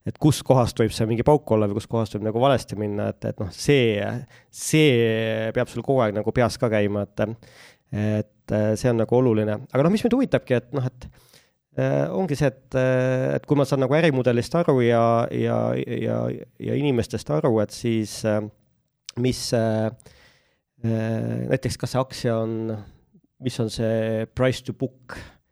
et 0.07 0.17
kuskohast 0.21 0.79
võib 0.81 0.93
see 0.95 1.07
mingi 1.09 1.25
pauk 1.27 1.51
olla 1.55 1.69
või 1.69 1.79
kuskohast 1.79 2.17
võib 2.17 2.27
nagu 2.27 2.41
valesti 2.43 2.77
minna, 2.79 3.09
et, 3.13 3.23
et 3.29 3.39
noh, 3.39 3.51
see, 3.55 3.99
see 4.51 5.51
peab 5.55 5.71
sul 5.71 5.85
kogu 5.85 6.03
aeg 6.03 6.17
nagu 6.17 6.33
peas 6.35 6.59
ka 6.59 6.71
käima, 6.73 7.05
et 7.07 7.27
et 7.93 8.53
see 8.79 8.89
on 8.89 8.97
nagu 9.03 9.15
oluline, 9.15 9.59
aga 9.69 9.83
noh, 9.85 9.93
mis 9.93 10.01
mind 10.03 10.15
huvitabki, 10.17 10.57
et 10.57 10.73
noh, 10.75 10.87
et 10.89 11.05
äh, 11.77 12.09
ongi 12.11 12.35
see, 12.35 12.49
et, 12.49 12.77
et 13.37 13.45
kui 13.47 13.59
ma 13.59 13.67
saan 13.69 13.83
nagu 13.85 13.95
ärimudelist 13.95 14.57
aru 14.59 14.79
ja, 14.81 15.03
ja, 15.31 15.59
ja, 15.77 16.17
ja 16.59 16.79
inimestest 16.79 17.29
aru, 17.37 17.53
et 17.63 17.75
siis 17.75 18.17
mis 19.21 19.45
äh, 19.53 19.87
näiteks 20.83 21.79
kas 21.79 21.93
see 21.93 22.01
aktsia 22.01 22.35
on, 22.41 22.73
mis 23.43 23.59
on 23.61 23.71
see 23.71 24.25
price 24.35 24.65
to 24.65 24.73
book? 24.73 25.15
Äh, 25.15 25.42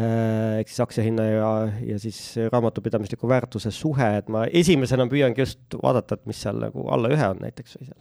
ehk 0.00 0.70
siis 0.70 0.80
aktsiahinna 0.84 1.24
ja, 1.26 1.48
ja 1.92 1.98
siis 2.00 2.18
raamatupidamisliku 2.52 3.28
väärtuse 3.28 3.72
suhe, 3.74 4.06
et 4.20 4.30
ma 4.32 4.46
esimesena 4.46 5.06
püüangi 5.10 5.44
just 5.44 5.76
vaadata, 5.82 6.16
et 6.16 6.30
mis 6.30 6.40
seal 6.40 6.60
nagu 6.62 6.86
alla 6.94 7.10
ühe 7.12 7.26
on 7.34 7.42
näiteks 7.42 7.76
või 7.78 7.90
seal 7.90 8.00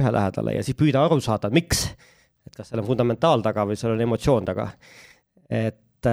ühe 0.00 0.12
lähedale 0.14 0.54
ja 0.54 0.64
siis 0.64 0.78
püüda 0.78 1.04
aru 1.04 1.20
saada, 1.24 1.50
miks. 1.52 1.88
et 2.46 2.56
kas 2.56 2.70
seal 2.70 2.82
on 2.82 2.88
fundamentaal 2.88 3.42
taga 3.44 3.66
või 3.68 3.78
seal 3.78 3.96
on 3.96 4.04
emotsioon 4.06 4.46
taga. 4.48 4.70
et 5.50 6.08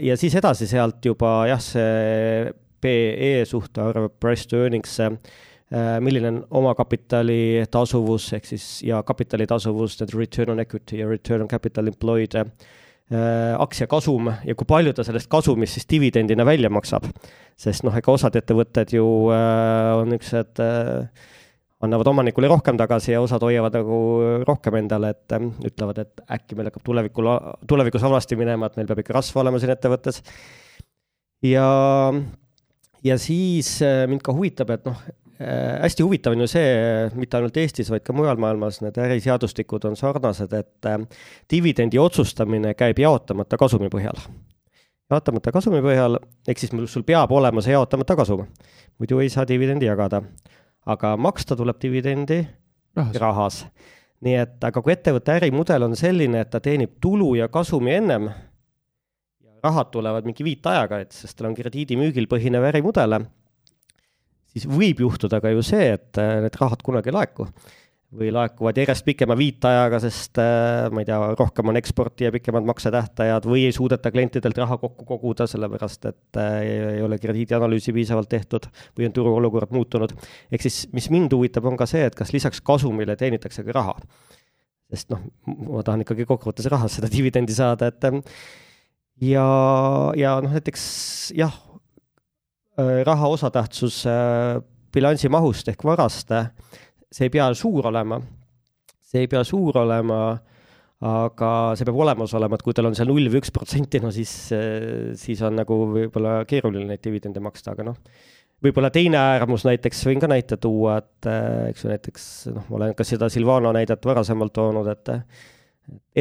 ja 0.00 0.16
siis 0.18 0.34
edasi 0.34 0.66
sealt 0.66 1.04
juba 1.04 1.42
jah, 1.50 1.60
see 1.62 2.48
PE 2.80 3.44
suhtarv, 3.46 4.10
price 4.20 4.46
to 4.48 4.58
earnings, 4.62 4.98
milline 6.00 6.30
on 6.30 6.42
omakapitali 6.62 7.66
tasuvus 7.70 8.32
ehk 8.38 8.46
siis 8.48 8.66
ja 8.86 9.02
kapitali 9.06 9.46
tasuvus, 9.46 9.98
need 10.00 10.14
return 10.16 10.54
on 10.54 10.62
equity 10.62 11.02
ja 11.02 11.08
return 11.08 11.44
on 11.44 11.50
capital 11.50 11.90
employed 11.90 12.38
aktsiakasum 13.08 14.26
ja 14.44 14.54
kui 14.54 14.66
palju 14.68 14.92
ta 14.92 15.04
sellest 15.06 15.30
kasumist 15.32 15.78
siis 15.78 15.86
dividendina 15.88 16.44
välja 16.44 16.68
maksab. 16.68 17.06
sest 17.56 17.82
noh, 17.82 17.94
ega 17.96 18.12
osad 18.12 18.36
ettevõtted 18.36 18.92
ju 18.92 19.04
äh, 19.32 19.96
on 19.96 20.12
niisugused 20.12 20.60
äh, 20.60 21.08
annavad 21.84 22.10
omanikule 22.10 22.50
rohkem 22.50 22.78
tagasi 22.78 23.12
ja 23.12 23.20
osad 23.22 23.42
hoiavad 23.46 23.76
nagu 23.78 23.98
rohkem 24.46 24.80
endale, 24.80 25.12
et 25.14 25.34
ähm, 25.36 25.52
ütlevad, 25.66 26.00
et 26.02 26.22
äkki 26.38 26.58
meil 26.58 26.70
hakkab 26.70 26.84
tulevikul, 26.86 27.30
tulevikus 27.70 28.02
halvasti 28.06 28.38
minema, 28.38 28.66
et 28.66 28.78
meil 28.78 28.88
peab 28.90 29.02
ikka 29.04 29.14
rasv 29.18 29.38
olema 29.42 29.60
siin 29.62 29.72
ettevõttes. 29.74 30.22
ja, 31.46 31.68
ja 33.06 33.18
siis 33.22 33.76
äh, 33.86 34.04
mind 34.10 34.26
ka 34.26 34.34
huvitab, 34.34 34.74
et 34.74 34.90
noh, 34.90 35.06
äh, 35.06 35.18
hästi 35.82 36.02
huvitav 36.02 36.34
on 36.34 36.42
ju 36.42 36.48
see, 36.50 36.70
mitte 37.14 37.38
ainult 37.38 37.56
Eestis, 37.62 37.90
vaid 37.92 38.02
ka 38.06 38.14
mujal 38.16 38.40
maailmas, 38.42 38.80
need 38.82 38.98
äriseadustikud 38.98 39.84
on 39.86 39.96
sarnased, 39.96 40.52
et 40.52 40.88
äh, 40.90 40.98
dividendi 41.50 42.00
otsustamine 42.02 42.74
käib 42.78 42.98
jaotamata 42.98 43.58
kasumi 43.60 43.90
põhjal. 43.92 44.18
jaotamata 45.10 45.52
kasumi 45.54 45.82
põhjal, 45.84 46.18
ehk 46.48 46.58
siis 46.58 46.74
sul 46.90 47.06
peab 47.06 47.32
olema 47.32 47.62
see 47.62 47.76
jaotamata 47.76 48.16
kasum, 48.18 48.48
muidu 48.98 49.22
ei 49.22 49.30
saa 49.30 49.46
dividendi 49.48 49.86
jagada. 49.86 50.22
Aga 50.88 51.16
maksta 51.20 51.56
tuleb 51.56 51.78
dividendi 51.82 52.42
rahas, 52.96 53.16
rahas.. 53.22 53.62
nii 54.24 54.34
et, 54.42 54.58
aga 54.64 54.82
kui 54.82 54.92
ettevõtte 54.92 55.38
ärimudel 55.38 55.86
on 55.86 55.96
selline, 55.96 56.42
et 56.42 56.50
ta 56.50 56.60
teenib 56.60 56.96
tulu 57.00 57.34
ja 57.38 57.48
kasumi 57.48 57.94
ennem 57.94 58.30
ja 59.44 59.58
rahad 59.62 59.92
tulevad 59.94 60.26
mingi 60.26 60.42
viitajaga, 60.42 60.98
et 61.04 61.12
sest 61.14 61.38
tal 61.38 61.52
on 61.52 61.54
krediidimüügil 61.54 62.26
põhinev 62.26 62.66
ärimudel, 62.72 63.20
siis 64.58 64.70
võib 64.70 65.00
juhtuda 65.06 65.40
ka 65.40 65.54
ju 65.54 65.62
see, 65.66 65.94
et 65.96 66.18
need 66.18 66.58
rahad 66.60 66.82
kunagi 66.84 67.12
ei 67.12 67.16
laeku 67.16 67.48
või 68.16 68.30
laekuvad 68.32 68.78
järjest 68.80 69.04
pikema 69.04 69.36
viitajaga, 69.36 69.98
sest 70.00 70.38
äh, 70.40 70.86
ma 70.92 71.02
ei 71.02 71.08
tea, 71.08 71.18
rohkem 71.36 71.68
on 71.68 71.76
eksporti 71.76 72.24
ja 72.24 72.32
pikemad 72.32 72.64
maksetähtajad 72.70 73.44
või 73.48 73.66
ei 73.68 73.74
suudeta 73.76 74.12
klientidelt 74.14 74.56
raha 74.56 74.78
kokku 74.80 75.04
koguda, 75.08 75.44
sellepärast 75.50 76.08
et 76.08 76.40
äh, 76.40 76.56
ei 76.94 77.02
ole 77.04 77.18
krediidianalüüsi 77.20 77.92
piisavalt 77.96 78.30
tehtud 78.32 78.70
või 78.96 79.10
on 79.10 79.16
turuolukord 79.16 79.76
muutunud. 79.76 80.16
ehk 80.48 80.64
siis, 80.64 80.86
mis 80.96 81.10
mind 81.12 81.36
huvitab, 81.36 81.68
on 81.68 81.76
ka 81.76 81.88
see, 81.90 82.06
et 82.08 82.16
kas 82.16 82.32
lisaks 82.32 82.64
kasumile 82.64 83.16
teenitakse 83.16 83.66
ka 83.66 83.76
raha. 83.76 83.98
sest 84.88 85.12
noh, 85.12 85.20
ma 85.44 85.84
tahan 85.84 86.06
ikkagi 86.06 86.24
kokkuvõttes 86.24 86.70
rahas 86.72 86.96
seda 86.96 87.12
dividendi 87.12 87.52
saada, 87.52 87.92
et 87.92 88.08
ähm, 88.08 88.22
ja, 89.20 89.44
ja 90.16 90.38
noh, 90.40 90.56
näiteks 90.56 90.88
jah, 91.36 91.52
äh, 91.52 91.67
raha 92.78 93.28
osatähtsus 93.34 94.04
bilansi 94.94 95.30
mahust 95.32 95.68
ehk 95.72 95.82
varast 95.84 96.30
see 97.12 97.28
ei 97.28 97.32
pea 97.32 97.48
suur 97.56 97.88
olema, 97.90 98.20
see 99.08 99.24
ei 99.24 99.30
pea 99.30 99.42
suur 99.46 99.80
olema, 99.80 100.20
aga 101.08 101.50
see 101.78 101.86
peab 101.88 102.00
olemas 102.04 102.34
olema, 102.36 102.58
et 102.58 102.64
kui 102.66 102.76
tal 102.76 102.90
on 102.90 102.96
seal 102.98 103.08
null 103.10 103.30
või 103.30 103.40
üks 103.40 103.52
protsenti, 103.54 104.00
no 104.02 104.10
siis, 104.14 104.32
siis 105.20 105.42
on 105.46 105.56
nagu 105.60 105.78
võib-olla 105.94 106.42
keeruline 106.48 106.88
neid 106.90 107.04
dividende 107.04 107.42
maksta, 107.44 107.72
aga 107.74 107.86
noh, 107.88 108.00
võib-olla 108.64 108.90
teine 108.94 109.20
äärmus 109.20 109.64
näiteks, 109.68 110.02
võin 110.10 110.22
ka 110.22 110.30
näite 110.30 110.58
tuua, 110.60 110.98
et 111.00 111.30
eks 111.70 111.84
ju 111.84 111.92
näiteks 111.92 112.24
noh, 112.56 112.66
ma 112.68 112.80
olen 112.82 112.96
ka 112.98 113.06
seda 113.06 113.30
Silvano 113.32 113.72
näidet 113.76 114.04
varasemalt 114.10 114.56
toonud, 114.58 114.90
et 114.92 115.14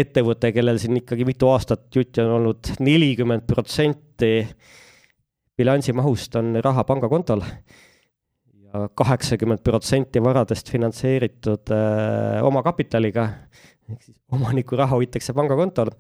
ettevõte, 0.05 0.53
kellel 0.55 0.77
siin 0.79 1.01
ikkagi 1.01 1.25
mitu 1.27 1.49
aastat 1.51 1.89
jutti 1.91 2.23
on 2.23 2.37
olnud, 2.37 2.75
nelikümmend 2.79 3.43
protsenti 3.49 4.45
bilansi 5.57 5.93
mahust 5.97 6.35
on 6.37 6.55
raha 6.63 6.83
pangakontol 6.87 7.41
ja 8.67 8.87
kaheksakümmend 8.99 9.63
protsenti 9.65 10.21
varadest 10.23 10.69
finantseeritud 10.71 11.71
äh, 11.73 12.43
omakapitaliga, 12.45 13.27
ehk 13.87 14.01
siis 14.03 14.17
omaniku 14.35 14.77
raha 14.79 14.97
hoitakse 14.99 15.35
pangakontol. 15.37 15.93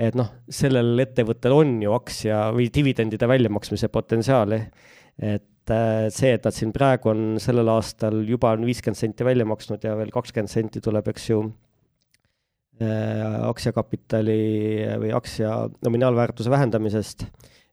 et 0.00 0.16
noh, 0.16 0.30
sellel 0.48 1.02
ettevõttel 1.02 1.52
on 1.52 1.74
ju 1.84 1.92
aktsia 1.92 2.46
või 2.56 2.70
dividendide 2.72 3.28
väljamaksmise 3.28 3.90
potentsiaali. 3.92 4.60
et 5.18 5.70
äh, 5.70 6.08
see, 6.08 6.34
et 6.34 6.44
nad 6.44 6.56
siin 6.56 6.72
praegu 6.72 7.12
on 7.14 7.24
sellel 7.40 7.68
aastal 7.68 8.22
juba 8.26 8.54
on 8.56 8.66
viiskümmend 8.68 9.00
senti 9.00 9.24
välja 9.24 9.46
maksnud 9.46 9.84
ja 9.84 9.96
veel 9.96 10.12
kakskümmend 10.12 10.50
senti 10.52 10.80
tuleb, 10.80 11.08
eks 11.12 11.30
ju 11.30 11.42
äh,, 12.82 13.48
aktsiakapitali 13.48 14.40
või 15.04 15.14
aktsia 15.16 15.56
nominaalväärtuse 15.84 16.50
vähendamisest, 16.50 17.28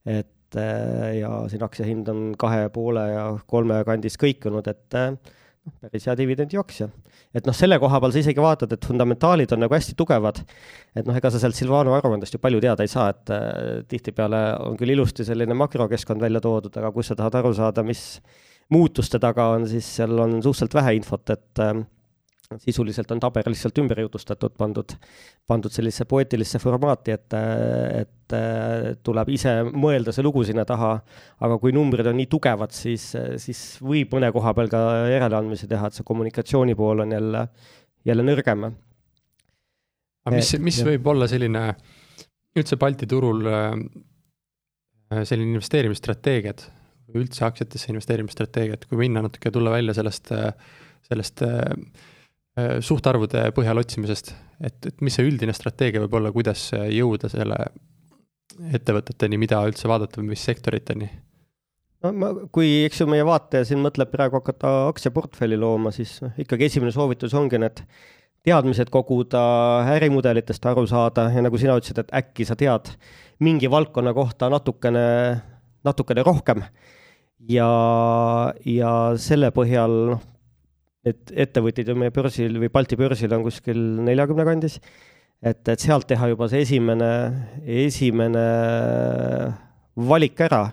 et 0.05 0.36
et 0.47 0.59
äh, 0.61 1.17
ja 1.21 1.31
siin 1.51 1.63
aktsia 1.65 1.87
hind 1.87 2.07
on 2.11 2.31
kahe 2.39 2.69
poole 2.73 3.03
ja 3.11 3.25
kolme 3.49 3.81
kandis 3.87 4.15
kõikunud, 4.19 4.67
et 4.71 4.97
äh, 4.97 5.11
noh, 5.11 5.75
päris 5.83 6.07
hea 6.07 6.15
dividendijooksja. 6.19 6.87
et 7.35 7.45
noh, 7.45 7.55
selle 7.55 7.77
koha 7.79 7.99
peal 8.01 8.13
sa 8.15 8.21
isegi 8.21 8.41
vaatad, 8.41 8.71
et 8.71 8.87
fundamentaalid 8.87 9.51
on 9.53 9.61
nagu 9.65 9.75
hästi 9.75 9.97
tugevad. 9.99 10.39
et 10.95 11.05
noh, 11.05 11.15
ega 11.17 11.31
sa 11.31 11.41
sealt 11.41 11.57
Silvano 11.57 11.95
aruandest 11.97 12.37
ju 12.37 12.39
palju 12.39 12.61
teada 12.63 12.87
ei 12.87 12.91
saa, 12.91 13.09
et 13.11 13.33
äh, 13.35 13.83
tihtipeale 13.91 14.43
on 14.63 14.79
küll 14.79 14.95
ilusti 14.95 15.27
selline 15.27 15.57
makrokeskkond 15.57 16.23
välja 16.23 16.41
toodud, 16.43 16.79
aga 16.79 16.91
kui 16.95 17.03
sa 17.03 17.17
tahad 17.19 17.41
aru 17.41 17.53
saada, 17.57 17.83
mis 17.83 18.21
muutuste 18.71 19.19
taga 19.19 19.51
on, 19.55 19.67
siis 19.67 19.87
seal 19.99 20.15
on 20.19 20.39
suhteliselt 20.41 20.79
vähe 20.79 20.97
infot, 20.99 21.29
et 21.35 21.63
sisuliselt 22.55 23.11
on 23.11 23.19
tabel 23.19 23.49
lihtsalt 23.51 23.79
ümber 23.81 23.99
jutustatud, 24.05 24.53
pandud, 24.57 24.93
pandud 25.47 25.73
sellisesse 25.73 26.07
poeetilisse 26.07 26.61
formaati, 26.63 27.15
et, 27.17 27.35
et 28.01 28.35
tuleb 29.03 29.31
ise 29.35 29.53
mõelda 29.67 30.13
see 30.15 30.25
lugu 30.25 30.45
sinna 30.47 30.63
taha, 30.67 30.93
aga 31.43 31.59
kui 31.59 31.75
numbrid 31.75 32.07
on 32.07 32.17
nii 32.19 32.29
tugevad, 32.31 32.71
siis, 32.75 33.09
siis 33.43 33.63
võib 33.83 34.15
mõne 34.15 34.31
koha 34.35 34.55
peal 34.55 34.71
ka 34.71 34.81
järeleandmisi 35.11 35.67
teha, 35.67 35.91
et 35.91 35.99
see 35.99 36.07
kommunikatsiooni 36.07 36.77
pool 36.79 37.03
on 37.03 37.15
jälle, 37.17 37.43
jälle 38.07 38.27
nõrgem. 38.31 38.67
aga 40.27 40.35
mis, 40.39 40.55
mis 40.63 40.81
ja. 40.81 40.89
võib 40.93 41.13
olla 41.13 41.27
selline 41.27 41.67
üldse 42.57 42.79
Balti 42.79 43.07
turul 43.11 43.43
äh, 43.51 43.71
selline 45.19 45.57
investeerimisstrateegiad, 45.57 46.69
üldse 47.15 47.43
aktsiatesse 47.47 47.91
investeerimisstrateegiad, 47.91 48.87
kui 48.87 49.03
minna 49.03 49.27
natuke, 49.27 49.51
tulla 49.51 49.71
välja 49.75 49.93
sellest, 49.99 50.31
sellest 51.07 51.43
äh, 51.43 51.75
Äh, 52.07 52.16
suhtarvude 52.81 53.43
põhjal 53.53 53.83
otsimisest, 53.83 54.31
et, 54.63 54.77
et 54.89 55.05
mis 55.05 55.13
see 55.13 55.27
üldine 55.27 55.53
strateegia 55.53 56.01
võib 56.05 56.17
olla, 56.17 56.31
kuidas 56.33 56.71
jõuda 56.73 57.29
selle 57.29 57.59
ettevõteteni, 58.73 59.37
mida 59.37 59.61
üldse 59.69 59.89
vaadata 59.89 60.23
mis 60.25 60.43
sektoriteni? 60.47 61.09
no 62.03 62.11
ma, 62.13 62.31
kui, 62.53 62.69
eks 62.85 63.01
ju, 63.01 63.07
meie 63.09 63.25
vaataja 63.25 63.67
siin 63.67 63.81
mõtleb 63.83 64.11
praegu 64.13 64.39
hakata 64.39 64.73
aktsiaportfelli 64.91 65.57
looma, 65.59 65.93
siis 65.95 66.17
noh, 66.23 66.33
ikkagi 66.41 66.69
esimene 66.69 66.93
soovitus 66.93 67.35
ongi 67.37 67.59
need 67.61 67.81
teadmised 68.47 68.91
koguda, 68.93 69.41
ärimudelitest 69.97 70.65
aru 70.69 70.85
saada 70.87 71.27
ja 71.33 71.43
nagu 71.43 71.59
sina 71.59 71.75
ütlesid, 71.79 71.99
et 72.03 72.13
äkki 72.21 72.45
sa 72.47 72.55
tead 72.59 72.93
mingi 73.43 73.69
valdkonna 73.71 74.13
kohta 74.17 74.49
natukene, 74.53 75.07
natukene 75.85 76.23
rohkem. 76.25 76.63
ja, 77.49 77.69
ja 78.65 78.93
selle 79.21 79.51
põhjal 79.55 79.97
noh, 80.13 80.23
et 81.11 81.35
ettevõtjaid 81.45 81.91
on 81.93 82.01
meie 82.03 82.13
börsil 82.15 82.57
või 82.61 82.71
Balti 82.73 82.97
börsil 82.99 83.33
on 83.35 83.45
kuskil 83.45 83.79
neljakümne 84.07 84.45
kandis. 84.47 84.79
et, 85.41 85.61
et 85.67 85.79
sealt 85.79 86.07
teha 86.09 86.31
juba 86.31 86.47
see 86.51 86.63
esimene, 86.65 87.11
esimene 87.63 88.45
valik 89.97 90.41
ära. 90.47 90.65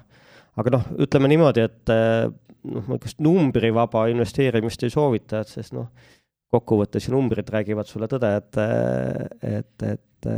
aga 0.56 0.76
noh, 0.76 0.90
ütleme 1.04 1.28
niimoodi, 1.32 1.64
et 1.66 1.90
noh, 1.90 2.84
niisugust 2.88 3.20
numbrivaba 3.24 4.06
investeerimist 4.12 4.84
ei 4.86 4.92
soovita, 4.92 5.42
et 5.42 5.52
sest 5.52 5.74
noh, 5.76 5.88
kokkuvõttes 6.54 7.08
ju 7.08 7.14
numbrid 7.14 7.48
räägivad 7.50 7.88
sulle 7.90 8.06
tõde, 8.10 8.30
et, 8.38 8.58
et, 9.42 9.86
et 9.88 10.28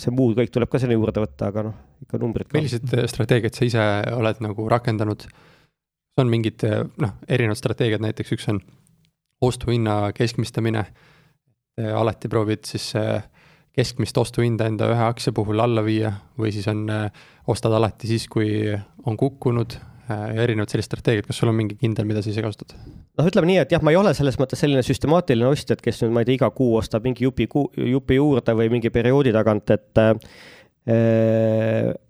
see 0.00 0.14
muu 0.14 0.32
kõik 0.36 0.52
tuleb 0.54 0.70
ka 0.72 0.80
sinna 0.82 0.96
juurde 0.96 1.22
võtta, 1.22 1.50
aga 1.52 1.66
noh, 1.68 1.74
ikka 2.02 2.20
numbrid 2.22 2.54
millised 2.56 2.94
strateegiad 3.12 3.56
sa 3.56 3.68
ise 3.68 3.90
oled 4.16 4.40
nagu 4.44 4.70
rakendanud? 4.72 5.28
on 6.14 6.28
mingid 6.30 6.62
noh, 7.02 7.16
erinevad 7.26 7.58
strateegiad, 7.58 8.02
näiteks 8.04 8.36
üks 8.36 8.44
on 8.52 8.60
ostuhinna 9.40 10.12
keskmistamine. 10.14 10.84
alati 11.74 12.28
proovid 12.30 12.62
siis 12.64 12.92
äh, 12.94 13.24
keskmist 13.74 14.18
ostuhinda 14.18 14.68
enda 14.70 14.86
ühe 14.92 15.02
aktsia 15.08 15.34
puhul 15.34 15.58
alla 15.62 15.82
viia 15.82 16.12
või 16.38 16.52
siis 16.54 16.68
on, 16.70 16.84
äh, 16.90 17.08
ostad 17.50 17.74
alati 17.74 18.06
siis, 18.06 18.28
kui 18.30 18.70
on 19.06 19.16
kukkunud 19.18 19.74
äh, 19.74 20.28
erinevad 20.44 20.70
sellised 20.70 20.92
strateegiad, 20.92 21.26
kas 21.26 21.42
sul 21.42 21.50
on 21.50 21.58
mingi 21.58 21.74
kindel, 21.80 22.06
mida 22.06 22.22
sa 22.22 22.30
ise 22.30 22.44
kasutad? 22.44 22.76
noh, 23.18 23.26
ütleme 23.26 23.50
nii, 23.50 23.58
et 23.64 23.74
jah, 23.74 23.82
ma 23.82 23.90
ei 23.90 23.98
ole 23.98 24.14
selles 24.14 24.38
mõttes 24.38 24.62
selline 24.62 24.82
süstemaatiline 24.86 25.50
ostja, 25.50 25.74
et 25.74 25.82
kes 25.82 26.04
nüüd, 26.04 26.14
ma 26.14 26.22
ei 26.22 26.30
tea, 26.30 26.38
iga 26.38 26.50
kuu 26.54 26.76
ostab 26.78 27.02
mingi 27.06 27.26
jupi, 27.26 27.48
jupi 27.90 28.14
juurde 28.20 28.52
või 28.54 28.70
mingi 28.76 28.94
perioodi 28.94 29.34
tagant, 29.34 29.74
et 29.74 30.02
äh, 30.04 30.14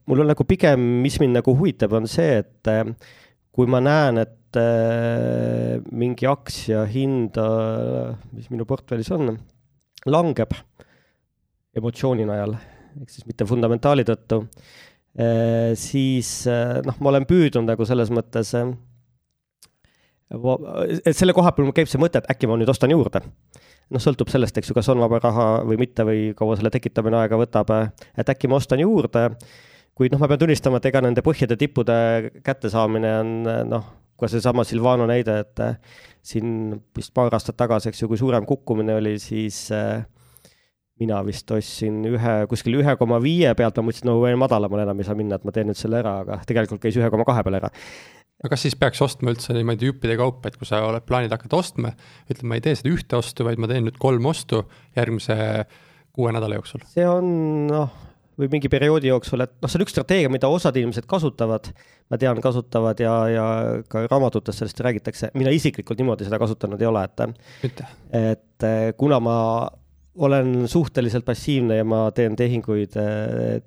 mul 0.04 0.24
on 0.24 0.28
nagu 0.34 0.44
pigem, 0.48 0.80
mis 1.04 1.16
mind 1.22 1.40
nagu 1.40 1.56
huvitab, 1.56 1.96
on 1.96 2.04
see, 2.10 2.42
et 2.44 2.72
äh, 2.72 2.84
kui 3.54 3.66
ma 3.70 3.80
näen, 3.80 4.20
et 4.20 4.28
äh, 4.28 4.43
mingi 4.60 6.26
aktsia 6.30 6.84
hinda, 6.90 7.46
mis 8.32 8.50
minu 8.52 8.64
portfellis 8.68 9.10
on, 9.16 9.34
langeb 10.06 10.52
emotsiooni 11.74 12.26
najal, 12.28 12.54
ehk 13.00 13.10
siis 13.10 13.26
mitte 13.26 13.46
fundamentaali 13.48 14.04
tõttu, 14.06 14.44
siis 15.78 16.32
noh, 16.86 16.96
ma 17.00 17.12
olen 17.12 17.26
püüdnud 17.26 17.66
nagu 17.70 17.86
selles 17.88 18.10
mõttes, 18.14 18.54
et 20.34 21.14
selle 21.14 21.34
koha 21.36 21.52
peal 21.54 21.66
mul 21.68 21.76
käib 21.76 21.90
see 21.90 22.00
mõte, 22.02 22.18
et 22.22 22.30
äkki 22.32 22.48
ma 22.50 22.56
nüüd 22.58 22.70
ostan 22.72 22.90
juurde. 22.94 23.20
Noh, 23.92 24.00
sõltub 24.00 24.30
sellest, 24.32 24.56
eks 24.56 24.70
ju, 24.70 24.74
kas 24.74 24.88
on 24.90 25.02
vaba 25.02 25.18
raha 25.20 25.46
või 25.68 25.76
mitte 25.82 26.06
või 26.08 26.32
kaua 26.34 26.56
selle 26.56 26.72
tekitamine 26.72 27.18
aega 27.20 27.36
võtab, 27.36 27.68
et 28.16 28.30
äkki 28.32 28.48
ma 28.48 28.56
ostan 28.56 28.80
juurde, 28.80 29.28
kuid 29.94 30.10
noh, 30.14 30.22
ma 30.22 30.30
pean 30.30 30.40
tunnistama, 30.40 30.80
et 30.80 30.88
ega 30.88 31.02
nende 31.04 31.22
põhjade 31.22 31.58
tippude 31.60 31.96
kättesaamine 32.46 33.10
on 33.20 33.34
noh, 33.68 33.84
ka 34.20 34.30
seesama 34.30 34.64
Silvano 34.66 35.06
näide, 35.10 35.40
et 35.44 35.62
siin 36.24 36.74
vist 36.96 37.12
paar 37.14 37.34
aastat 37.34 37.56
tagasi, 37.60 37.90
eks 37.90 38.02
ju, 38.02 38.10
kui 38.10 38.20
suurem 38.20 38.46
kukkumine 38.48 38.96
oli, 38.96 39.16
siis 39.22 39.66
äh, 39.74 40.04
mina 41.00 41.20
vist 41.26 41.50
ostsin 41.52 42.02
ühe, 42.08 42.34
kuskil 42.50 42.78
ühe 42.80 42.96
koma 43.00 43.20
viie 43.22 43.50
pealt, 43.58 43.78
ma 43.80 43.88
mõtlesin, 43.88 44.08
no 44.08 44.20
veel 44.22 44.38
madalamale 44.40 44.86
enam 44.86 45.00
ei 45.00 45.08
saa 45.08 45.18
minna, 45.18 45.38
et 45.40 45.46
ma 45.46 45.54
teen 45.54 45.68
nüüd 45.70 45.80
selle 45.80 46.00
ära, 46.00 46.20
aga 46.24 46.42
tegelikult 46.48 46.82
käis 46.84 46.98
ühe 47.00 47.10
koma 47.12 47.26
kahe 47.28 47.44
peal 47.46 47.58
ära 47.60 47.72
aga 48.44 48.52
kas 48.52 48.64
siis 48.66 48.74
peaks 48.76 49.00
ostma 49.04 49.32
üldse 49.32 49.54
niimoodi 49.56 49.88
jüppide 49.88 50.18
kaupa, 50.20 50.50
et 50.50 50.58
kui 50.60 50.68
sa 50.68 50.82
oled 50.84 51.04
plaanid 51.08 51.32
hakata 51.32 51.56
ostma, 51.56 51.94
ütled, 52.28 52.44
ma 52.50 52.58
ei 52.58 52.64
tee 52.64 52.74
seda 52.76 52.90
ühte 52.92 53.16
ostu, 53.16 53.46
vaid 53.46 53.60
ma 53.62 53.70
teen 53.70 53.86
nüüd 53.88 53.96
kolm 54.02 54.26
ostu 54.28 54.64
järgmise 54.98 55.36
kuue 56.14 56.34
nädala 56.34 56.58
jooksul? 56.58 56.84
see 56.92 57.06
on 57.08 57.30
noh, 57.70 57.94
või 58.40 58.50
mingi 58.52 58.70
perioodi 58.72 59.10
jooksul, 59.10 59.44
et 59.44 59.54
noh, 59.62 59.70
see 59.70 59.78
on 59.78 59.84
üks 59.86 59.94
strateegia, 59.94 60.32
mida 60.32 60.50
osad 60.50 60.76
inimesed 60.80 61.06
kasutavad, 61.10 61.70
ma 62.10 62.18
tean, 62.20 62.40
kasutavad 62.42 63.00
ja, 63.02 63.14
ja 63.30 63.46
ka 63.90 64.04
raamatutes 64.08 64.60
sellest 64.60 64.82
räägitakse, 64.84 65.30
mina 65.38 65.52
isiklikult 65.54 66.00
niimoodi 66.00 66.26
seda 66.26 66.40
kasutanud 66.42 66.82
ei 66.82 66.90
ole, 66.90 67.06
et 67.06 67.24
et 68.34 68.68
kuna 68.98 69.20
ma 69.22 69.38
olen 70.14 70.68
suhteliselt 70.70 71.24
passiivne 71.26 71.80
ja 71.80 71.86
ma 71.86 72.06
teen 72.14 72.36
tehinguid, 72.38 72.94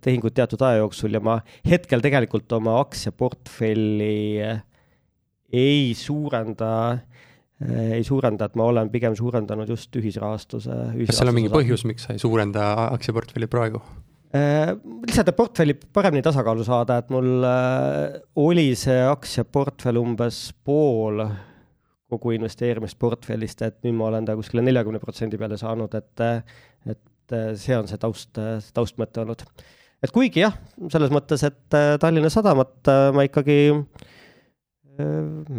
tehinguid 0.04 0.36
teatud 0.38 0.64
aja 0.64 0.82
jooksul 0.82 1.18
ja 1.18 1.22
ma 1.24 1.40
hetkel 1.68 2.04
tegelikult 2.04 2.52
oma 2.56 2.78
aktsiaportfelli 2.80 4.16
ei 5.58 5.94
suurenda, 5.96 6.72
ei 7.68 8.04
suurenda, 8.08 8.48
et 8.48 8.58
ma 8.60 8.68
olen 8.72 8.92
pigem 8.94 9.16
suurendanud 9.16 9.70
just 9.70 9.96
ühisrahastuse. 10.00 10.82
kas 11.08 11.20
seal 11.20 11.32
on 11.32 11.40
mingi 11.40 11.52
põhjus, 11.52 11.84
miks 11.88 12.08
sa 12.08 12.16
ei 12.16 12.24
suurenda 12.24 12.70
aktsiaportfelli 12.96 13.50
praegu? 13.52 13.84
Lihtsalt, 14.34 15.30
et 15.32 15.38
portfelli 15.38 15.76
paremini 15.94 16.24
tasakaalu 16.26 16.66
saada, 16.68 16.98
et 17.00 17.12
mul 17.14 17.46
oli 18.44 18.70
see 18.76 19.00
aktsiaportfell 19.08 20.00
umbes 20.02 20.42
pool 20.68 21.24
kogu 22.12 22.34
investeerimisportfellist, 22.36 23.64
et 23.68 23.80
nüüd 23.84 23.96
ma 23.98 24.10
olen 24.10 24.28
ta 24.28 24.36
kuskile 24.40 24.64
neljakümne 24.64 25.00
protsendi 25.04 25.40
peale 25.40 25.60
saanud, 25.60 25.96
et, 25.96 26.26
et 26.88 27.36
see 27.60 27.76
on 27.76 27.88
see 27.88 28.00
taust, 28.00 28.40
taustmõte 28.76 29.24
olnud. 29.24 29.44
et 30.04 30.14
kuigi 30.16 30.44
jah, 30.44 30.56
selles 30.94 31.12
mõttes, 31.12 31.44
et 31.48 31.80
Tallinna 32.00 32.32
Sadamat 32.32 32.92
ma 33.16 33.28
ikkagi 33.28 33.58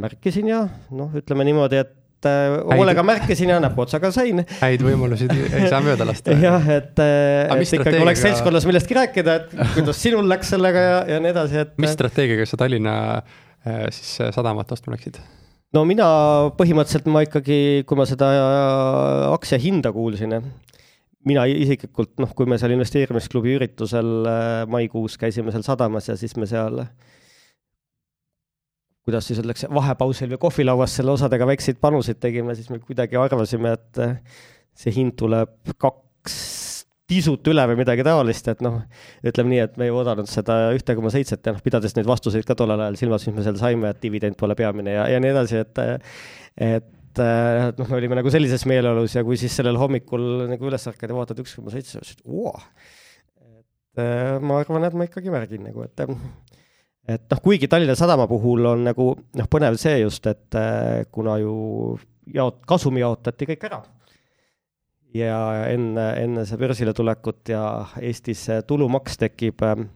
märkisin 0.05 0.49
ja 0.51 0.65
noh, 0.91 1.13
ütleme 1.21 1.45
niimoodi, 1.49 1.85
et 1.85 1.95
hoolega 2.27 3.05
märkisin 3.07 3.53
ja 3.55 3.61
näpuotsaga 3.63 4.11
sain. 4.15 4.43
häid 4.61 4.83
võimalusi 4.83 5.29
ei 5.31 5.69
saa 5.71 5.81
mööda 5.85 6.07
lasta. 6.09 6.35
jah, 6.49 6.71
et, 6.75 6.99
et 6.99 7.75
ikkagi 7.79 8.03
oleks 8.03 8.23
seltskonnas 8.27 8.67
millestki 8.69 8.99
rääkida, 8.99 9.41
et 9.43 9.59
kuidas 9.77 10.03
sinul 10.03 10.29
läks 10.31 10.55
sellega 10.55 10.85
ja, 10.85 11.01
ja 11.15 11.21
nii 11.23 11.35
edasi, 11.35 11.61
et. 11.65 11.75
mis 11.83 11.95
strateegiaga 11.95 12.47
sa 12.49 12.61
Tallinna 12.61 12.95
siis 13.95 14.17
sadamat 14.35 14.73
ostma 14.73 14.97
läksid? 14.97 15.21
no 15.77 15.85
mina 15.89 16.07
põhimõtteliselt 16.59 17.11
ma 17.13 17.25
ikkagi, 17.27 17.59
kui 17.89 17.99
ma 17.99 18.07
seda 18.09 18.31
aktsia 19.35 19.61
hinda 19.61 19.93
kuulsin, 19.95 20.39
mina 21.29 21.45
isiklikult 21.51 22.17
noh, 22.23 22.33
kui 22.37 22.49
me 22.49 22.59
seal 22.61 22.73
investeerimisklubi 22.77 23.57
üritusel 23.59 24.11
äh, 24.31 24.65
maikuus 24.71 25.19
käisime 25.21 25.53
seal 25.55 25.67
sadamas 25.67 26.09
ja 26.09 26.17
siis 26.19 26.37
me 26.39 26.49
seal 26.49 26.85
kuidas 29.09 29.29
siis 29.29 29.41
öeldakse, 29.41 29.71
vahepausil 29.73 30.35
või 30.35 30.43
kohvilauas 30.43 30.99
selle 31.01 31.15
osadega 31.17 31.49
väikseid 31.49 31.81
panuseid 31.81 32.21
tegime, 32.21 32.57
siis 32.59 32.69
me 32.73 32.81
kuidagi 32.83 33.17
arvasime, 33.17 33.73
et 33.79 34.03
äh, 34.05 34.43
see 34.77 34.93
hind 35.01 35.17
tuleb 35.19 35.73
kaks 35.81 36.37
pisut 37.09 37.47
üle 37.49 37.65
või 37.71 37.79
midagi 37.81 38.05
taolist, 38.05 38.51
et 38.53 38.61
noh, 38.65 38.83
ütleme 39.27 39.55
nii, 39.55 39.61
et 39.65 39.79
me 39.81 39.89
ei 39.89 39.93
oodanud 39.95 40.29
seda 40.29 40.59
ühte 40.77 40.93
koma 40.99 41.13
seitset 41.15 41.47
ja 41.47 41.55
noh, 41.55 41.63
pidades 41.65 41.97
neid 41.97 42.09
vastuseid 42.09 42.45
ka 42.49 42.57
tollel 42.59 42.85
ajal 42.85 42.99
silmas, 43.01 43.25
mis 43.25 43.39
me 43.39 43.45
seal 43.47 43.57
saime, 43.61 43.95
et 43.95 44.03
dividend 44.03 44.37
pole 44.41 44.57
peamine 44.59 44.93
ja, 44.93 45.07
ja 45.09 45.23
nii 45.23 45.33
edasi, 45.33 45.63
et 45.65 45.81
et 46.69 47.23
noh, 47.79 47.89
me 47.89 47.97
olime 47.97 48.21
nagu 48.21 48.31
sellises 48.31 48.67
meeleolus 48.69 49.17
ja 49.17 49.25
kui 49.27 49.41
siis 49.41 49.57
sellel 49.57 49.81
hommikul 49.81 50.51
nagu 50.53 50.69
üles 50.69 50.85
ärkad 50.91 51.09
ja 51.09 51.17
vaatad 51.17 51.41
üks 51.41 51.57
koma 51.57 51.73
seitse, 51.73 52.05
siis 52.05 52.21
wow. 52.29 52.61
et 53.41 54.05
ma 54.45 54.61
arvan, 54.61 54.85
et 54.91 55.01
ma 55.01 55.09
ikkagi 55.09 55.33
märgin 55.33 55.65
nagu, 55.65 55.89
et 55.89 56.05
et 57.09 57.25
noh, 57.31 57.41
kuigi 57.43 57.69
Tallinna 57.69 57.97
Sadama 57.99 58.27
puhul 58.29 58.67
on 58.69 58.85
nagu 58.91 59.13
noh, 59.17 59.51
põnev 59.51 59.79
see 59.81 60.03
just, 60.03 60.27
et 60.27 60.59
kuna 61.13 61.39
ju 61.43 61.55
jaot-, 62.35 62.61
kasumi 62.69 63.01
jaotati 63.01 63.49
kõik 63.49 63.71
ära 63.71 63.83
ja 65.17 65.39
enne, 65.73 66.09
enne 66.23 66.45
see 66.49 66.59
börsile 66.61 66.93
tulekut 66.97 67.53
ja 67.53 67.63
Eestis 68.05 68.45
tulumaks 68.69 69.19
tekib, 69.21 69.63
ähm, 69.65 69.89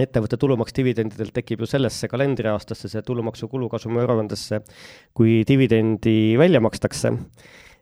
ettevõtte 0.00 0.38
tulumaks 0.40 0.74
dividendidelt 0.76 1.34
tekib 1.36 1.62
ju 1.62 1.70
sellesse 1.70 2.08
kalendriaastasse, 2.10 2.90
see 2.90 3.02
tulumaksu 3.06 3.48
kulukasumi 3.50 4.02
aruandesse, 4.02 4.62
kui 5.14 5.40
dividendi 5.48 6.36
välja 6.38 6.62
makstakse. 6.62 7.12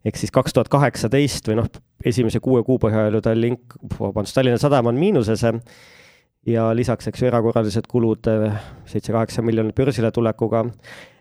ehk 0.05 0.17
siis 0.17 0.31
kaks 0.31 0.55
tuhat 0.55 0.69
kaheksateist 0.71 1.49
või 1.49 1.57
noh, 1.59 1.67
esimese 2.05 2.41
kuue 2.41 2.63
kuu 2.65 2.79
põhjal 2.79 3.15
ju 3.15 3.21
Tallink, 3.21 3.75
vabandust, 3.99 4.35
Tallinna 4.35 4.59
Sadam 4.59 4.87
on 4.87 4.99
miinuses 4.99 5.43
ja 6.47 6.71
lisaks, 6.77 7.09
eks 7.11 7.23
ju, 7.23 7.29
erakorralised 7.31 7.89
kulud 7.91 8.29
seitse-kaheksa 8.89 9.43
miljonit 9.43 9.77
börsile 9.77 10.11
tulekuga 10.15 10.67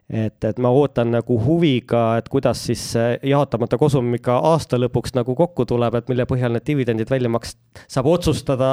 et, 0.10 0.38
et 0.48 0.60
ma 0.64 0.70
ootan 0.72 1.10
nagu 1.12 1.38
huviga, 1.44 2.02
et 2.20 2.30
kuidas 2.32 2.62
siis 2.70 2.84
jaotamata 3.28 3.80
kasum 3.80 4.14
ikka 4.16 4.38
aasta 4.52 4.80
lõpuks 4.80 5.16
nagu 5.18 5.36
kokku 5.36 5.66
tuleb, 5.68 5.98
et 6.00 6.12
mille 6.12 6.26
põhjal 6.30 6.56
need 6.56 6.66
dividendid 6.68 7.12
välja 7.12 7.32
maks-, 7.32 7.58
saab 7.92 8.08
otsustada, 8.12 8.72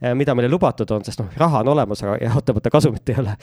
eh, 0.00 0.14
mida 0.16 0.34
meile 0.36 0.50
lubatud 0.52 0.90
on, 0.96 1.04
sest 1.04 1.20
noh, 1.20 1.28
raha 1.40 1.60
on 1.64 1.72
olemas, 1.74 2.04
aga 2.04 2.16
jaotamata 2.24 2.72
kasumit 2.72 3.12
ei 3.12 3.20
ole. 3.20 3.36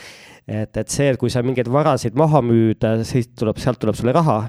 et, 0.48 0.78
et 0.78 0.88
see, 0.90 1.12
et 1.12 1.20
kui 1.22 1.34
sa 1.34 1.46
mingeid 1.46 1.70
varasid 1.72 2.18
maha 2.18 2.42
müüd, 2.46 2.88
siis 3.08 3.30
tuleb, 3.38 3.62
sealt 3.62 3.82
tuleb 3.84 3.98
sulle 3.98 4.16
raha 4.18 4.42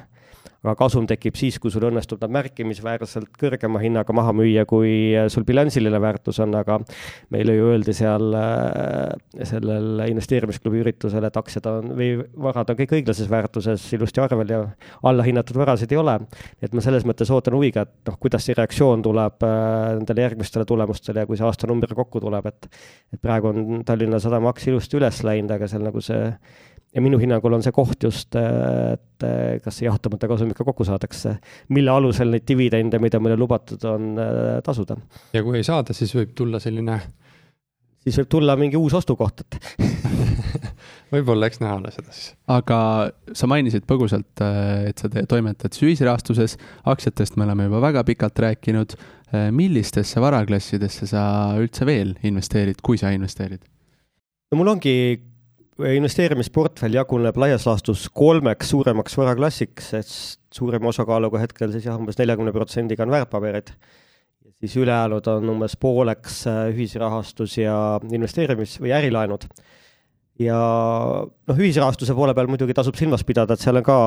aga 0.64 0.74
kasum 0.78 1.06
tekib 1.06 1.36
siis, 1.38 1.56
kui 1.62 1.70
sul 1.70 1.86
õnnestub 1.86 2.18
nad 2.24 2.32
märkimisväärselt 2.34 3.30
kõrgema 3.38 3.78
hinnaga 3.82 4.14
maha 4.16 4.32
müüa, 4.34 4.64
kui 4.68 4.90
sul 5.30 5.46
bilansiline 5.46 6.00
väärtus 6.02 6.40
on, 6.42 6.56
aga 6.58 6.80
meile 7.34 7.54
ju 7.54 7.68
öeldi 7.70 7.94
seal 7.94 8.34
äh, 8.34 9.44
sellel 9.46 10.02
investeerimisklubi 10.08 10.82
üritusel, 10.82 11.28
et 11.28 11.38
aktsiad 11.38 11.68
on 11.70 11.94
või 11.98 12.10
varad 12.48 12.72
on 12.72 12.80
kõik 12.80 12.96
õiglases 12.98 13.30
väärtuses 13.30 13.86
ilusti 13.94 14.22
arvel 14.24 14.50
ja 14.50 14.60
allahinnatud 15.06 15.60
varasid 15.62 15.94
ei 15.94 16.00
ole. 16.02 16.18
et 16.62 16.74
ma 16.74 16.82
selles 16.82 17.06
mõttes 17.06 17.30
ootan 17.30 17.54
huviga, 17.54 17.86
et 17.86 18.10
noh, 18.10 18.18
kuidas 18.18 18.48
see 18.48 18.58
reaktsioon 18.58 19.04
tuleb 19.06 19.46
äh, 19.46 19.94
nendele 20.00 20.26
järgmistele 20.26 20.66
tulemustele 20.66 21.22
ja 21.22 21.30
kui 21.30 21.38
see 21.38 21.46
aastanumber 21.46 21.94
kokku 21.94 22.22
tuleb, 22.24 22.50
et 22.50 22.70
et 23.14 23.20
praegu 23.22 23.52
on 23.52 23.84
Tallinna 23.86 24.18
Sadama 24.18 24.50
aktsia 24.50 24.74
ilusti 24.74 24.98
üles 24.98 25.22
läinud, 25.22 25.54
aga 25.54 25.70
seal 25.70 25.86
nagu 25.86 26.02
see 26.02 26.32
ja 26.94 27.04
minu 27.04 27.20
hinnangul 27.20 27.58
on 27.58 27.64
see 27.64 27.74
koht 27.74 28.04
just, 28.08 28.36
et 28.38 29.26
kas 29.64 29.78
see 29.80 29.86
jaotamata 29.86 30.30
kasum 30.30 30.52
ikka 30.54 30.66
kokku 30.68 30.86
saadakse, 30.88 31.36
mille 31.74 31.92
alusel 31.92 32.32
neid 32.32 32.46
dividende, 32.48 33.00
mida 33.02 33.20
meile 33.20 33.36
lubatud 33.38 33.84
on, 33.90 34.12
tasuda. 34.64 34.96
ja 35.36 35.44
kui 35.44 35.60
ei 35.60 35.66
saada, 35.66 35.96
siis 35.96 36.14
võib 36.16 36.32
tulla 36.38 36.62
selline 36.62 37.00
siis 38.08 38.18
võib 38.22 38.30
tulla 38.32 38.56
mingi 38.58 38.78
uus 38.78 38.94
ostukoht, 38.96 39.44
et 39.44 39.58
võib-olla, 41.14 41.48
eks 41.48 41.60
näha 41.62 41.76
ole 41.80 41.92
seda 41.94 42.12
siis. 42.14 42.32
aga 42.50 42.80
sa 43.36 43.48
mainisid 43.50 43.86
põgusalt, 43.88 44.42
et 44.88 45.00
sa 45.00 45.10
toimetad 45.30 45.76
ühisrahastuses, 45.84 46.56
aktsiatest 46.88 47.38
me 47.38 47.46
oleme 47.48 47.68
juba 47.68 47.82
väga 47.88 48.04
pikalt 48.08 48.44
rääkinud. 48.44 48.98
millistesse 49.52 50.20
varaklassidesse 50.24 51.06
sa 51.06 51.22
üldse 51.60 51.84
veel 51.84 52.14
investeerid, 52.24 52.80
kui 52.82 52.96
sa 52.96 53.10
investeerid? 53.12 53.60
no 54.52 54.60
mul 54.60 54.76
ongi 54.76 54.94
investeerimisportfell 55.86 56.96
jaguneb 56.98 57.36
laias 57.38 57.66
laastus 57.68 58.08
kolmeks 58.14 58.72
suuremaks 58.72 59.14
varaklassiks, 59.18 59.92
et 59.94 60.10
suurema 60.54 60.90
osakaaluga 60.90 61.42
hetkel 61.42 61.70
siis 61.74 61.86
jah, 61.86 61.98
umbes 62.00 62.18
neljakümne 62.18 62.52
protsendiga 62.54 63.04
on 63.06 63.14
väärtpaberid. 63.14 63.70
siis 64.58 64.76
ülejäänud 64.76 65.26
on 65.30 65.50
umbes 65.50 65.76
pooleks 65.76 66.46
äh, 66.46 66.64
ühisrahastus 66.72 67.58
ja 67.58 68.00
investeerimis- 68.10 68.80
või 68.82 68.90
ärilaenud. 68.96 69.46
ja 70.38 70.58
noh, 71.46 71.56
ühisrahastuse 71.56 72.14
poole 72.14 72.34
peal 72.34 72.50
muidugi 72.50 72.74
tasub 72.74 72.98
silmas 72.98 73.24
pidada, 73.24 73.54
et 73.54 73.60
seal 73.60 73.78
on 73.78 73.86
ka 73.86 73.98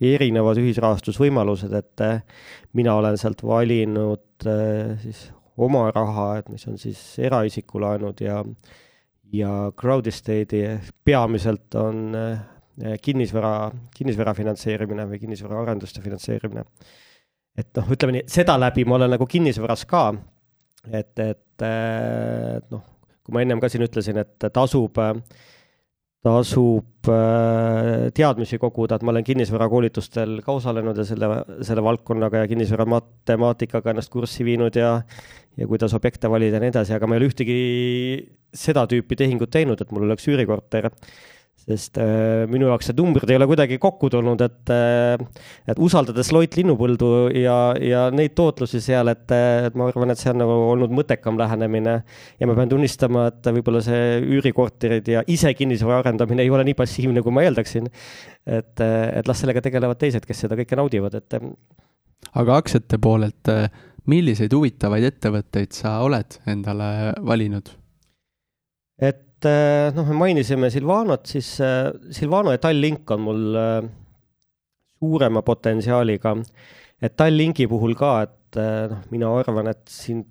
erinevad 0.00 0.60
ühisrahastusvõimalused, 0.60 1.72
et 1.72 2.04
äh, 2.04 2.20
mina 2.72 2.94
olen 3.00 3.16
sealt 3.18 3.42
valinud 3.42 4.46
äh, 4.46 4.92
siis 5.02 5.30
oma 5.56 5.88
raha, 5.90 6.36
et 6.38 6.52
mis 6.52 6.68
on 6.68 6.76
siis 6.78 7.00
eraisiku 7.18 7.80
laenud 7.80 8.20
ja 8.20 8.42
ja 9.32 9.72
crowd 9.76 10.06
estate'i 10.08 10.78
peamiselt 11.04 11.74
on 11.78 12.14
äh, 12.16 12.94
kinnisvara, 13.02 13.70
kinnisvara 13.96 14.34
finantseerimine 14.34 15.08
või 15.10 15.20
kinnisvaraarenduste 15.22 16.02
finantseerimine. 16.04 16.64
et 17.58 17.70
noh, 17.76 17.92
ütleme 17.92 18.18
nii, 18.18 18.26
seda 18.30 18.58
läbi 18.60 18.86
ma 18.86 18.96
olen 19.00 19.16
nagu 19.16 19.26
kinnisvaras 19.26 19.84
ka, 19.90 20.12
et, 20.90 21.12
et, 21.18 21.62
et 21.66 22.70
noh, 22.70 22.84
kui 23.24 23.34
ma 23.34 23.44
ennem 23.44 23.60
ka 23.60 23.70
siin 23.72 23.84
ütlesin, 23.88 24.20
et 24.22 24.50
tasub 24.54 25.00
tasub 26.24 27.08
äh, 27.12 28.08
teadmisi 28.14 28.58
koguda, 28.58 28.96
et 28.98 29.04
ma 29.06 29.12
olen 29.12 29.26
kinnisvarakoolitustel 29.26 30.40
ka 30.44 30.56
osalenud 30.58 30.98
ja 30.98 31.06
selle, 31.06 31.28
selle 31.66 31.84
valdkonnaga 31.86 32.42
ja 32.42 32.50
kinnisvara 32.50 32.88
matemaatikaga 32.90 33.94
ennast 33.94 34.10
kurssi 34.12 34.46
viinud 34.46 34.76
ja 34.78 34.96
ja 35.58 35.66
kuidas 35.70 35.94
objekte 35.98 36.30
valida 36.30 36.58
ja 36.58 36.62
nii 36.64 36.74
edasi, 36.74 36.94
aga 36.96 37.08
ma 37.08 37.16
ei 37.16 37.22
ole 37.22 37.32
ühtegi 37.32 37.58
seda 38.54 38.86
tüüpi 38.88 39.18
tehingut 39.18 39.52
teinud, 39.52 39.80
et 39.82 39.90
mul 39.92 40.06
oleks 40.08 40.28
üürikorter 40.30 40.90
sest 41.68 41.98
äh, 42.00 42.46
minu 42.48 42.68
jaoks 42.70 42.88
need 42.90 43.00
numbrid 43.02 43.30
ei 43.32 43.36
ole 43.38 43.46
kuidagi 43.50 43.78
kokku 43.82 44.08
tulnud, 44.12 44.40
et 44.44 44.72
äh, 44.72 45.42
et 45.68 45.80
usaldades 45.84 46.30
Loit 46.32 46.56
linnupõldu 46.56 47.10
ja, 47.36 47.56
ja 47.82 48.04
neid 48.14 48.34
tootlusi 48.38 48.80
seal, 48.84 49.10
et, 49.12 49.26
et 49.34 49.76
ma 49.78 49.88
arvan, 49.90 50.14
et 50.14 50.20
see 50.20 50.32
on 50.32 50.40
nagu 50.42 50.54
olnud 50.72 50.94
mõttekam 50.94 51.38
lähenemine. 51.40 51.98
ja 52.40 52.48
ma 52.48 52.56
pean 52.58 52.72
tunnistama, 52.72 53.28
et 53.32 53.50
võib-olla 53.58 53.82
see 53.84 54.20
üürikorterid 54.38 55.12
ja 55.12 55.24
ise 55.28 55.52
kinnisvara 55.58 56.00
arendamine 56.04 56.46
ei 56.46 56.52
ole 56.54 56.64
nii 56.70 56.78
passiivne, 56.78 57.24
kui 57.26 57.34
ma 57.34 57.44
eeldaksin. 57.48 57.90
et, 58.46 58.80
et 58.80 59.28
las 59.28 59.42
sellega 59.42 59.64
tegelevad 59.64 60.00
teised, 60.00 60.24
kes 60.24 60.46
seda 60.46 60.56
kõike 60.58 60.78
naudivad, 60.78 61.18
et. 61.20 61.40
aga 62.32 62.56
aktsiate 62.62 63.00
poolelt, 63.02 63.52
milliseid 64.08 64.54
huvitavaid 64.54 65.04
ettevõtteid 65.10 65.76
sa 65.76 65.98
oled 66.06 66.40
endale 66.48 67.12
valinud? 67.26 67.70
et 68.98 69.46
eh, 69.46 69.92
noh, 69.94 70.06
me 70.10 70.16
mainisime 70.24 70.70
Silvanot, 70.74 71.28
siis 71.30 71.52
eh, 71.62 71.92
Silvano 72.14 72.50
ja 72.50 72.58
Tallink 72.62 73.10
on 73.14 73.22
mul 73.22 73.44
eh, 73.60 73.76
suurema 74.98 75.44
potentsiaaliga. 75.46 76.34
et 77.02 77.14
Tallinki 77.14 77.68
puhul 77.70 77.94
ka, 77.94 78.16
et 78.26 78.58
noh, 78.90 79.04
mina 79.12 79.30
arvan, 79.38 79.70
et 79.70 79.84
siin 79.92 80.24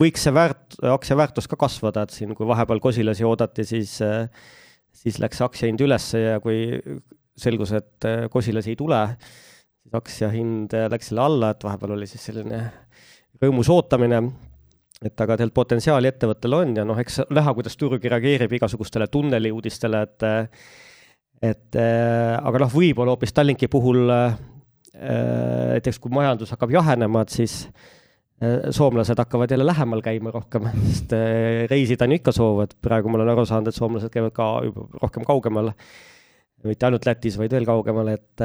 võiks 0.00 0.24
see 0.24 0.32
väärt, 0.32 0.78
aktsia 0.88 1.18
väärtus 1.20 1.50
ka 1.50 1.58
kasvada, 1.60 2.06
et 2.06 2.16
siin, 2.16 2.32
kui 2.38 2.48
vahepeal 2.48 2.80
Kosilasi 2.80 3.26
oodati, 3.28 3.66
siis, 3.68 3.98
siis 5.02 5.18
läks 5.20 5.42
aktsia 5.44 5.68
hind 5.68 5.82
ülesse 5.84 6.22
ja 6.22 6.38
kui 6.40 6.78
selgus, 7.36 7.74
et 7.76 8.06
Kosilasi 8.32 8.72
ei 8.72 8.78
tule, 8.80 9.02
siis 9.80 9.96
aktsia 9.96 10.30
hind 10.34 10.76
läks 10.92 11.10
selle 11.10 11.24
alla, 11.24 11.50
et 11.54 11.64
vahepeal 11.64 11.96
oli 11.96 12.08
siis 12.10 12.28
selline 12.30 12.62
rõõmus 13.40 13.70
ootamine 13.72 14.22
et 15.00 15.16
aga 15.16 15.38
tegelikult 15.38 15.56
potentsiaali 15.56 16.10
ettevõttel 16.10 16.54
on 16.58 16.74
ja 16.76 16.84
noh, 16.84 16.98
eks 17.00 17.22
näha, 17.32 17.54
kuidas 17.56 17.76
turg 17.80 18.04
reageerib 18.04 18.52
igasugustele 18.58 19.08
tunneliuudistele, 19.12 20.02
et 20.04 20.26
et 21.40 21.78
aga 21.80 22.60
noh, 22.60 22.72
võib-olla 22.74 23.14
hoopis 23.14 23.32
Tallinki 23.32 23.70
puhul 23.72 24.04
näiteks 24.10 25.98
kui 26.02 26.12
majandus 26.12 26.52
hakkab 26.52 26.74
jahenema, 26.74 27.24
et 27.24 27.32
siis 27.32 27.54
soomlased 28.76 29.16
hakkavad 29.20 29.52
jälle 29.52 29.64
lähemal 29.64 30.04
käima 30.04 30.32
rohkem, 30.34 30.68
sest 30.90 31.16
reisida 31.72 32.04
on 32.04 32.12
ju 32.12 32.20
ikka 32.20 32.36
soov, 32.36 32.62
et 32.66 32.76
praegu 32.84 33.08
ma 33.08 33.20
olen 33.20 33.32
aru 33.32 33.46
saanud, 33.48 33.72
et 33.72 33.76
soomlased 33.76 34.12
käivad 34.12 34.36
ka 34.36 34.52
juba 34.68 34.84
rohkem 35.00 35.24
kaugemal 35.28 35.72
mitte 36.68 36.86
ainult 36.88 37.06
Lätis, 37.08 37.36
vaid 37.40 37.52
veel 37.54 37.66
kaugemal, 37.68 38.12
et, 38.12 38.44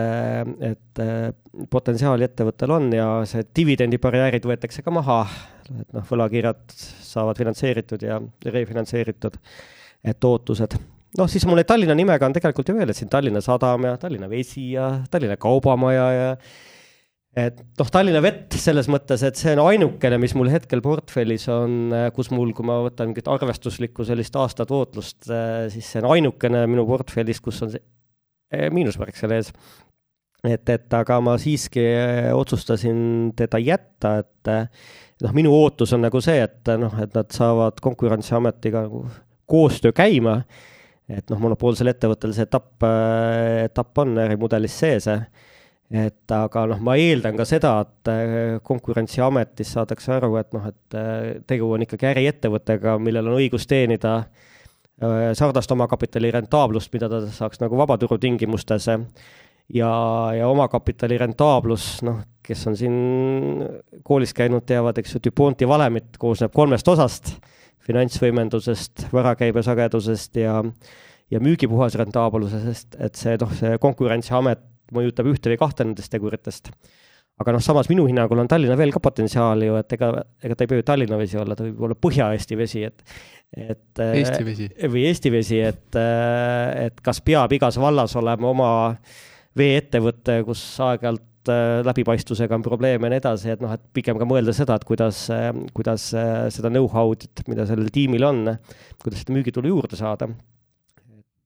et 0.69 1.01
potentsiaali 1.71 2.27
ettevõttel 2.27 2.73
on 2.75 2.89
ja 2.95 3.07
see 3.27 3.45
dividendibarjäärid 3.59 4.45
võetakse 4.47 4.83
ka 4.85 4.93
maha, 4.93 5.21
et 5.73 5.87
noh, 5.95 6.05
võlakirjad 6.07 6.63
saavad 6.75 7.39
finantseeritud 7.39 8.05
ja 8.05 8.19
refinantseeritud, 8.45 9.39
et 10.05 10.29
ootused. 10.29 10.77
noh, 11.19 11.31
siis 11.31 11.47
mul 11.47 11.59
neid 11.59 11.67
Tallinna 11.71 11.95
nimega 11.97 12.27
on 12.27 12.35
tegelikult 12.35 12.71
ju 12.71 12.77
veel, 12.77 12.91
et 12.91 12.99
siin 12.99 13.11
Tallinna 13.11 13.43
Sadam 13.43 13.89
ja 13.89 13.97
Tallinna 13.99 14.29
Vesi 14.31 14.71
ja 14.75 14.93
Tallinna 15.11 15.37
Kaubamaja 15.41 16.07
ja 16.15 16.29
et 17.35 17.59
noh, 17.79 17.89
Tallinna 17.91 18.21
Vett 18.23 18.55
selles 18.59 18.87
mõttes, 18.91 19.25
et 19.27 19.35
see 19.39 19.57
on 19.57 19.65
ainukene, 19.65 20.19
mis 20.23 20.35
mul 20.39 20.47
hetkel 20.53 20.79
portfellis 20.83 21.49
on, 21.51 21.91
kus 22.15 22.31
mul, 22.31 22.53
kui 22.55 22.67
ma 22.67 22.79
võtan 22.85 23.11
mingit 23.11 23.27
arvestuslikku 23.27 24.07
sellist 24.07 24.39
aastatootlust, 24.39 25.27
siis 25.73 25.91
see 25.91 26.03
on 26.03 26.13
ainukene 26.15 26.63
minu 26.71 26.87
portfellis, 26.87 27.43
kus 27.43 27.59
on 27.65 27.75
see 27.75 27.83
miinusmärk 28.53 29.17
selle 29.17 29.39
ees. 29.41 29.51
et, 30.45 30.69
et 30.69 30.93
aga 30.93 31.17
ma 31.25 31.35
siiski 31.41 31.81
eh, 31.81 32.29
otsustasin 32.35 33.33
teda 33.37 33.59
jätta, 33.61 34.19
et 34.21 34.51
eh, 34.51 34.67
noh, 35.25 35.33
minu 35.33 35.53
ootus 35.55 35.95
on 35.97 36.05
nagu 36.05 36.21
see, 36.21 36.37
et 36.43 36.73
noh, 36.77 36.93
et 37.01 37.15
nad 37.15 37.33
saavad 37.33 37.81
Konkurentsiametiga 37.81 38.85
nagu 38.85 39.05
koostöö 39.49 39.95
käima, 39.95 40.39
et 41.09 41.25
noh, 41.29 41.41
monopoolsel 41.41 41.89
ettevõttel 41.89 42.33
see 42.33 42.45
etapp, 42.45 42.85
etapp 43.65 44.01
on 44.01 44.15
ärimudelis 44.21 44.79
sees 44.81 45.09
et 45.09 46.33
aga 46.33 46.63
noh, 46.69 46.79
ma 46.81 46.95
eeldan 46.97 47.37
ka 47.37 47.45
seda, 47.45 47.75
et 47.85 48.61
Konkurentsiametis 48.65 49.75
saadakse 49.77 50.15
aru, 50.17 50.33
et 50.41 50.53
noh, 50.53 50.65
et 50.69 50.97
tegu 51.45 51.69
on 51.73 51.85
ikkagi 51.85 52.09
äriettevõttega, 52.09 52.97
millel 53.01 53.29
on 53.29 53.37
õigus 53.37 53.69
teenida 53.69 54.19
Äh, 54.19 54.54
sarnast 55.01 55.71
omakapitali 55.71 56.31
rentaablust, 56.31 56.93
mida 56.93 57.09
ta 57.11 57.21
saaks 57.27 57.59
nagu 57.59 57.77
vabaturu 57.77 58.17
tingimustes. 58.17 58.87
ja, 59.73 59.91
ja 60.37 60.47
omakapitali 60.47 61.17
rentaablus, 61.17 62.03
noh, 62.05 62.21
kes 62.45 62.67
on 62.67 62.77
siin 62.77 62.97
koolis 64.03 64.33
käinud, 64.33 64.65
teavad, 64.65 64.97
eks 64.97 65.15
ju, 65.15 65.23
Duponti 65.25 65.67
valemit 65.67 66.17
koosneb 66.21 66.53
kolmest 66.53 66.87
osast, 66.87 67.33
finantsvõimendusest, 67.85 69.07
varakäibe 69.13 69.63
sagedusest 69.65 70.37
ja, 70.41 70.61
ja 71.31 71.41
müügi 71.41 71.67
puhas 71.69 71.97
rentaablusest, 71.97 72.95
et 72.99 73.15
see 73.15 73.35
noh, 73.41 73.51
see 73.57 73.77
Konkurentsiamet 73.81 74.63
mõjutab 74.93 75.27
ühte 75.27 75.49
või 75.49 75.59
kahte 75.59 75.85
nendest 75.85 76.13
teguritest 76.13 76.69
aga 77.41 77.55
noh, 77.55 77.63
samas 77.63 77.89
minu 77.91 78.05
hinnangul 78.07 78.39
on 78.39 78.47
Tallinna 78.47 78.77
veel 78.79 78.93
ka 78.95 79.01
potentsiaali 79.03 79.67
ju, 79.67 79.75
et 79.81 79.95
ega, 79.97 80.11
ega 80.43 80.55
ta 80.55 80.63
ei 80.63 80.71
pea 80.71 80.79
ju 80.79 80.85
Tallinna 80.87 81.19
vesi 81.19 81.39
olla, 81.39 81.57
ta 81.57 81.65
võib 81.65 81.81
olla 81.87 81.97
Põhja-Eesti 81.99 82.57
vesi, 82.59 82.83
et 82.87 83.03
et 83.55 84.01
Eesti 84.01 84.45
vesi. 84.45 84.67
või 84.91 85.05
Eesti 85.09 85.31
vesi, 85.31 85.59
et, 85.63 85.95
et 85.95 86.99
kas 87.03 87.21
peab 87.25 87.53
igas 87.55 87.77
vallas 87.79 88.15
olema 88.19 88.49
oma 88.51 88.69
veeettevõte, 89.55 90.41
kus 90.47 90.63
aeg-ajalt 90.83 91.51
äh, 91.51 91.77
läbipaistvusega 91.87 92.57
on 92.57 92.65
probleeme 92.65 93.07
ja 93.07 93.13
nii 93.13 93.21
edasi, 93.21 93.53
et 93.53 93.63
noh, 93.63 93.71
et 93.75 93.83
pigem 93.95 94.19
ka 94.19 94.27
mõelda 94.27 94.55
seda, 94.55 94.75
et 94.75 94.87
kuidas, 94.87 95.25
kuidas 95.75 96.09
seda 96.55 96.71
know-how'd, 96.73 97.27
mida 97.51 97.67
sellel 97.69 97.93
tiimil 97.95 98.27
on, 98.27 98.43
kuidas 99.01 99.23
seda 99.23 99.37
müügitulu 99.37 99.71
juurde 99.71 99.99
saada. 99.99 100.29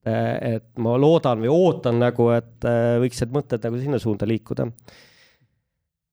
et 0.10 0.64
ma 0.80 0.96
loodan 0.98 1.42
või 1.44 1.52
ootan 1.52 2.00
nagu, 2.02 2.30
et 2.34 2.66
äh, 2.66 2.96
võiks 3.04 3.20
need 3.22 3.36
mõtted 3.36 3.66
nagu 3.68 3.82
sinna 3.82 4.00
suunda 4.00 4.26
liikuda. 4.26 4.66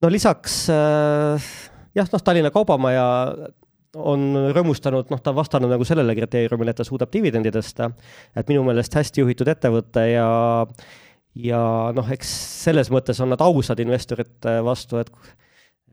no 0.03 0.11
lisaks 0.13 0.67
äh, 0.69 1.49
jah, 1.97 2.11
noh, 2.13 2.23
Tallinna 2.23 2.53
Kaubamaja 2.53 3.07
on 3.97 4.53
rõõmustanud, 4.55 5.11
noh, 5.11 5.21
ta 5.23 5.33
on 5.33 5.39
vastanud 5.39 5.73
nagu 5.73 5.87
sellele 5.89 6.15
kriteeriumile, 6.19 6.73
et 6.73 6.81
ta 6.81 6.87
suudab 6.87 7.13
dividendi 7.13 7.53
tõsta. 7.55 7.91
et 8.37 8.49
minu 8.49 8.65
meelest 8.67 8.95
hästi 8.95 9.23
juhitud 9.23 9.49
ettevõte 9.49 10.05
ja, 10.11 10.29
ja 11.35 11.63
noh, 11.97 12.13
eks 12.13 12.33
selles 12.67 12.91
mõttes 12.93 13.21
on 13.21 13.33
nad 13.33 13.43
ausad 13.45 13.81
investorite 13.81 14.59
vastu, 14.65 15.01
et, 15.03 15.11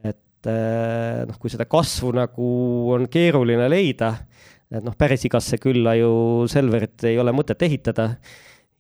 et 0.04 0.52
eh, 0.52 1.24
noh, 1.30 1.38
kui 1.40 1.54
seda 1.54 1.66
kasvu 1.70 2.14
nagu 2.18 2.50
on 2.96 3.08
keeruline 3.12 3.70
leida, 3.72 4.14
et 4.74 4.84
noh, 4.84 4.96
päris 4.98 5.26
igasse 5.28 5.60
külla 5.62 5.96
ju 6.00 6.14
Selverit 6.52 7.06
ei 7.10 7.20
ole 7.22 7.34
mõtet 7.36 7.62
ehitada 7.66 8.16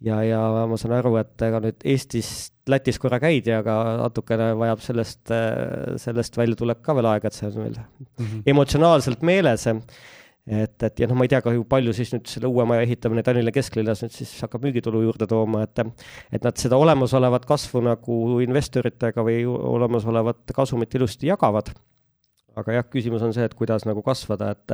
ja, 0.03 0.19
ja 0.25 0.41
ma 0.69 0.79
saan 0.79 0.97
aru, 0.97 1.15
et 1.21 1.47
ega 1.47 1.61
nüüd 1.63 1.85
Eestist, 1.93 2.52
Lätis 2.71 2.99
korra 3.01 3.19
käidi, 3.19 3.51
aga 3.51 3.75
natukene 3.99 4.53
vajab 4.55 4.81
sellest, 4.83 5.31
sellest 5.99 6.37
väljatulek 6.39 6.79
ka 6.85 6.95
veel 6.95 7.09
aega, 7.11 7.27
et 7.27 7.35
see 7.35 7.49
on 7.49 7.57
veel 7.59 7.75
mm 7.75 8.25
-hmm. 8.25 8.43
emotsionaalselt 8.53 9.21
meeles. 9.21 9.67
et, 10.47 10.83
et 10.83 10.99
ja 10.99 11.07
noh, 11.07 11.15
ma 11.15 11.23
ei 11.23 11.31
tea 11.31 11.41
ka, 11.41 11.51
kui 11.51 11.63
palju 11.67 11.93
siis 11.93 12.13
nüüd 12.13 12.27
selle 12.27 12.47
uue 12.47 12.65
maja 12.65 12.81
ehitamine 12.81 13.23
Tallinna 13.23 13.51
kesklinnas 13.51 14.03
nüüd 14.03 14.11
siis 14.11 14.31
hakkab 14.41 14.63
müügitulu 14.63 15.01
juurde 15.03 15.27
tooma, 15.27 15.63
et 15.63 15.79
et 16.31 16.43
nad 16.43 16.57
seda 16.57 16.77
olemasolevat 16.77 17.45
kasvu 17.45 17.81
nagu 17.81 18.39
investoritega 18.39 19.23
või 19.23 19.45
olemasolevat 19.47 20.51
kasumit 20.55 20.95
ilusti 20.95 21.27
jagavad 21.27 21.71
aga 22.55 22.77
jah, 22.77 22.87
küsimus 22.89 23.23
on 23.25 23.33
see, 23.33 23.45
et 23.47 23.53
kuidas 23.57 23.85
nagu 23.85 24.01
kasvada, 24.05 24.51
et 24.51 24.73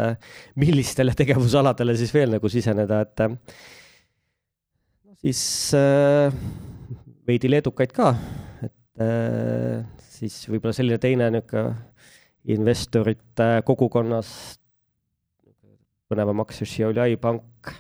millistele 0.60 1.14
tegevusaladele 1.16 1.96
siis 2.00 2.14
veel 2.14 2.36
nagu 2.36 2.52
siseneda, 2.52 3.02
et 3.02 3.22
siis 5.24 5.74
äh, 5.78 6.34
veidi 7.30 7.52
leedukaid 7.52 7.94
ka, 7.96 8.14
et 8.66 9.04
äh, 9.04 9.84
siis 10.16 10.42
võib-olla 10.50 10.76
selline 10.76 11.00
teine 11.02 11.30
niisugune 11.34 11.78
investorite 12.50 13.48
kogukonnas 13.68 14.30
põnevam 16.10 16.42
aktsius 16.42 16.72
siia 16.72 16.88
oli 16.90 17.04
iPank, 17.14 17.74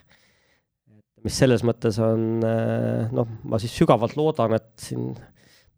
mis 1.26 1.38
selles 1.42 1.64
mõttes 1.66 1.98
on 2.04 2.44
äh, 2.46 3.08
noh, 3.16 3.30
ma 3.50 3.60
siis 3.62 3.74
sügavalt 3.80 4.18
loodan, 4.20 4.54
et 4.60 4.70
siin 4.84 5.14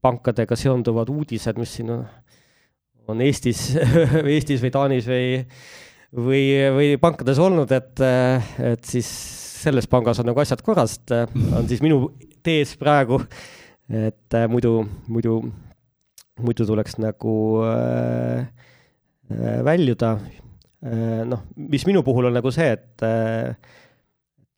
pankadega 0.01 0.57
seonduvad 0.57 1.11
uudised, 1.13 1.61
mis 1.61 1.78
siin 1.78 1.93
on, 1.93 2.03
on 3.11 3.22
Eestis 3.24 3.69
Eestis 4.36 4.63
või 4.65 4.74
Taanis 4.74 5.07
või 5.09 5.45
või, 6.11 6.43
või 6.76 6.89
pankades 7.01 7.39
olnud, 7.39 7.72
et, 7.72 8.01
et 8.74 8.84
siis 8.88 9.07
selles 9.61 9.88
pangas 9.88 10.19
on 10.22 10.30
nagu 10.32 10.41
asjad 10.41 10.61
korras, 10.65 10.97
et 10.99 11.15
äh, 11.15 11.39
on 11.57 11.69
siis 11.69 11.84
minu 11.86 12.03
tees 12.43 12.74
praegu, 12.80 13.22
et 13.92 14.36
äh, 14.38 14.48
muidu, 14.48 14.86
muidu, 15.12 15.42
muidu 16.39 16.66
tuleks 16.68 16.96
nagu 17.04 17.36
äh, 17.68 18.48
väljuda. 19.68 20.18
noh, 21.30 21.44
mis 21.62 21.84
minu 21.86 22.02
puhul 22.02 22.26
on 22.26 22.34
nagu 22.34 22.50
see, 22.52 22.72
et 22.74 23.04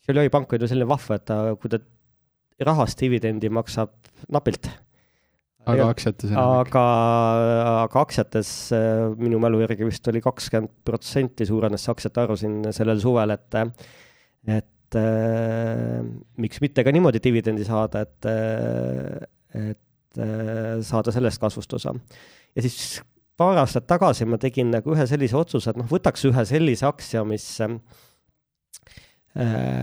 Šiaulioi 0.03 0.31
pank 0.31 0.53
on 0.55 0.61
ju 0.63 0.69
selline 0.71 0.87
vahva, 0.87 1.17
et 1.19 1.25
ta, 1.27 1.35
kui 1.59 1.71
ta 1.71 1.81
rahast 2.63 3.01
dividendi 3.01 3.49
maksab 3.51 3.91
napilt 4.31 4.69
aga 5.67 5.89
aktsiates 5.91 6.31
enam? 6.31 6.61
aga, 6.61 6.83
aga 7.83 8.03
aktsiates 8.05 8.53
minu 9.19 9.41
mälu 9.43 9.59
järgi 9.65 9.89
vist 9.89 10.07
oli 10.07 10.23
kakskümmend 10.23 10.71
protsenti 10.87 11.47
suurenes 11.49 11.83
see 11.83 11.91
aktsiate 11.91 12.23
arv 12.23 12.39
siin 12.39 12.61
sellel 12.75 13.03
suvel, 13.03 13.35
et, 13.35 13.59
et 14.47 14.72
äh, 14.99 16.01
miks 16.41 16.61
mitte 16.63 16.83
ka 16.85 16.93
niimoodi 16.93 17.21
dividendi 17.23 17.65
saada, 17.67 18.03
et, 18.05 18.25
et 19.63 20.21
saada 20.85 21.11
sellest 21.13 21.41
kasvust 21.41 21.73
osa. 21.73 21.93
ja 22.53 22.61
siis 22.61 23.01
paar 23.37 23.57
aastat 23.57 23.87
tagasi 23.89 24.27
ma 24.29 24.37
tegin 24.41 24.71
nagu 24.73 24.93
ühe 24.93 25.05
sellise 25.09 25.37
otsuse, 25.39 25.73
et 25.73 25.79
noh, 25.79 25.89
võtaks 25.89 26.25
ühe 26.29 26.45
sellise 26.47 26.85
aktsia, 26.87 27.23
mis 27.27 27.47
äh, 27.65 27.73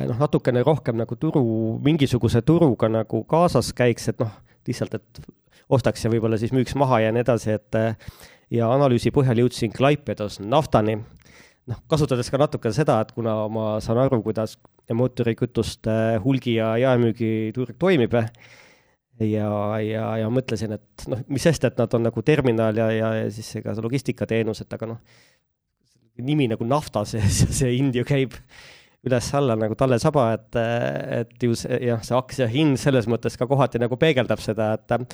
noh, 0.06 0.16
natukene 0.20 0.62
rohkem 0.66 0.96
nagu 1.00 1.18
turu, 1.18 1.42
mingisuguse 1.84 2.42
turuga 2.46 2.88
nagu 2.92 3.24
kaasas 3.30 3.72
käiks, 3.76 4.08
et 4.12 4.18
noh, 4.22 4.32
lihtsalt, 4.68 4.94
et 5.00 5.22
ostaks 5.70 6.04
ja 6.04 6.10
võib-olla 6.12 6.38
siis 6.38 6.54
müüks 6.54 6.76
maha 6.78 7.00
ja 7.04 7.10
nii 7.14 7.24
edasi, 7.24 7.56
et 7.58 7.72
ja 8.54 8.70
analüüsi 8.74 9.12
põhjal 9.14 9.44
jõudsin 9.44 9.72
Klaipedos 9.74 10.40
naftani, 10.42 10.98
noh, 11.68 11.82
kasutades 11.90 12.30
ka 12.32 12.40
natuke 12.40 12.72
seda, 12.74 13.00
et 13.04 13.12
kuna 13.16 13.34
ma 13.52 13.66
saan 13.84 14.00
aru, 14.02 14.22
kuidas 14.24 14.56
mootorikütuste 14.90 16.18
hulgi- 16.24 16.56
ja 16.56 16.72
jaemüügiturg 16.80 17.76
toimib, 17.78 18.16
ja, 19.20 19.50
ja, 19.84 20.06
ja 20.22 20.30
mõtlesin, 20.32 20.74
et 20.78 21.06
noh, 21.12 21.22
mis 21.28 21.44
sest, 21.44 21.66
et 21.68 21.78
nad 21.78 21.94
on 21.94 22.08
nagu 22.08 22.24
terminal 22.26 22.76
ja, 22.76 22.90
ja, 22.94 23.12
ja 23.20 23.30
siis 23.34 23.52
ega 23.60 23.74
see 23.76 23.86
logistikateenus, 23.86 24.64
et 24.64 24.78
aga 24.78 24.94
noh, 24.94 25.00
nimi 26.20 26.48
nagu 26.50 26.66
nafta, 26.68 27.04
see, 27.08 27.22
see 27.60 27.74
hind 27.76 27.96
ju 27.96 28.06
käib 28.08 28.36
üles-alla 29.08 29.54
nagu 29.56 29.76
talle 29.80 29.96
saba, 30.00 30.26
et, 30.36 30.56
et 31.20 31.44
ju 31.46 31.54
see 31.56 31.78
jah, 31.86 32.02
see 32.04 32.16
aktsia 32.18 32.48
hind 32.52 32.76
selles 32.80 33.06
mõttes 33.08 33.38
ka 33.40 33.46
kohati 33.48 33.80
nagu 33.80 33.96
peegeldab 34.00 34.42
seda, 34.44 34.74
et 34.76 35.06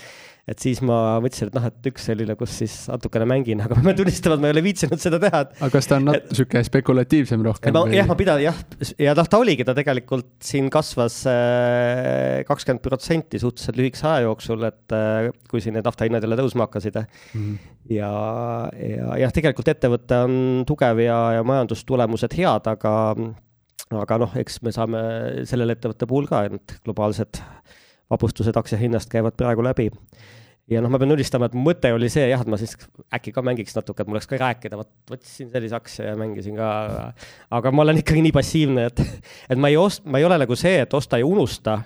et 0.47 0.63
siis 0.63 0.81
ma 0.87 1.19
mõtlesin, 1.23 1.51
et 1.51 1.57
noh, 1.59 1.65
et 1.67 1.89
üks 1.91 2.05
selline, 2.07 2.35
kus 2.39 2.53
siis 2.61 2.75
natukene 2.91 3.27
mängin, 3.31 3.61
aga 3.65 3.79
ma 3.79 3.85
pean 3.89 4.01
tunnistama, 4.01 4.39
et 4.39 4.43
ma 4.43 4.51
ei 4.51 4.57
ole 4.57 4.65
viitsinud 4.67 5.03
seda 5.03 5.21
teha, 5.23 5.45
aga 5.55 5.71
kas 5.75 5.91
ta 5.91 6.01
on 6.01 6.11
niisugune 6.11 6.65
spekulatiivsem 6.67 7.47
rohkem? 7.47 7.75
no 7.77 7.85
või? 7.87 7.95
jah, 7.99 8.11
ma 8.11 8.19
pidan 8.19 8.43
jah, 8.43 8.59
ja 9.03 9.15
noh, 9.19 9.31
ta 9.31 9.41
oligi, 9.43 9.67
ta 9.67 9.77
tegelikult 9.79 10.35
siin 10.51 10.71
kasvas 10.75 11.21
äh, 11.31 12.43
kakskümmend 12.51 12.83
protsenti 12.83 13.43
suhteliselt 13.43 13.79
lühikese 13.79 14.11
aja 14.11 14.27
jooksul, 14.27 14.67
et 14.67 14.99
äh, 14.99 15.31
kui 15.51 15.63
siin 15.63 15.79
need 15.79 15.87
naftahinnad 15.87 16.27
jälle 16.27 16.43
tõusma 16.43 16.67
hakkasid 16.67 16.99
mm. 17.05 17.09
-hmm. 17.39 17.73
ja, 18.01 18.13
ja 18.83 19.17
jah, 19.23 19.35
tegelikult 19.35 19.71
ettevõte 19.71 20.23
on 20.27 20.39
tugev 20.67 21.07
ja, 21.07 21.21
ja 21.39 21.47
majandustulemused 21.47 22.35
head, 22.39 22.71
aga 22.75 22.95
aga 23.95 24.19
noh, 24.23 24.33
eks 24.41 24.61
me 24.67 24.73
saame 24.75 25.03
sellele 25.47 25.77
ettevõtte 25.77 26.09
puhul 26.11 26.27
ka, 26.31 26.43
et 26.49 26.79
globaalsed 26.87 27.39
vapustused 28.11 28.57
aktsiahinnast 28.59 29.11
käivad 29.11 29.37
praegu 29.39 29.63
läbi. 29.67 29.91
ja 30.67 30.81
noh, 30.83 30.91
ma 30.91 30.99
pean 30.99 31.13
tunnistama, 31.13 31.47
et 31.47 31.55
mõte 31.55 31.93
oli 31.95 32.09
see 32.11 32.25
jah, 32.27 32.43
et 32.43 32.51
ma 32.51 32.59
siis 32.59 32.75
äkki 33.15 33.31
ka 33.35 33.45
mängiks 33.47 33.77
natuke, 33.77 34.03
et 34.03 34.11
mul 34.11 34.19
oleks 34.19 34.27
ka 34.31 34.41
rääkida, 34.41 34.81
vot 34.81 34.91
võtsin 35.13 35.53
sellise 35.53 35.79
aktsia 35.79 36.11
ja 36.11 36.17
mängisin 36.19 36.59
ka. 36.59 37.13
aga 37.55 37.73
ma 37.73 37.87
olen 37.87 38.03
ikkagi 38.03 38.25
nii 38.27 38.35
passiivne, 38.35 38.89
et, 38.91 39.07
et 39.51 39.63
ma 39.63 39.71
ei 39.71 39.79
ost-, 39.79 40.07
ma 40.07 40.19
ei 40.19 40.27
ole 40.27 40.41
nagu 40.43 40.59
see, 40.59 40.81
et 40.83 40.99
osta 40.99 41.23
ja 41.23 41.27
unusta, 41.27 41.79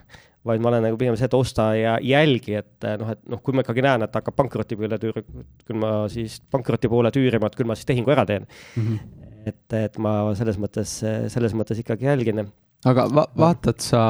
vaid 0.49 0.65
ma 0.65 0.73
olen 0.73 0.87
nagu 0.89 0.97
pigem 0.97 1.21
see, 1.21 1.29
et 1.29 1.37
osta 1.37 1.71
ja 1.77 1.99
jälgi, 2.01 2.57
et 2.63 2.91
noh, 3.03 3.13
et 3.13 3.25
noh, 3.29 3.45
kui 3.45 3.57
ma 3.57 3.65
ikkagi 3.67 3.85
näen, 3.85 4.09
et 4.09 4.21
hakkab 4.21 4.41
pankroti 4.41 4.81
peale 4.81 4.97
tüür-, 5.03 5.25
küll 5.69 5.81
ma 5.85 5.95
siis 6.13 6.41
pankroti 6.49 6.89
poole 6.89 7.13
tüürima, 7.13 7.53
et 7.53 7.61
küll 7.61 7.69
ma 7.69 7.77
siis 7.77 7.89
tehingu 7.93 8.17
ära 8.17 8.25
teen 8.29 8.49
mm. 8.49 8.87
-hmm 8.87 9.21
et, 9.47 9.77
et 9.77 9.99
ma 10.03 10.15
selles 10.39 10.59
mõttes, 10.61 11.01
selles 11.33 11.57
mõttes 11.57 11.81
ikkagi 11.83 12.09
jälgin. 12.09 12.47
aga 12.89 13.07
va 13.13 13.27
vaatad 13.39 13.83
sa 13.85 14.03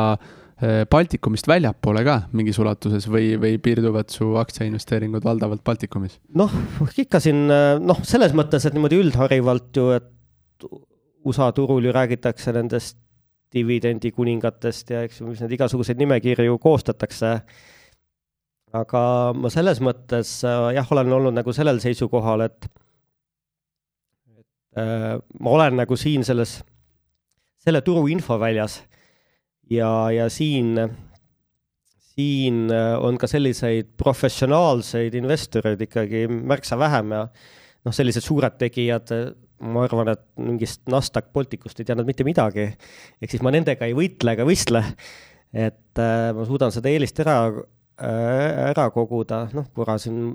eh, 0.61 0.85
Baltikumist 0.91 1.49
väljapoole 1.51 2.05
ka 2.07 2.17
mingis 2.33 2.59
ulatuses 2.63 3.09
või, 3.11 3.35
või 3.41 3.59
piirduvad 3.63 4.11
su 4.13 4.35
aktsiainvesteeringud 4.41 5.25
valdavalt 5.25 5.65
Baltikumis? 5.65 6.19
noh, 6.35 6.55
ikka 6.97 7.21
siin 7.23 7.47
noh, 7.49 8.03
selles 8.07 8.35
mõttes, 8.37 8.67
et 8.67 8.77
niimoodi 8.77 9.01
üldharivalt 9.03 9.77
ju, 9.77 9.91
et 9.99 10.11
USA 11.25 11.51
turul 11.53 11.85
ju 11.85 11.93
räägitakse 11.93 12.53
nendest 12.57 12.97
dividendikuningatest 13.55 14.93
ja 14.95 15.05
eks 15.07 15.21
ju, 15.21 15.29
mis 15.31 15.43
need 15.43 15.57
igasuguseid 15.57 15.99
nimekirju 16.01 16.59
koostatakse. 16.63 17.41
aga 18.71 19.01
ma 19.35 19.51
selles 19.51 19.81
mõttes 19.83 20.37
jah, 20.47 20.93
olen 20.95 21.13
olnud 21.13 21.35
nagu 21.35 21.53
sellel 21.53 21.81
seisukohal, 21.83 22.47
et 22.47 22.69
ma 24.77 25.51
olen 25.51 25.81
nagu 25.81 25.97
siin 25.99 26.23
selles, 26.23 26.61
selle 27.59 27.81
turu 27.83 28.05
infoväljas 28.13 28.77
ja, 29.71 30.11
ja 30.15 30.29
siin, 30.31 30.79
siin 32.15 32.69
äh, 32.75 32.95
on 33.03 33.19
ka 33.19 33.29
selliseid 33.31 33.95
professionaalseid 34.01 35.15
investoreid 35.19 35.83
ikkagi 35.87 36.27
märksa 36.31 36.79
vähem 36.79 37.17
ja 37.17 37.25
noh, 37.27 37.97
sellised 37.97 38.25
suured 38.27 38.59
tegijad, 38.61 39.11
ma 39.61 39.85
arvan, 39.87 40.13
et 40.15 40.25
mingist 40.41 40.83
Nasdaq 40.91 41.33
Balticust 41.35 41.81
ei 41.81 41.89
tea 41.89 41.99
nad 41.99 42.09
mitte 42.09 42.25
midagi. 42.27 42.71
ehk 43.21 43.35
siis 43.35 43.43
ma 43.45 43.53
nendega 43.55 43.89
ei 43.89 43.97
võitle 43.97 44.37
ega 44.37 44.47
võistle. 44.49 44.85
et 45.51 45.99
äh, 45.99 46.31
ma 46.37 46.47
suudan 46.47 46.73
seda 46.75 46.93
eelist 46.93 47.19
ära 47.25 47.43
Äh, 47.51 47.80
ära 48.01 48.87
koguda, 48.95 49.43
noh, 49.57 49.67
korra 49.77 49.97
siin, 50.01 50.31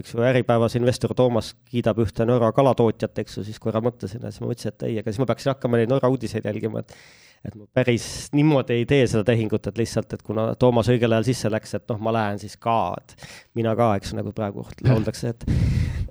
eks 0.00 0.14
ju, 0.14 0.22
Äripäevas 0.26 0.74
investor 0.78 1.14
Toomas 1.16 1.52
kiidab 1.70 2.00
ühte 2.02 2.26
Norra 2.26 2.50
kalatootjat, 2.54 3.20
eks 3.22 3.38
ju, 3.38 3.44
siis 3.46 3.60
korra 3.62 3.82
mõtlesin 3.84 4.24
ja 4.24 4.32
siis 4.32 4.42
ma 4.42 4.50
mõtlesin, 4.50 4.74
et 4.74 4.88
ei, 4.88 4.96
aga 5.02 5.12
siis 5.12 5.22
ma 5.22 5.28
peaksin 5.30 5.52
hakkama 5.52 5.80
neid 5.80 5.92
Norra 5.92 6.10
uudiseid 6.12 6.48
jälgima, 6.48 6.82
et 6.84 6.96
et 7.44 7.52
ma 7.60 7.66
päris 7.76 8.04
niimoodi 8.32 8.78
ei 8.78 8.86
tee 8.88 9.02
seda 9.04 9.20
tehingut, 9.28 9.66
et 9.68 9.76
lihtsalt, 9.76 10.14
et 10.16 10.22
kuna 10.24 10.46
Toomas 10.56 10.88
õigel 10.88 11.12
ajal 11.12 11.26
sisse 11.28 11.50
läks, 11.52 11.74
et 11.76 11.84
noh, 11.92 11.98
ma 12.00 12.14
lähen 12.16 12.40
siis 12.40 12.56
ka, 12.56 12.94
et 13.02 13.28
mina 13.58 13.74
ka, 13.76 13.90
eks 14.00 14.14
nagu 14.16 14.32
praegu 14.32 14.64
lauldakse, 14.86 15.34
et 15.34 15.44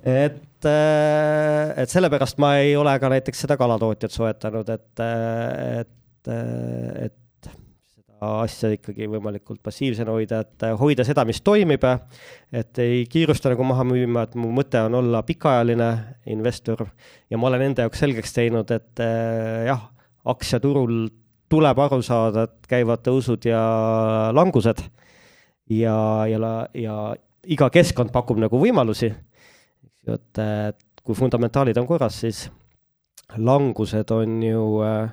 et, 0.04 0.68
äh, 0.68 1.74
et 1.82 1.90
sellepärast 1.90 2.38
ma 2.42 2.54
ei 2.62 2.76
ole 2.78 2.94
ka 3.00 3.10
näiteks 3.10 3.44
seda 3.46 3.58
kalatootjat 3.58 4.14
soetanud, 4.14 4.70
et, 4.76 5.04
et, 5.82 6.32
et 7.08 7.18
asja 8.42 8.70
ikkagi 8.74 9.08
võimalikult 9.10 9.60
passiivsena 9.64 10.14
hoida, 10.14 10.40
et 10.44 10.64
äh, 10.66 10.74
hoida 10.78 11.06
seda, 11.06 11.24
mis 11.28 11.40
toimib, 11.44 11.84
et 12.54 12.80
ei 12.82 13.04
kiirusta 13.10 13.52
nagu 13.52 13.66
maha 13.66 13.86
müüma, 13.88 14.24
et 14.26 14.38
mu 14.38 14.50
mõte 14.54 14.80
on 14.86 14.98
olla 15.00 15.22
pikaajaline 15.26 15.90
investor. 16.34 16.86
Ja 17.30 17.40
ma 17.40 17.50
olen 17.50 17.68
enda 17.68 17.86
jaoks 17.86 18.02
selgeks 18.04 18.34
teinud, 18.36 18.70
et 18.74 19.04
äh, 19.04 19.66
jah, 19.68 19.86
aktsiaturul 20.34 21.06
tuleb 21.52 21.84
aru 21.84 22.00
saada, 22.02 22.48
et 22.48 22.68
käivad 22.70 23.04
tõusud 23.06 23.46
ja 23.48 23.62
langused. 24.34 24.82
Ja, 25.70 25.96
ja, 26.28 26.56
ja 26.76 26.98
iga 27.48 27.70
keskkond 27.72 28.12
pakub 28.12 28.40
nagu 28.42 28.58
võimalusi, 28.60 29.08
eks 29.08 30.10
ju, 30.10 30.18
et 30.18 30.42
kui 31.04 31.16
fundamentaalid 31.16 31.78
on 31.80 31.86
korras, 31.88 32.18
siis 32.24 32.46
langused 33.36 34.10
on 34.12 34.42
ju 34.42 34.64
äh, 34.84 35.12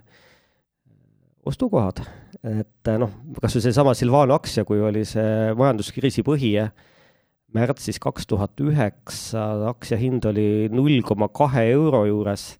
ostukohad 1.46 2.04
et 2.42 2.89
äh, 2.89 2.98
noh, 3.02 3.12
kas 3.42 3.56
või 3.58 3.66
seesama 3.68 3.94
Silvano 3.98 4.36
aktsia, 4.38 4.66
kui 4.66 4.82
oli 4.82 5.04
see 5.08 5.52
majanduskriisi 5.58 6.24
põhi, 6.26 6.56
märtsis 7.54 8.00
kaks 8.02 8.30
tuhat 8.30 8.62
üheksa 8.64 9.44
aktsia 9.70 10.00
hind 10.02 10.26
oli 10.30 10.70
null 10.74 11.02
koma 11.06 11.30
kahe 11.34 11.68
euro 11.74 12.06
juures, 12.10 12.54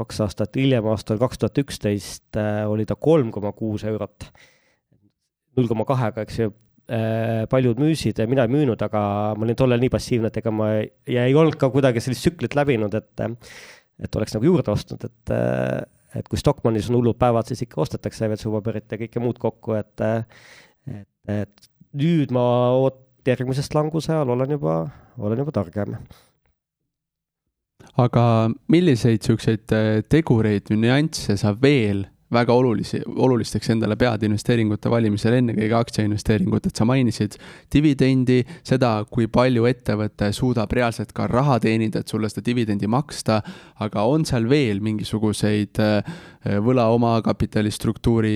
kaks 0.00 0.22
aastat 0.24 0.56
hiljem, 0.56 0.86
aastal 0.92 1.20
kaks 1.20 1.42
tuhat 1.42 1.60
üksteist 1.64 2.38
äh, 2.40 2.62
oli 2.68 2.86
ta 2.88 2.96
kolm 2.96 3.32
koma 3.34 3.52
kuus 3.56 3.84
eurot. 3.88 4.30
null 5.56 5.68
koma 5.68 5.86
kahega, 5.88 6.24
eks 6.24 6.38
ju, 6.40 6.50
äh, 6.92 7.44
paljud 7.52 7.80
müüsid, 7.80 8.20
mina 8.28 8.44
ei 8.44 8.52
müünud, 8.52 8.80
aga 8.84 9.02
ma 9.36 9.44
olin 9.44 9.56
tollal 9.56 9.80
nii 9.80 9.92
passiivne, 9.92 10.32
et 10.32 10.40
ega 10.40 10.52
ma 10.52 10.70
ja 10.76 11.24
ei 11.24 11.36
olnud 11.36 11.56
ka 11.60 11.70
kuidagi 11.72 12.00
sellist 12.04 12.24
tsüklit 12.24 12.56
läbinud, 12.56 12.96
et 12.96 13.28
et 13.96 14.16
oleks 14.16 14.34
nagu 14.36 14.44
juurde 14.44 14.68
ostnud, 14.68 15.04
et 15.08 15.36
et 16.16 16.28
kui 16.28 16.40
Stockmannis 16.40 16.90
on 16.90 16.98
hullud 17.00 17.18
päevad, 17.20 17.48
siis 17.48 17.64
ikka 17.66 17.80
ostetakse 17.84 18.28
vetsupaberit 18.32 18.92
ja 18.92 19.00
kõike 19.00 19.22
muud 19.22 19.40
kokku, 19.42 19.76
et 19.78 20.04
et, 20.06 21.10
et 21.28 21.68
nüüd 21.96 22.32
ma 22.34 22.46
oot-, 22.76 23.02
järgmisest 23.26 23.74
languse 23.74 24.12
ajal 24.12 24.34
olen 24.34 24.56
juba, 24.56 24.78
olen 25.18 25.42
juba 25.42 25.54
targem. 25.54 25.96
aga 27.96 28.50
milliseid 28.68 29.22
niisuguseid 29.22 29.72
äh, 29.72 30.02
tegureid 30.08 30.68
või 30.70 30.82
nüansse 30.84 31.36
sa 31.40 31.54
veel 31.56 32.04
väga 32.32 32.54
olulisi, 32.58 32.98
olulisteks 33.06 33.70
endale 33.70 33.94
pead 33.98 34.24
investeeringute 34.26 34.90
valimisel, 34.90 35.36
ennekõike 35.38 35.76
aktsiainvesteeringut, 35.78 36.66
et 36.66 36.78
sa 36.78 36.86
mainisid 36.88 37.36
dividendi, 37.72 38.40
seda, 38.66 38.98
kui 39.10 39.28
palju 39.30 39.68
ettevõte 39.70 40.32
suudab 40.34 40.72
reaalselt 40.74 41.12
ka 41.16 41.28
raha 41.30 41.60
teenida, 41.62 42.02
et 42.02 42.10
sulle 42.10 42.30
seda 42.32 42.42
dividendi 42.48 42.90
maksta, 42.90 43.38
aga 43.84 44.06
on 44.10 44.26
seal 44.26 44.48
veel 44.50 44.82
mingisuguseid 44.82 45.82
äh, 45.82 46.18
võla 46.66 46.88
omakapitali 46.94 47.70
struktuuri 47.74 48.34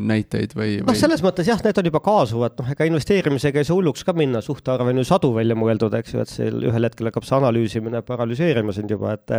näiteid 0.00 0.56
või, 0.56 0.78
või...? 0.80 0.88
noh, 0.88 0.98
selles 0.98 1.24
mõttes 1.24 1.48
jah, 1.48 1.60
need 1.64 1.82
on 1.82 1.90
juba 1.90 2.02
kaasuvad, 2.04 2.56
noh, 2.62 2.72
ega 2.72 2.88
investeerimisega 2.88 3.60
ei 3.60 3.68
saa 3.68 3.76
hulluks 3.76 4.08
ka 4.08 4.16
minna, 4.16 4.40
suhtarv 4.44 4.88
on 4.88 5.02
ju 5.02 5.06
sadu 5.08 5.34
välja 5.36 5.56
mõeldud, 5.58 6.00
eks 6.00 6.16
ju, 6.16 6.24
et 6.24 6.32
seal 6.32 6.64
ühel 6.72 6.88
hetkel 6.88 7.12
hakkab 7.12 7.28
see 7.28 7.36
analüüsimine 7.42 8.02
paralüseerima 8.08 8.72
sind 8.76 8.96
juba, 8.96 9.18
et 9.18 9.36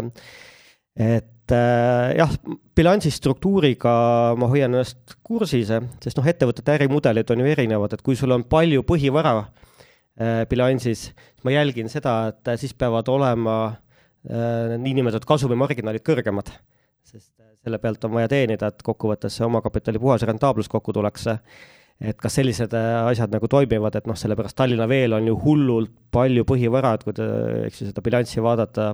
et 0.95 1.53
äh, 1.53 2.15
jah, 2.17 2.33
bilansi 2.75 3.11
struktuuriga 3.13 3.93
ma 4.39 4.49
hoian 4.51 4.73
ennast 4.73 5.17
kursis, 5.25 5.71
sest 6.03 6.19
noh, 6.19 6.27
ettevõtete 6.27 6.75
ärimudelid 6.77 7.33
on 7.33 7.43
ju 7.43 7.49
erinevad, 7.51 7.95
et 7.95 8.05
kui 8.05 8.17
sul 8.19 8.33
on 8.35 8.45
palju 8.49 8.85
põhivara 8.87 9.35
äh, 9.41 10.43
bilansis, 10.49 11.09
ma 11.43 11.55
jälgin 11.55 11.91
seda, 11.91 12.19
et 12.33 12.53
äh, 12.53 12.59
siis 12.59 12.75
peavad 12.77 13.09
olema 13.11 13.57
äh, 13.69 14.77
niinimetatud 14.77 15.27
kasumimarginaalid 15.29 16.05
kõrgemad. 16.05 16.53
sest 17.03 17.33
äh, 17.39 17.51
selle 17.63 17.79
pealt 17.79 18.05
on 18.05 18.15
vaja 18.17 18.31
teenida, 18.31 18.71
et 18.71 18.85
kokkuvõttes 18.85 19.39
see 19.39 19.47
omakapitali 19.47 19.99
puhas 19.99 20.23
rentaablus 20.27 20.71
kokku 20.71 20.93
tuleks 20.95 21.27
et 21.99 22.15
kas 22.19 22.37
sellised 22.39 22.73
äh, 22.77 22.89
asjad 23.09 23.33
nagu 23.33 23.47
toimivad, 23.51 23.97
et 23.99 24.05
noh, 24.07 24.15
sellepärast 24.17 24.55
Tallinna 24.55 24.87
Veel 24.87 25.15
on 25.17 25.25
ju 25.27 25.35
hullult 25.43 25.91
palju 26.15 26.45
põhivara, 26.47 26.93
et 26.95 27.03
kui 27.03 27.15
te, 27.15 27.25
eks 27.67 27.81
ju, 27.81 27.89
seda 27.89 28.03
bilanssi 28.05 28.43
vaadata, 28.43 28.93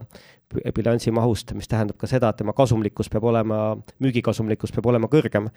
bilansi 0.75 1.13
mahust, 1.13 1.53
mis 1.57 1.69
tähendab 1.69 1.99
ka 2.01 2.09
seda, 2.09 2.31
et 2.31 2.39
tema 2.41 2.53
kasumlikkus 2.57 3.09
peab 3.13 3.27
olema, 3.29 3.59
müügikasumlikkus 4.01 4.73
peab 4.73 4.89
olema 4.89 5.09
kõrgem, 5.11 5.51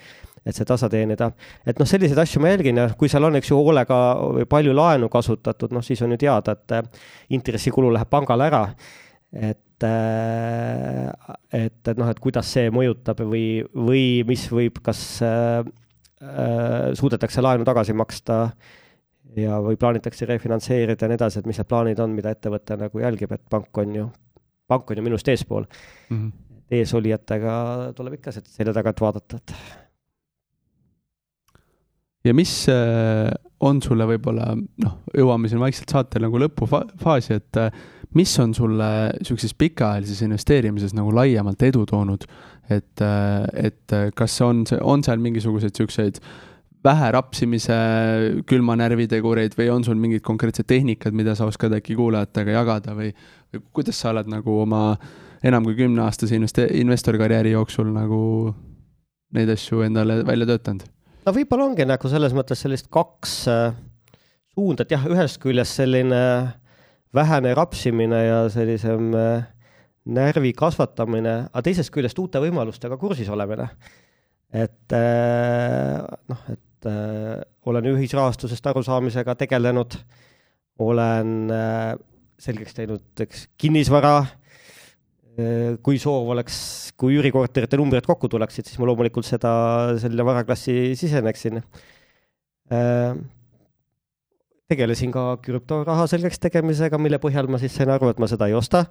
et 0.44 0.57
see 0.57 0.68
tasa 0.68 0.90
teenida. 0.92 1.30
et 1.66 1.80
noh, 1.80 1.88
selliseid 1.88 2.20
asju 2.20 2.42
ma 2.44 2.53
jälgin 2.53 2.82
ja 2.82 2.88
kui 2.99 3.09
seal 3.09 3.24
on, 3.24 3.40
eks 3.40 3.53
ju, 3.53 3.57
hoolega 3.57 3.99
või 4.38 4.49
palju 4.49 4.76
laenu 4.76 5.09
kasutatud, 5.12 5.72
noh 5.72 5.84
siis 5.84 6.03
on 6.05 6.12
ju 6.16 6.20
teada, 6.20 6.53
et 6.53 6.76
äh, 6.76 7.09
intressikulu 7.38 7.92
läheb 7.96 8.12
pangale 8.12 8.51
ära, 8.53 8.62
et 9.32 9.88
äh, 9.88 11.11
et, 11.53 11.80
et 11.88 11.96
noh, 11.96 12.09
et 12.11 12.20
kuidas 12.20 12.49
see 12.53 12.68
mõjutab 12.74 13.24
või, 13.24 13.62
või 13.72 14.24
mis 14.28 14.49
võib, 14.53 14.82
kas 14.84 15.22
suudetakse 16.98 17.42
laenu 17.44 17.64
tagasi 17.64 17.94
maksta 17.94 18.38
ja, 19.36 19.58
või 19.62 19.76
plaanitakse 19.80 20.26
refinantseerida 20.28 21.06
ja 21.06 21.10
nii 21.10 21.18
edasi, 21.18 21.40
et 21.40 21.48
mis 21.48 21.58
need 21.60 21.68
plaanid 21.70 22.00
on, 22.02 22.14
mida 22.16 22.32
ettevõte 22.34 22.78
nagu 22.80 23.02
jälgib, 23.02 23.32
et 23.34 23.44
pank 23.50 23.82
on 23.82 23.96
ju, 23.96 24.06
pank 24.70 24.90
on 24.90 25.00
ju 25.00 25.04
minust 25.04 25.28
eespool 25.28 25.66
mm. 25.66 26.16
-hmm. 26.16 26.32
eesolijatega 26.80 27.58
tuleb 27.96 28.18
ikka 28.18 28.34
selja 28.38 28.74
tagant 28.74 29.00
vaadata, 29.00 29.36
et. 29.36 29.54
ja 32.24 32.34
mis 32.34 32.54
äh, 32.72 33.30
on 33.60 33.82
sulle 33.82 34.06
võib-olla, 34.06 34.52
noh, 34.84 34.98
jõuame 35.16 35.48
siin 35.48 35.60
vaikselt 35.60 35.90
saate 35.90 36.20
nagu 36.22 36.38
lõpufaasi, 36.38 37.34
et 37.34 37.56
äh, 37.56 37.72
mis 38.14 38.38
on 38.40 38.54
sulle 38.54 38.90
niisuguses 39.18 39.54
pikaajalises 39.54 40.22
investeerimises 40.22 40.94
nagu 40.94 41.12
laiemalt 41.14 41.62
edu 41.62 41.84
toonud, 41.86 42.24
et, 42.70 43.02
et 43.56 43.96
kas 44.16 44.40
on 44.44 44.64
on 44.80 45.02
seal 45.04 45.22
mingisuguseid 45.24 45.72
niisuguseid 45.72 46.20
vähe 46.84 47.10
rapsimise 47.14 47.76
külma 48.48 48.76
närvitegureid 48.78 49.56
või 49.58 49.70
on 49.72 49.84
sul 49.86 49.98
mingid 49.98 50.22
konkreetsed 50.26 50.68
tehnikad, 50.70 51.16
mida 51.16 51.34
sa 51.34 51.48
oskad 51.48 51.74
äkki 51.74 51.96
kuulajatega 51.98 52.54
jagada 52.54 52.94
või, 52.96 53.10
või 53.52 53.64
kuidas 53.74 53.98
sa 53.98 54.12
oled 54.12 54.30
nagu 54.30 54.60
oma 54.62 54.82
enam 55.42 55.66
kui 55.66 55.76
kümneaastase 55.78 56.38
investe-, 56.38 56.68
investorikarjääri 56.80 57.54
jooksul 57.56 57.90
nagu 57.94 58.20
neid 59.34 59.50
asju 59.54 59.82
endale 59.86 60.20
välja 60.26 60.48
töötanud? 60.52 60.86
no 61.26 61.34
võib-olla 61.34 61.68
ongi 61.68 61.86
nagu 61.88 62.10
selles 62.10 62.34
mõttes 62.36 62.62
sellist 62.62 62.88
kaks 62.94 63.34
äh, 63.52 63.74
suunda, 64.54 64.86
et 64.86 64.94
jah, 64.94 65.04
ühest 65.10 65.42
küljest 65.42 65.80
selline 65.80 66.22
vähene 67.14 67.54
rapsimine 67.58 68.22
ja 68.22 68.40
sellisem 68.52 69.12
äh, 69.18 69.46
närvi 70.09 70.52
kasvatamine, 70.56 71.34
aga 71.50 71.64
teisest 71.66 71.92
küljest 71.94 72.18
uute 72.20 72.40
võimalustega 72.42 72.98
kursis 73.00 73.28
olemine. 73.32 73.68
et 74.48 74.94
äh, 74.96 76.00
noh, 76.32 76.44
et 76.48 76.88
äh, 76.88 77.40
olen 77.68 77.90
ühisrahastusest 77.92 78.66
arusaamisega 78.70 79.34
tegelenud, 79.44 79.98
olen 80.80 81.52
äh, 81.52 81.94
selgeks 82.40 82.76
teinud, 82.76 83.04
eks, 83.20 83.48
kinnisvara, 83.59 84.20
kui 85.86 86.00
soov 86.02 86.32
oleks, 86.32 86.56
kui 86.98 87.14
üürikorterite 87.14 87.78
numbrid 87.78 88.06
kokku 88.06 88.26
tuleksid, 88.30 88.66
siis 88.66 88.78
ma 88.80 88.88
loomulikult 88.88 89.26
seda, 89.26 89.52
selle 90.02 90.24
varaklassi 90.26 90.96
siseneksin. 90.98 91.61
Tegelesin 94.68 95.12
ka 95.14 95.24
krüptoraha 95.44 96.06
selgeks 96.10 96.40
tegemisega, 96.42 97.00
mille 97.00 97.20
põhjal 97.22 97.48
ma 97.50 97.60
siis 97.60 97.74
sain 97.78 97.90
aru, 97.92 98.10
et 98.12 98.20
ma 98.20 98.28
seda 98.30 98.48
ei 98.50 98.56
osta. 98.58 98.84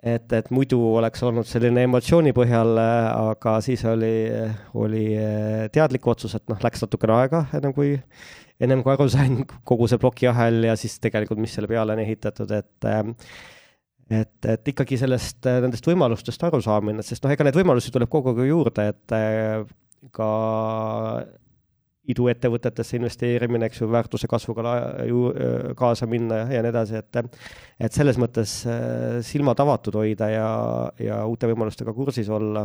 Et, 0.00 0.32
et 0.32 0.46
muidu 0.54 0.78
oleks 0.96 1.20
olnud 1.26 1.44
selline 1.44 1.82
emotsiooni 1.84 2.30
põhjal, 2.32 2.78
aga 2.80 3.58
siis 3.60 3.82
oli, 3.84 4.14
oli 4.80 5.02
eh, 5.12 5.66
teadlik 5.74 6.06
otsus, 6.08 6.38
et 6.38 6.46
noh, 6.48 6.60
läks 6.62 6.86
natukene 6.86 7.18
aega, 7.18 7.42
ennem 7.58 7.74
kui, 7.76 7.90
ennem 8.64 8.80
kui 8.86 8.94
aru 8.94 9.10
sain, 9.12 9.42
kogu 9.68 9.90
see 9.90 10.00
plokiahel 10.00 10.70
ja 10.70 10.78
siis 10.80 10.96
tegelikult, 11.04 11.42
mis 11.42 11.52
selle 11.58 11.68
peale 11.68 11.92
on 11.92 12.00
ehitatud, 12.06 12.54
et 12.56 12.88
eh, 12.88 13.02
et, 14.22 14.48
et 14.54 14.72
ikkagi 14.72 14.96
sellest, 14.98 15.44
nendest 15.66 15.86
võimalustest 15.86 16.48
arusaamine, 16.48 17.04
sest 17.06 17.26
noh, 17.26 17.34
ega 17.34 17.44
neid 17.46 17.60
võimalusi 17.60 17.92
tuleb 17.94 18.10
kogu 18.10 18.32
aeg 18.32 18.48
juurde, 18.48 18.88
et 18.94 19.18
eh, 19.18 19.68
ka 20.16 20.30
iduettevõtetesse 22.10 22.98
investeerimine, 22.98 23.68
eks 23.70 23.82
ju, 23.82 23.88
väärtuse 23.92 24.28
kasvuga 24.30 24.74
ju 25.08 25.26
kaasa 25.78 26.08
minna 26.10 26.44
ja 26.50 26.62
nii 26.62 26.72
edasi, 26.72 27.00
et 27.00 27.20
et 27.80 27.96
selles 27.96 28.18
mõttes 28.20 28.54
äh, 28.68 29.20
silmad 29.24 29.60
avatud 29.62 29.96
hoida 30.00 30.28
ja, 30.32 30.48
ja 31.00 31.20
uute 31.28 31.48
võimalustega 31.50 31.94
kursis 31.96 32.28
olla 32.32 32.64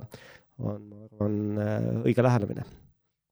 on, 0.60 0.82
ma 0.90 1.06
arvan, 1.08 1.38
äh, 1.62 1.88
õige 2.10 2.26
lähenemine. 2.26 2.66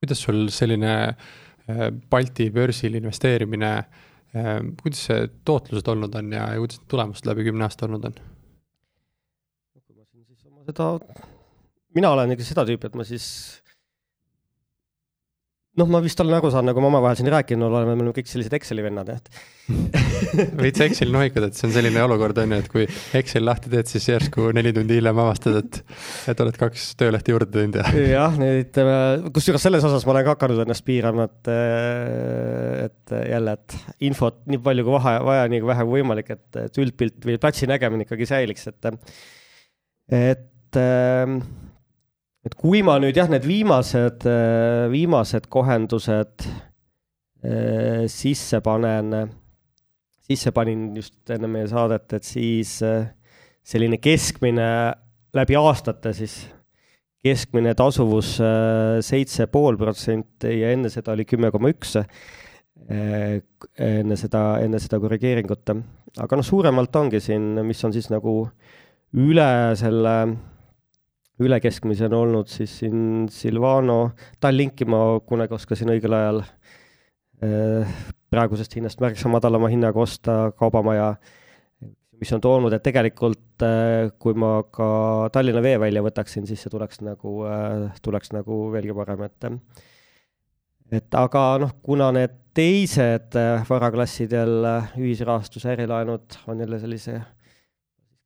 kuidas 0.03 0.23
sul 0.23 0.45
selline 0.51 0.93
äh, 1.09 1.89
Balti 2.09 2.49
börsil 2.51 2.99
investeerimine, 2.99 3.75
kuidas 4.79 5.03
see 5.05 5.27
tootlused 5.45 5.87
olnud 5.91 6.15
on 6.17 6.31
ja, 6.33 6.47
ja 6.55 6.61
kuidas 6.61 6.79
tulemused 6.89 7.27
läbi 7.29 7.45
kümne 7.45 7.67
aasta 7.67 7.85
olnud 7.85 8.07
on? 8.09 8.15
kui 9.83 9.93
ma 9.95 10.07
siin 10.07 10.25
siis 10.25 10.47
oma 10.49 10.63
seda, 10.65 10.87
mina 11.93 12.13
olen 12.15 12.33
ikka 12.33 12.47
seda 12.47 12.65
tüüpi, 12.65 12.89
et 12.89 12.97
ma 12.97 13.05
siis 13.05 13.27
noh, 15.79 15.89
ma 15.89 15.99
vist 16.03 16.19
olen 16.21 16.35
aru 16.37 16.51
saanud, 16.53 16.69
nagu 16.69 16.81
me 16.83 16.89
omavahel 16.91 17.17
siin 17.17 17.29
rääkinud 17.33 17.65
oleme, 17.65 17.95
me 17.95 18.03
oleme 18.03 18.13
kõik 18.13 18.27
sellised 18.29 18.53
Exceli 18.53 18.83
vennad, 18.85 19.09
jah, 19.09 19.21
veits 20.61 20.83
Exceli 20.85 21.13
nohikad, 21.13 21.47
et 21.47 21.57
see 21.57 21.65
on 21.65 21.73
selline 21.73 22.03
olukord, 22.03 22.37
on 22.43 22.53
ju, 22.53 22.59
et 22.61 22.69
kui 22.69 22.85
Excel 23.17 23.45
lahti 23.47 23.71
teed, 23.73 23.89
siis 23.89 24.05
järsku 24.11 24.51
neli 24.53 24.73
tundi 24.75 24.99
hiljem 24.99 25.21
avastad, 25.23 25.57
et, 25.63 25.79
et 26.29 26.43
oled 26.45 26.59
kaks 26.61 26.85
töölehte 26.99 27.33
juurde 27.33 27.49
teinud 27.55 27.79
ja. 27.81 27.87
jah, 28.11 28.37
nüüd 28.37 28.79
kusjuures 29.33 29.65
selles 29.65 29.89
osas 29.89 30.05
ma 30.05 30.13
olen 30.15 30.27
ka 30.29 30.37
hakanud 30.37 30.61
ennast 30.65 30.85
piirama, 30.85 31.25
et, 31.31 31.51
et 32.85 33.17
jälle, 33.33 33.57
et 33.57 34.07
infot 34.11 34.43
nii 34.53 34.61
palju 34.69 34.85
kui 34.85 34.97
vaja, 34.99 35.25
vaja, 35.25 35.49
nii 35.55 35.65
vähe 35.73 35.89
kui 35.89 35.97
võimalik, 35.97 36.33
et, 36.37 36.63
et 36.67 36.81
üldpilt 36.85 37.25
või 37.25 37.41
platsi 37.41 37.69
nägemine 37.71 38.05
ikkagi 38.05 38.29
säiliks, 38.29 38.69
et, 38.69 38.93
et 40.21 40.81
et 42.43 42.55
kui 42.59 42.83
ma 42.83 42.97
nüüd 42.99 43.15
jah, 43.17 43.29
need 43.31 43.45
viimased, 43.47 44.25
äh, 44.27 44.87
viimased 44.91 45.47
kohendused 45.51 46.43
äh, 46.43 48.03
sisse 48.11 48.59
panen, 48.63 49.15
sisse 50.23 50.51
panin 50.55 50.89
just 50.97 51.31
enne 51.33 51.49
meie 51.51 51.69
saadet, 51.71 52.09
et 52.19 52.27
siis 52.27 52.77
äh, 52.83 53.07
selline 53.63 53.99
keskmine 54.03 54.67
läbi 55.33 55.57
aastate 55.57 56.13
siis, 56.15 56.43
keskmine 57.23 57.71
tasuvus 57.79 58.33
seitse 59.07 59.45
pool 59.47 59.77
protsenti 59.79 60.57
ja 60.59 60.73
enne 60.75 60.89
seda 60.91 61.13
oli 61.13 61.23
kümme 61.23 61.53
koma 61.55 61.69
üks, 61.71 61.93
enne 62.83 64.17
seda, 64.19 64.41
enne 64.59 64.81
seda 64.83 64.99
korrigeeringut. 64.99 65.71
aga 66.19 66.35
noh, 66.35 66.43
suuremalt 66.43 66.99
ongi 66.99 67.21
siin, 67.23 67.61
mis 67.63 67.79
on 67.87 67.95
siis 67.95 68.11
nagu 68.11 68.33
üle 69.23 69.47
selle 69.79 70.17
üle 71.41 71.57
keskmise 71.63 72.05
on 72.09 72.17
olnud 72.17 72.49
siis 72.51 72.75
siin 72.83 73.29
Silvano, 73.31 74.13
Tallinki 74.41 74.85
ma 74.89 75.19
kunagi 75.25 75.55
oskasin 75.57 75.89
õigel 75.93 76.13
ajal 76.13 76.43
eh, 77.41 77.95
praegusest 78.33 78.77
hinnast 78.77 79.01
märksa 79.01 79.31
madalama 79.31 79.71
hinnaga 79.71 80.01
osta 80.03 80.35
kaubamaja, 80.57 81.13
mis 82.21 82.33
on 82.35 82.43
toonud, 82.43 82.73
et 82.75 82.85
tegelikult 82.85 83.65
eh, 83.65 84.11
kui 84.21 84.37
ma 84.37 84.59
ka 84.69 85.31
Tallinna 85.33 85.63
Vee 85.65 85.79
välja 85.81 86.05
võtaksin, 86.05 86.45
siis 86.49 86.61
see 86.61 86.73
tuleks 86.73 87.01
nagu, 87.05 87.39
eh, 87.49 87.89
tuleks 88.05 88.33
nagu 88.35 88.67
veelgi 88.75 88.95
parem, 88.97 89.25
et 89.25 89.49
et 90.93 91.15
aga 91.17 91.43
noh, 91.57 91.71
kuna 91.81 92.11
need 92.13 92.41
teised 92.53 93.33
varaklassidel 93.65 94.67
ühisrahastuse 95.01 95.71
ärilaenud 95.73 96.35
on 96.45 96.59
jälle 96.61 96.77
sellise 96.77 97.15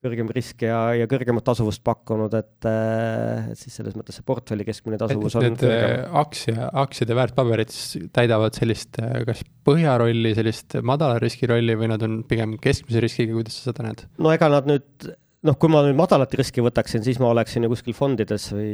kõrgem 0.05 0.29
risk 0.33 0.61
ja, 0.65 0.77
ja 0.93 1.07
kõrgemat 1.09 1.45
tasuvust 1.47 1.81
pakkunud, 1.85 2.33
et, 2.37 2.67
et 2.67 3.59
siis 3.59 3.79
selles 3.79 3.95
mõttes 3.97 4.19
see 4.19 4.25
portfelli 4.27 4.65
keskmine 4.67 4.99
tasuvus 5.01 5.33
et 5.33 5.39
on 5.39 5.45
need 5.47 5.61
kõrgem. 5.63 6.03
aktsia, 6.21 6.67
aktsiade 6.83 7.17
väärtpaberid 7.17 7.73
siis 7.73 8.09
täidavad 8.13 8.57
sellist 8.57 8.99
kas 9.27 9.41
põhjarolli, 9.67 10.35
sellist 10.37 10.77
madala 10.85 11.17
riski 11.23 11.49
rolli 11.49 11.77
või 11.79 11.89
nad 11.93 12.05
on 12.05 12.19
pigem 12.29 12.55
keskmise 12.61 13.01
riskiga, 13.03 13.33
kuidas 13.39 13.57
sa 13.57 13.71
seda 13.71 13.87
näed? 13.89 14.05
no 14.21 14.33
ega 14.35 14.51
nad 14.53 14.69
nüüd 14.69 15.09
noh, 15.47 15.57
kui 15.57 15.71
ma 15.71 15.81
nüüd 15.85 15.97
madalat 15.97 16.33
riski 16.39 16.63
võtaksin, 16.65 17.03
siis 17.05 17.21
ma 17.23 17.31
oleksin 17.33 17.65
ju 17.65 17.73
kuskil 17.73 17.97
fondides 17.97 18.49
või 18.53 18.71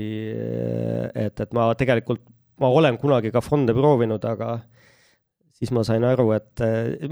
et, 1.24 1.40
et 1.40 1.56
ma 1.56 1.72
tegelikult, 1.80 2.24
ma 2.60 2.72
olen 2.74 3.00
kunagi 3.02 3.32
ka 3.34 3.44
fonde 3.44 3.76
proovinud, 3.76 4.24
aga 4.28 4.58
siis 5.64 5.72
ma 5.76 5.84
sain 5.88 6.04
aru, 6.04 6.28
et 6.36 6.64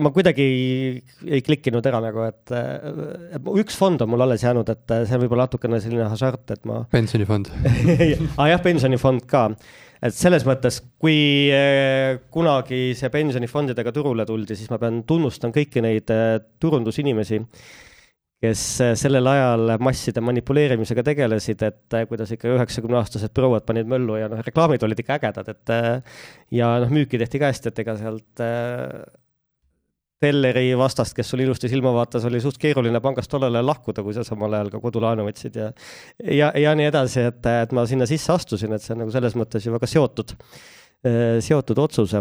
ma 0.02 0.12
kuidagi 0.14 0.44
ei, 0.44 1.04
ei 1.30 1.44
klikkinud 1.46 1.86
ära 1.88 2.02
nagu, 2.04 2.26
et, 2.28 2.52
et 2.52 3.52
üks 3.64 3.78
fond 3.80 4.04
on 4.04 4.12
mul 4.12 4.26
alles 4.28 4.44
jäänud, 4.44 4.68
et 4.74 4.96
see 5.08 5.16
on 5.16 5.24
võib-olla 5.24 5.48
natukene 5.48 5.80
selline 5.84 6.10
hasart, 6.12 6.44
et 6.52 6.68
ma. 6.68 6.82
pensionifond 6.98 7.52
ah, 8.42 8.50
jah, 8.52 8.60
pensionifond 8.64 9.24
ka. 9.32 9.48
et 10.04 10.18
selles 10.18 10.44
mõttes, 10.48 10.82
kui 11.00 11.48
kunagi 12.34 12.82
see 13.00 13.14
pensionifondidega 13.14 13.96
turule 13.96 14.28
tuldi, 14.28 14.60
siis 14.60 14.72
ma 14.74 14.82
pean 14.82 15.06
tunnustama 15.08 15.56
kõiki 15.56 15.86
neid 15.86 16.12
turundusinimesi 16.62 17.42
kes 18.42 18.62
äh, 18.82 18.92
sellel 18.98 19.28
ajal 19.30 19.76
masside 19.84 20.22
manipuleerimisega 20.26 21.04
tegelesid, 21.06 21.62
et 21.68 21.98
äh, 21.98 22.06
kuidas 22.10 22.32
ikka 22.34 22.50
üheksakümneaastased 22.56 23.34
prouad 23.38 23.68
panid 23.68 23.90
möllu 23.90 24.18
ja 24.18 24.30
noh, 24.32 24.42
reklaamid 24.46 24.82
olid 24.88 25.02
ikka 25.04 25.20
ägedad, 25.20 25.52
et 25.54 25.74
äh, 25.76 26.22
ja 26.58 26.74
noh, 26.82 26.94
müüki 26.94 27.22
tehti 27.22 27.42
ka 27.42 27.52
hästi, 27.52 27.70
et 27.70 27.84
ega 27.84 27.98
sealt 28.00 28.46
telleri 30.22 30.68
vastast, 30.78 31.16
kes 31.18 31.32
sul 31.34 31.42
ilusti 31.46 31.70
silma 31.70 31.94
vaatas, 31.94 32.26
oli 32.30 32.42
suht 32.42 32.60
keeruline 32.62 33.02
pangast 33.02 33.30
tollel 33.30 33.58
ajal 33.58 33.72
lahkuda, 33.72 34.04
kui 34.06 34.14
sa 34.18 34.26
samal 34.26 34.54
ajal 34.58 34.70
ka 34.74 34.82
kodulaenu 34.82 35.26
võtsid 35.30 35.58
ja 35.58 35.72
ja, 36.26 36.52
ja 36.58 36.76
nii 36.78 36.90
edasi, 36.90 37.26
et, 37.30 37.46
et 37.46 37.74
ma 37.78 37.86
sinna 37.90 38.10
sisse 38.10 38.34
astusin, 38.34 38.74
et 38.74 38.86
see 38.86 38.96
on 38.98 39.04
nagu 39.06 39.14
selles 39.14 39.38
mõttes 39.38 39.66
ju 39.66 39.74
väga 39.74 39.90
seotud, 39.90 40.34
seotud 41.42 41.82
otsus 41.82 42.14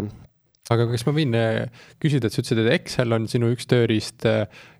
aga 0.69 0.85
kas 0.91 1.05
ma 1.07 1.15
võin 1.15 1.37
küsida, 2.01 2.27
et 2.27 2.35
sa 2.35 2.43
ütlesid, 2.43 2.61
et 2.61 2.75
Excel 2.77 3.15
on 3.17 3.25
sinu 3.31 3.49
üks 3.55 3.65
tööriist, 3.71 4.27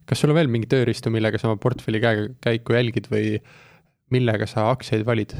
kas 0.05 0.21
sul 0.21 0.33
on 0.33 0.37
veel 0.37 0.51
mingi 0.51 0.69
tööriistu, 0.71 1.13
millega 1.13 1.39
sa 1.41 1.49
oma 1.49 1.61
portfelli 1.61 2.03
käekäiku 2.03 2.77
jälgid 2.77 3.09
või 3.11 3.39
millega 4.11 4.47
sa 4.49 4.69
aktsiaid 4.73 5.07
valid? 5.07 5.35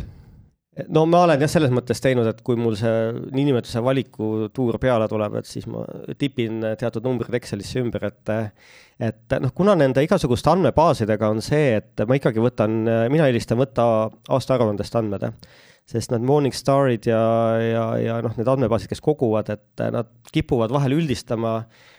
no 0.87 1.03
ma 1.09 1.25
olen 1.25 1.41
jah, 1.43 1.51
selles 1.51 1.71
mõttes 1.73 1.99
teinud, 2.03 2.27
et 2.31 2.39
kui 2.47 2.55
mul 2.59 2.77
see 2.79 3.11
niinimetatud 3.35 3.73
see 3.73 3.83
valikutuur 3.83 4.77
peale 4.81 5.07
tuleb, 5.11 5.35
et 5.41 5.49
siis 5.49 5.67
ma 5.69 5.83
tipin 6.19 6.63
teatud 6.79 7.03
numbrid 7.05 7.35
Excelisse 7.37 7.81
ümber, 7.83 8.07
et 8.07 8.31
et 9.01 9.35
noh, 9.41 9.51
kuna 9.57 9.75
nende 9.75 10.03
igasuguste 10.05 10.51
andmebaasidega 10.53 11.31
on 11.33 11.41
see, 11.43 11.75
et 11.81 12.05
ma 12.07 12.15
ikkagi 12.17 12.43
võtan, 12.43 12.79
mina 13.11 13.27
eelistan 13.27 13.59
võtta 13.59 13.83
aastaaruandest 14.31 14.95
andmed, 14.95 15.27
sest 15.91 16.13
need 16.13 16.23
Morningstarid 16.27 17.07
ja, 17.09 17.23
ja, 17.59 17.85
ja 17.99 18.19
noh, 18.23 18.35
need 18.37 18.47
andmebaasid, 18.47 18.91
kes 18.91 19.03
koguvad, 19.03 19.51
et 19.51 19.83
nad 19.91 20.11
kipuvad 20.31 20.71
vahel 20.71 20.95
üldistama 21.01 21.57
äh, 21.61 21.89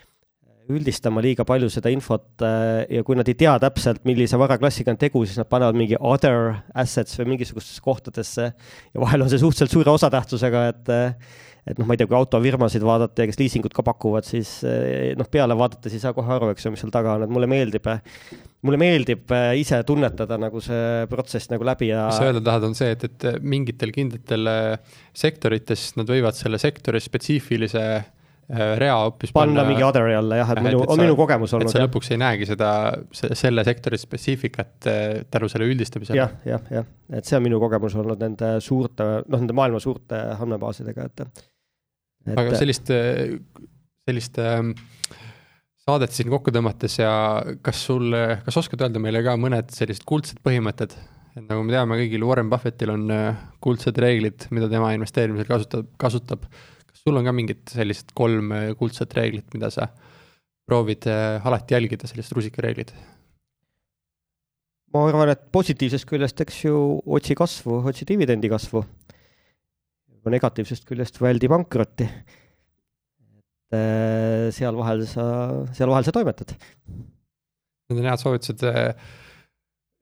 üldistama 0.70 1.22
liiga 1.24 1.44
palju 1.46 1.68
seda 1.72 1.90
infot 1.92 2.42
äh, 2.46 2.84
ja 2.92 3.02
kui 3.06 3.16
nad 3.18 3.28
ei 3.30 3.36
tea 3.38 3.54
täpselt, 3.62 4.02
millise 4.08 4.38
varaklassiga 4.40 4.92
on 4.94 5.00
tegu, 5.00 5.24
siis 5.26 5.40
nad 5.40 5.50
panevad 5.50 5.78
mingi 5.78 5.98
other 5.98 6.52
assets 6.78 7.18
või 7.18 7.34
mingisugustesse 7.34 7.82
kohtadesse 7.84 8.48
ja 8.52 9.02
vahel 9.02 9.24
on 9.24 9.32
see 9.32 9.42
suhteliselt 9.42 9.74
suure 9.74 9.94
osatähtsusega, 9.94 10.66
et 10.72 10.92
et 11.66 11.78
noh, 11.78 11.86
ma 11.86 11.94
ei 11.94 12.00
tea, 12.00 12.08
kui 12.10 12.18
autofirmasid 12.18 12.84
vaadata 12.86 13.22
ja 13.22 13.30
kes 13.30 13.38
liisingut 13.38 13.74
ka 13.76 13.84
pakuvad, 13.86 14.26
siis 14.26 14.60
äh, 14.66 15.12
noh, 15.18 15.28
peale 15.30 15.56
vaadates 15.58 15.94
ei 15.94 16.02
saa 16.02 16.14
kohe 16.16 16.32
aru, 16.36 16.52
eks 16.54 16.66
ju, 16.66 16.72
mis 16.74 16.82
seal 16.82 16.94
taga 16.94 17.16
on, 17.16 17.26
et 17.26 17.32
mulle 17.32 17.50
meeldib, 17.50 17.86
mulle 18.66 18.80
meeldib 18.82 19.30
äh, 19.36 19.52
ise 19.60 19.82
tunnetada 19.86 20.40
nagu 20.42 20.62
see 20.64 21.04
protsess 21.12 21.52
nagu 21.52 21.66
läbi 21.66 21.92
ja 21.92 22.08
mis 22.10 22.18
sa 22.22 22.30
öelda 22.30 22.42
tahad, 22.48 22.66
on 22.70 22.78
see, 22.78 22.94
et, 22.96 23.06
et 23.10 23.44
mingitel 23.44 23.94
kindlatel 23.94 24.50
sektorites 25.14 25.92
nad 26.00 26.10
võivad 26.10 26.38
selle 26.38 26.58
sektori 26.62 27.02
spetsiifilise 27.02 27.86
Äh, 27.92 28.02
rea 28.50 28.94
hoopis 28.98 29.32
panna, 29.32 29.64
mingi 29.66 29.84
other'i 29.86 30.14
alla 30.18 30.40
jah, 30.40 30.50
et 30.54 30.60
minu, 30.64 30.82
on 30.90 31.00
minu 31.00 31.14
kogemus 31.16 31.54
olnud. 31.56 31.70
et 31.70 31.76
sa 31.76 31.84
lõpuks 31.84 32.10
ei 32.12 32.18
näegi 32.20 32.48
seda, 32.48 32.70
selle 33.14 33.64
sektori 33.66 34.00
spetsiifikat 34.00 34.88
äh, 34.90 35.04
tänu 35.32 35.48
selle 35.52 35.68
üldistamisele. 35.70 36.18
jah, 36.18 36.34
jah, 36.48 36.66
jah, 36.74 36.88
et 37.14 37.28
see 37.28 37.38
on 37.38 37.46
minu 37.46 37.60
kogemus 37.62 37.96
olnud 38.02 38.20
nende 38.22 38.54
suurte, 38.64 39.06
noh, 39.22 39.38
nende 39.38 39.56
maailma 39.56 39.80
suurte 39.82 40.18
andmebaasidega, 40.34 41.06
et, 41.08 41.24
et. 41.24 41.46
aga 42.34 42.58
sellist, 42.58 42.92
sellist 44.10 44.42
ähm, 44.42 44.74
saadet 45.86 46.14
siin 46.14 46.30
kokku 46.32 46.52
tõmmates 46.54 46.98
ja 47.00 47.14
kas 47.64 47.86
sul, 47.86 48.12
kas 48.44 48.60
oskad 48.60 48.84
öelda 48.84 49.02
meile 49.02 49.22
ka 49.24 49.38
mõned 49.40 49.72
sellised 49.74 50.06
kuldsed 50.08 50.42
põhimõtted? 50.44 50.98
et 51.32 51.46
nagu 51.46 51.62
me 51.64 51.72
teame, 51.72 51.96
kõigil 52.02 52.26
Warren 52.28 52.50
Buffettil 52.52 52.92
on 52.92 53.08
äh, 53.14 53.40
kuldsed 53.64 53.96
reeglid, 54.02 54.50
mida 54.52 54.68
tema 54.68 54.92
investeerimisel 54.92 55.48
kasutab, 55.48 55.88
kasutab 56.00 56.44
sul 57.02 57.18
on 57.18 57.26
ka 57.26 57.34
mingid 57.34 57.62
sellised 57.70 58.12
kolm 58.18 58.52
äh, 58.54 58.70
kuldset 58.78 59.14
reeglit, 59.18 59.48
mida 59.54 59.70
sa 59.74 59.88
proovid 60.68 61.08
äh, 61.10 61.42
alati 61.46 61.74
jälgida, 61.76 62.08
sellised 62.10 62.36
rusikareeglid? 62.38 62.94
ma 64.92 65.06
arvan, 65.08 65.30
et 65.32 65.46
positiivsest 65.56 66.04
küljest, 66.04 66.42
eks 66.44 66.58
ju, 66.66 66.76
otsi 67.16 67.32
kasvu, 67.38 67.78
otsi 67.88 68.04
dividendi 68.08 68.50
kasvu. 68.52 68.84
negatiivsest 70.28 70.84
küljest 70.86 71.16
väldi 71.18 71.48
pankrotti. 71.50 72.06
et 73.72 73.78
äh, 73.78 74.52
seal 74.52 74.76
vahel 74.76 75.06
sa, 75.08 75.24
seal 75.72 75.90
vahel 75.90 76.04
sa 76.04 76.12
toimetad. 76.12 76.52
Need 77.88 78.02
on 78.02 78.10
head 78.10 78.20
soovitused. 78.20 78.62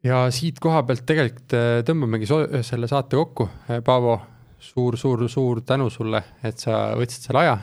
ja 0.05 0.19
siit 0.35 0.59
koha 0.61 0.83
pealt 0.89 1.07
tegelikult 1.07 1.55
tõmbamegi 1.87 2.29
selle 2.67 2.91
saate 2.91 3.17
kokku, 3.17 3.47
Paavo 3.87 4.19
suur, 4.61 4.97
suur, 4.99 5.25
suur 5.31 5.61
tänu 5.67 5.89
sulle, 5.93 6.23
et 6.47 6.61
sa 6.61 6.91
võtsid 6.99 7.29
selle 7.29 7.45
aja. 7.45 7.57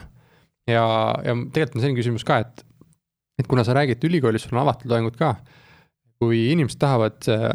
ja, 0.68 0.86
ja 1.24 1.36
tegelikult 1.54 1.78
on 1.78 1.84
selline 1.84 2.00
küsimus 2.00 2.26
ka, 2.28 2.42
et, 2.44 2.64
et 3.42 3.50
kuna 3.50 3.66
sa 3.66 3.76
räägid 3.78 4.04
ülikoolis, 4.10 4.48
sul 4.48 4.58
on 4.58 4.66
avatud 4.66 4.92
loengud 4.92 5.18
ka. 5.20 5.36
kui 6.18 6.48
inimesed 6.52 6.80
tahavad 6.82 7.28
äh, 7.30 7.52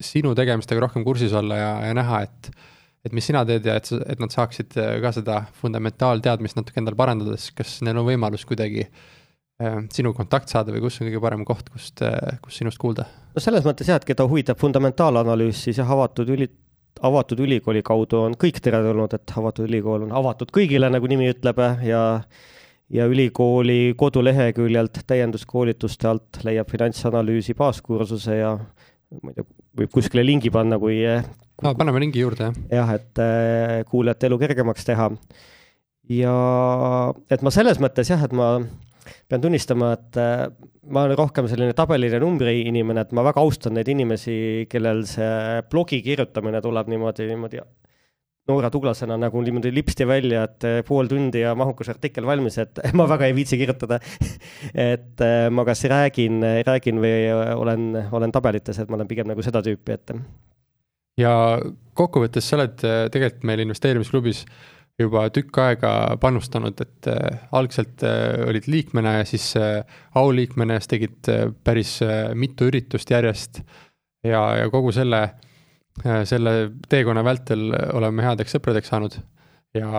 sinu 0.00 0.34
tegemistega 0.38 0.84
rohkem 0.84 1.04
kursis 1.06 1.34
olla 1.34 1.58
ja, 1.58 1.72
ja 1.88 1.96
näha, 1.98 2.22
et, 2.28 2.50
et 3.04 3.16
mis 3.16 3.26
sina 3.26 3.42
teed 3.48 3.66
ja 3.66 3.74
et, 3.80 3.90
et 4.06 4.22
nad 4.22 4.32
saaksid 4.34 4.78
äh, 4.78 4.94
ka 5.02 5.12
seda 5.16 5.42
fundamentaalteadmist 5.60 6.60
natuke 6.60 6.80
endal 6.82 6.98
parandada, 6.98 7.36
siis 7.40 7.56
kas 7.58 7.76
neil 7.82 7.98
on 7.98 8.06
võimalus 8.06 8.46
kuidagi 8.46 8.86
äh, 8.86 9.80
sinu 9.94 10.14
kontakt 10.14 10.54
saada 10.54 10.74
või 10.74 10.86
kus 10.86 11.00
on 11.00 11.10
kõige 11.10 11.22
parem 11.24 11.42
koht, 11.48 11.74
kust, 11.74 12.06
kus 12.46 12.62
sinust 12.62 12.78
kuulda? 12.82 13.08
no 13.34 13.42
selles 13.42 13.66
mõttes 13.66 13.90
jah, 13.90 13.98
et 13.98 14.06
keda 14.06 14.28
huvitab 14.30 14.62
fundamentaalanalüüs, 14.62 15.66
siis 15.66 15.82
jah, 15.82 15.90
avatud 15.90 16.30
üli-, 16.30 16.52
avatud 17.02 17.40
ülikooli 17.44 17.82
kaudu 17.82 18.20
on 18.28 18.36
kõik 18.38 18.60
teretulnud, 18.62 19.14
et 19.16 19.32
avatud 19.36 19.68
ülikool 19.68 20.06
on 20.06 20.12
avatud 20.14 20.52
kõigile, 20.54 20.90
nagu 20.92 21.10
nimi 21.10 21.30
ütleb 21.32 21.62
ja 21.84 22.04
ja 22.94 23.06
ülikooli 23.08 23.94
koduleheküljelt 23.96 25.00
täienduskoolituste 25.08 26.08
alt 26.08 26.42
leiab 26.44 26.68
finantsanalüüsi 26.70 27.56
baaskursuse 27.58 28.36
ja 28.36 28.52
ma 29.22 29.32
ei 29.32 29.38
tea, 29.38 29.46
võib 29.80 29.94
kuskile 29.94 30.24
lingi 30.24 30.52
panna, 30.54 30.78
kui 30.78 31.00
no, 31.04 31.72
paneme 31.78 32.02
lingi 32.02 32.22
juurde, 32.22 32.50
jah. 32.50 32.60
jah, 32.70 32.94
et 32.98 33.22
äh, 33.22 33.80
kuulajate 33.90 34.28
elu 34.28 34.38
kergemaks 34.42 34.86
teha. 34.86 35.10
ja 36.12 36.34
et 37.32 37.42
ma 37.42 37.52
selles 37.54 37.80
mõttes 37.82 38.10
jah, 38.12 38.22
et 38.26 38.34
ma 38.36 38.56
pean 39.28 39.42
tunnistama, 39.42 39.92
et 39.96 40.18
äh, 40.20 40.48
ma 40.90 41.04
olen 41.06 41.18
rohkem 41.18 41.48
selline 41.50 41.76
tabelile 41.76 42.20
numbri 42.22 42.60
inimene, 42.68 43.04
et 43.06 43.14
ma 43.16 43.24
väga 43.26 43.42
austan 43.44 43.76
neid 43.78 43.88
inimesi, 43.92 44.36
kellel 44.70 45.04
see 45.08 45.62
blogi 45.70 46.02
kirjutamine 46.04 46.60
tuleb 46.64 46.90
niimoodi, 46.92 47.28
niimoodi 47.30 47.62
noore 48.48 48.68
tuglasena 48.72 49.16
nagu 49.20 49.40
niimoodi 49.40 49.72
lipsti 49.72 50.06
välja, 50.08 50.44
et 50.48 50.68
äh, 50.68 50.80
pool 50.86 51.08
tundi 51.10 51.44
ja 51.44 51.54
mahukas 51.58 51.92
artikkel 51.94 52.26
valmis, 52.28 52.58
et 52.62 52.82
ma 52.98 53.08
väga 53.10 53.30
ei 53.30 53.36
viitsi 53.36 53.60
kirjutada 53.60 54.00
et 54.92 55.24
äh, 55.24 55.48
ma 55.50 55.64
kas 55.68 55.86
räägin, 55.90 56.44
räägin 56.66 57.00
või 57.04 57.16
olen, 57.54 57.88
olen 58.12 58.34
tabelites, 58.34 58.80
et 58.80 58.92
ma 58.92 59.00
olen 59.00 59.10
pigem 59.10 59.30
nagu 59.30 59.44
seda 59.44 59.64
tüüpi, 59.64 59.96
et. 59.96 60.14
ja 61.20 61.34
kokkuvõttes 61.96 62.50
sa 62.50 62.58
oled 62.60 62.78
tegelikult 63.14 63.48
meil 63.48 63.64
investeerimisklubis 63.64 64.44
juba 65.00 65.26
tükk 65.34 65.58
aega 65.58 65.92
panustanud, 66.22 66.78
et 66.82 67.08
äh, 67.10 67.46
algselt 67.56 68.04
äh, 68.06 68.44
olid 68.46 68.68
liikmena 68.70 69.18
ja 69.18 69.28
siis 69.28 69.50
äh, 69.58 69.82
auliikmena, 70.18 70.78
siis 70.78 70.92
tegid 70.92 71.30
päris 71.66 71.96
mitu 72.38 72.70
üritust 72.70 73.10
järjest. 73.10 73.62
ja, 74.24 74.42
ja 74.62 74.70
kogu 74.70 74.92
selle 74.94 75.26
selle 76.26 76.72
teekonna 76.90 77.22
vältel 77.22 77.68
oleme 77.94 78.24
headeks 78.26 78.56
sõpradeks 78.56 78.90
saanud. 78.90 79.14
ja, 79.74 79.90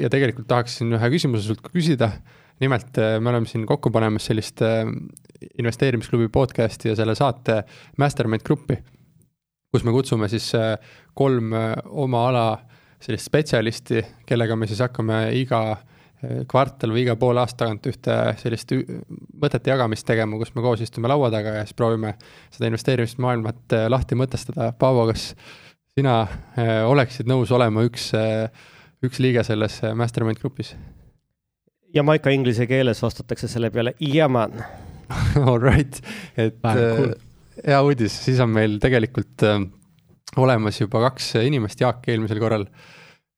ja 0.00 0.08
tegelikult 0.12 0.48
tahaksin 0.48 0.94
ühe 0.96 1.10
küsimuse 1.12 1.44
sult 1.44 1.60
ka 1.60 1.72
küsida. 1.74 2.10
nimelt 2.60 2.96
me 2.96 3.30
oleme 3.30 3.46
siin 3.46 3.66
kokku 3.68 3.90
panemas 3.92 4.28
sellist 4.30 4.62
investeerimisklubi 5.60 6.30
podcast'i 6.32 6.88
ja 6.88 6.96
selle 6.96 7.14
saate 7.14 7.62
Mastermind 8.00 8.44
gruppi, 8.44 8.78
kus 9.72 9.84
me 9.84 9.92
kutsume 9.92 10.28
siis 10.32 10.52
kolm 11.14 11.52
oma 12.06 12.28
ala 12.30 12.46
sellist 13.02 13.28
spetsialisti, 13.28 14.02
kellega 14.26 14.56
me 14.56 14.68
siis 14.68 14.80
hakkame 14.84 15.26
iga 15.36 15.60
kvartal 16.48 16.94
või 16.94 17.02
iga 17.04 17.14
poole 17.20 17.42
aasta 17.42 17.64
tagant 17.64 17.86
ühte 17.90 18.14
sellist 18.40 18.72
mõtete 19.42 19.70
jagamist 19.70 20.06
tegema, 20.08 20.38
kus 20.40 20.54
me 20.56 20.64
koos 20.64 20.80
istume 20.80 21.10
laua 21.12 21.28
taga 21.30 21.58
ja 21.58 21.66
siis 21.66 21.76
proovime 21.76 22.14
seda 22.54 22.70
investeerimismaailmat 22.70 23.76
lahti 23.92 24.16
mõtestada. 24.18 24.70
Paavo, 24.80 25.04
kas 25.10 25.28
sina 25.92 26.16
oleksid 26.88 27.28
nõus 27.28 27.52
olema 27.52 27.84
üks, 27.86 28.08
üks 29.04 29.20
liige 29.22 29.44
selles 29.46 29.82
mastermind 29.94 30.40
grupis? 30.40 30.72
Jamaica 31.94 32.32
inglise 32.34 32.66
keeles 32.68 33.00
vastatakse 33.04 33.48
selle 33.48 33.70
peale 33.70 33.94
yeah 34.00 34.28
man 34.28 34.56
All 35.46 35.60
right, 35.62 36.00
et 36.36 36.56
cool. 36.62 37.12
hea 37.62 37.78
uudis, 37.86 38.14
siis 38.26 38.40
on 38.42 38.50
meil 38.50 38.80
tegelikult 38.82 39.44
äh, 39.46 39.60
olemas 40.36 40.80
juba 40.80 41.00
kaks 41.06 41.34
inimest, 41.44 41.80
Jaak 41.80 42.08
eelmisel 42.10 42.40
korral 42.42 42.66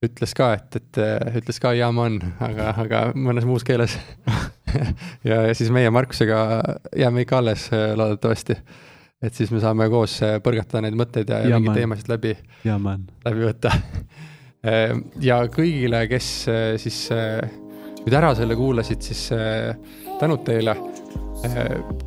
ütles 0.05 0.35
ka, 0.37 0.53
et, 0.55 0.79
et 0.79 1.41
ütles 1.41 1.59
ka 1.63 1.73
jaa, 1.75 1.91
ma 1.95 2.07
on, 2.07 2.19
aga, 2.45 2.71
aga 2.85 3.01
mõnes 3.19 3.49
muus 3.49 3.67
keeles. 3.67 3.99
Ja, 5.25 5.39
ja 5.49 5.55
siis 5.57 5.71
meie 5.73 5.89
Markusega 5.89 6.37
jääme 6.97 7.23
ikka 7.25 7.39
alles 7.41 7.63
loodetavasti. 7.97 8.53
et 9.25 9.35
siis 9.35 9.49
me 9.51 9.63
saame 9.63 9.87
koos 9.89 10.19
põrgatada 10.45 10.83
neid 10.85 10.99
mõtteid 11.01 11.33
ja, 11.33 11.39
ja, 11.41 11.55
ja 11.55 11.59
mingeid 11.59 11.81
teemasid 11.81 12.11
läbi, 12.13 12.35
läbi 13.25 13.47
võtta. 13.47 13.73
Ja 15.25 15.41
kõigile, 15.49 16.03
kes 16.13 16.29
siis 16.85 17.01
nüüd 17.09 18.19
ära 18.21 18.35
selle 18.37 18.61
kuulasid, 18.61 19.01
siis 19.09 19.25
tänud 20.21 20.45
teile 20.45 20.77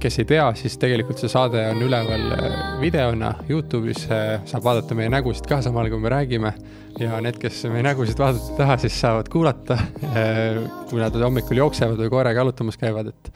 kes 0.02 0.20
ei 0.20 0.26
tea, 0.28 0.44
siis 0.60 0.76
tegelikult 0.82 1.22
see 1.22 1.32
saade 1.32 1.62
on 1.72 1.82
üleval 1.86 2.34
äh, 2.36 2.56
videona 2.82 3.32
Youtube'is, 3.48 4.04
äh, 4.12 4.42
saab 4.50 4.66
vaadata 4.66 4.98
meie 4.98 5.12
nägusid 5.12 5.48
ka 5.48 5.62
samal 5.64 5.86
ajal, 5.86 5.96
kui 5.96 6.04
me 6.04 6.12
räägime. 6.12 6.54
ja 7.00 7.22
need, 7.24 7.38
kes 7.40 7.64
meie 7.72 7.86
nägusid 7.86 8.20
vaadata 8.20 8.52
ei 8.52 8.58
taha, 8.58 8.78
siis 8.84 8.98
saavad 9.00 9.30
kuulata, 9.32 9.78
kui 10.90 11.00
nad 11.00 11.16
hommikul 11.16 11.62
jooksevad 11.62 12.02
või 12.02 12.12
koeraga 12.12 12.44
jalutamas 12.44 12.78
käivad, 12.82 13.14
et, 13.14 13.32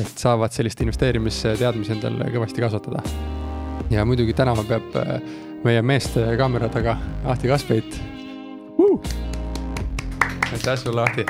et 0.00 0.24
saavad 0.24 0.54
sellist 0.56 0.80
investeerimisteadmisi 0.80 1.92
endale 1.98 2.30
kõvasti 2.32 2.64
kasvatada. 2.64 3.04
ja 3.90 4.04
muidugi 4.04 4.32
tänama 4.32 4.64
peab 4.68 4.96
meie 5.64 5.82
meeste 5.82 6.24
kaamera 6.38 6.68
taga 6.68 6.96
Ahti 7.24 7.48
Kaspeit 7.48 8.00
uh!. 8.78 9.00
aitäh 10.52 10.76
sulle, 10.80 11.02
Ahti, 11.02 11.26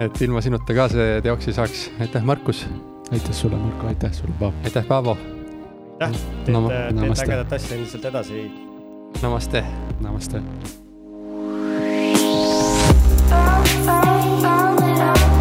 et 0.00 0.22
ilma 0.22 0.42
sinuta 0.42 0.74
ka 0.74 0.88
see 0.90 1.18
teoks 1.22 1.48
ei 1.48 1.58
saaks, 1.62 1.90
aitäh, 2.00 2.24
Markus 2.24 2.66
aitäh 3.12 3.32
sulle, 3.32 3.56
Marko, 3.56 3.86
aitäh 3.86 4.12
sulle, 4.12 4.34
Paavo. 4.38 4.54
aitäh, 4.64 4.86
Paavo. 4.86 5.18
aitäh, 6.00 6.20
teete 6.44 6.52
no,, 6.52 6.68
teete 6.68 7.22
ägedat 7.22 7.52
asja 7.52 7.76
endiselt 7.76 8.04
edasi. 8.04 8.50
Namaste. 9.22 9.64
Namaste. 10.00 10.42
Oh, 13.30 13.64
oh, 13.88 15.32
oh, 15.32 15.37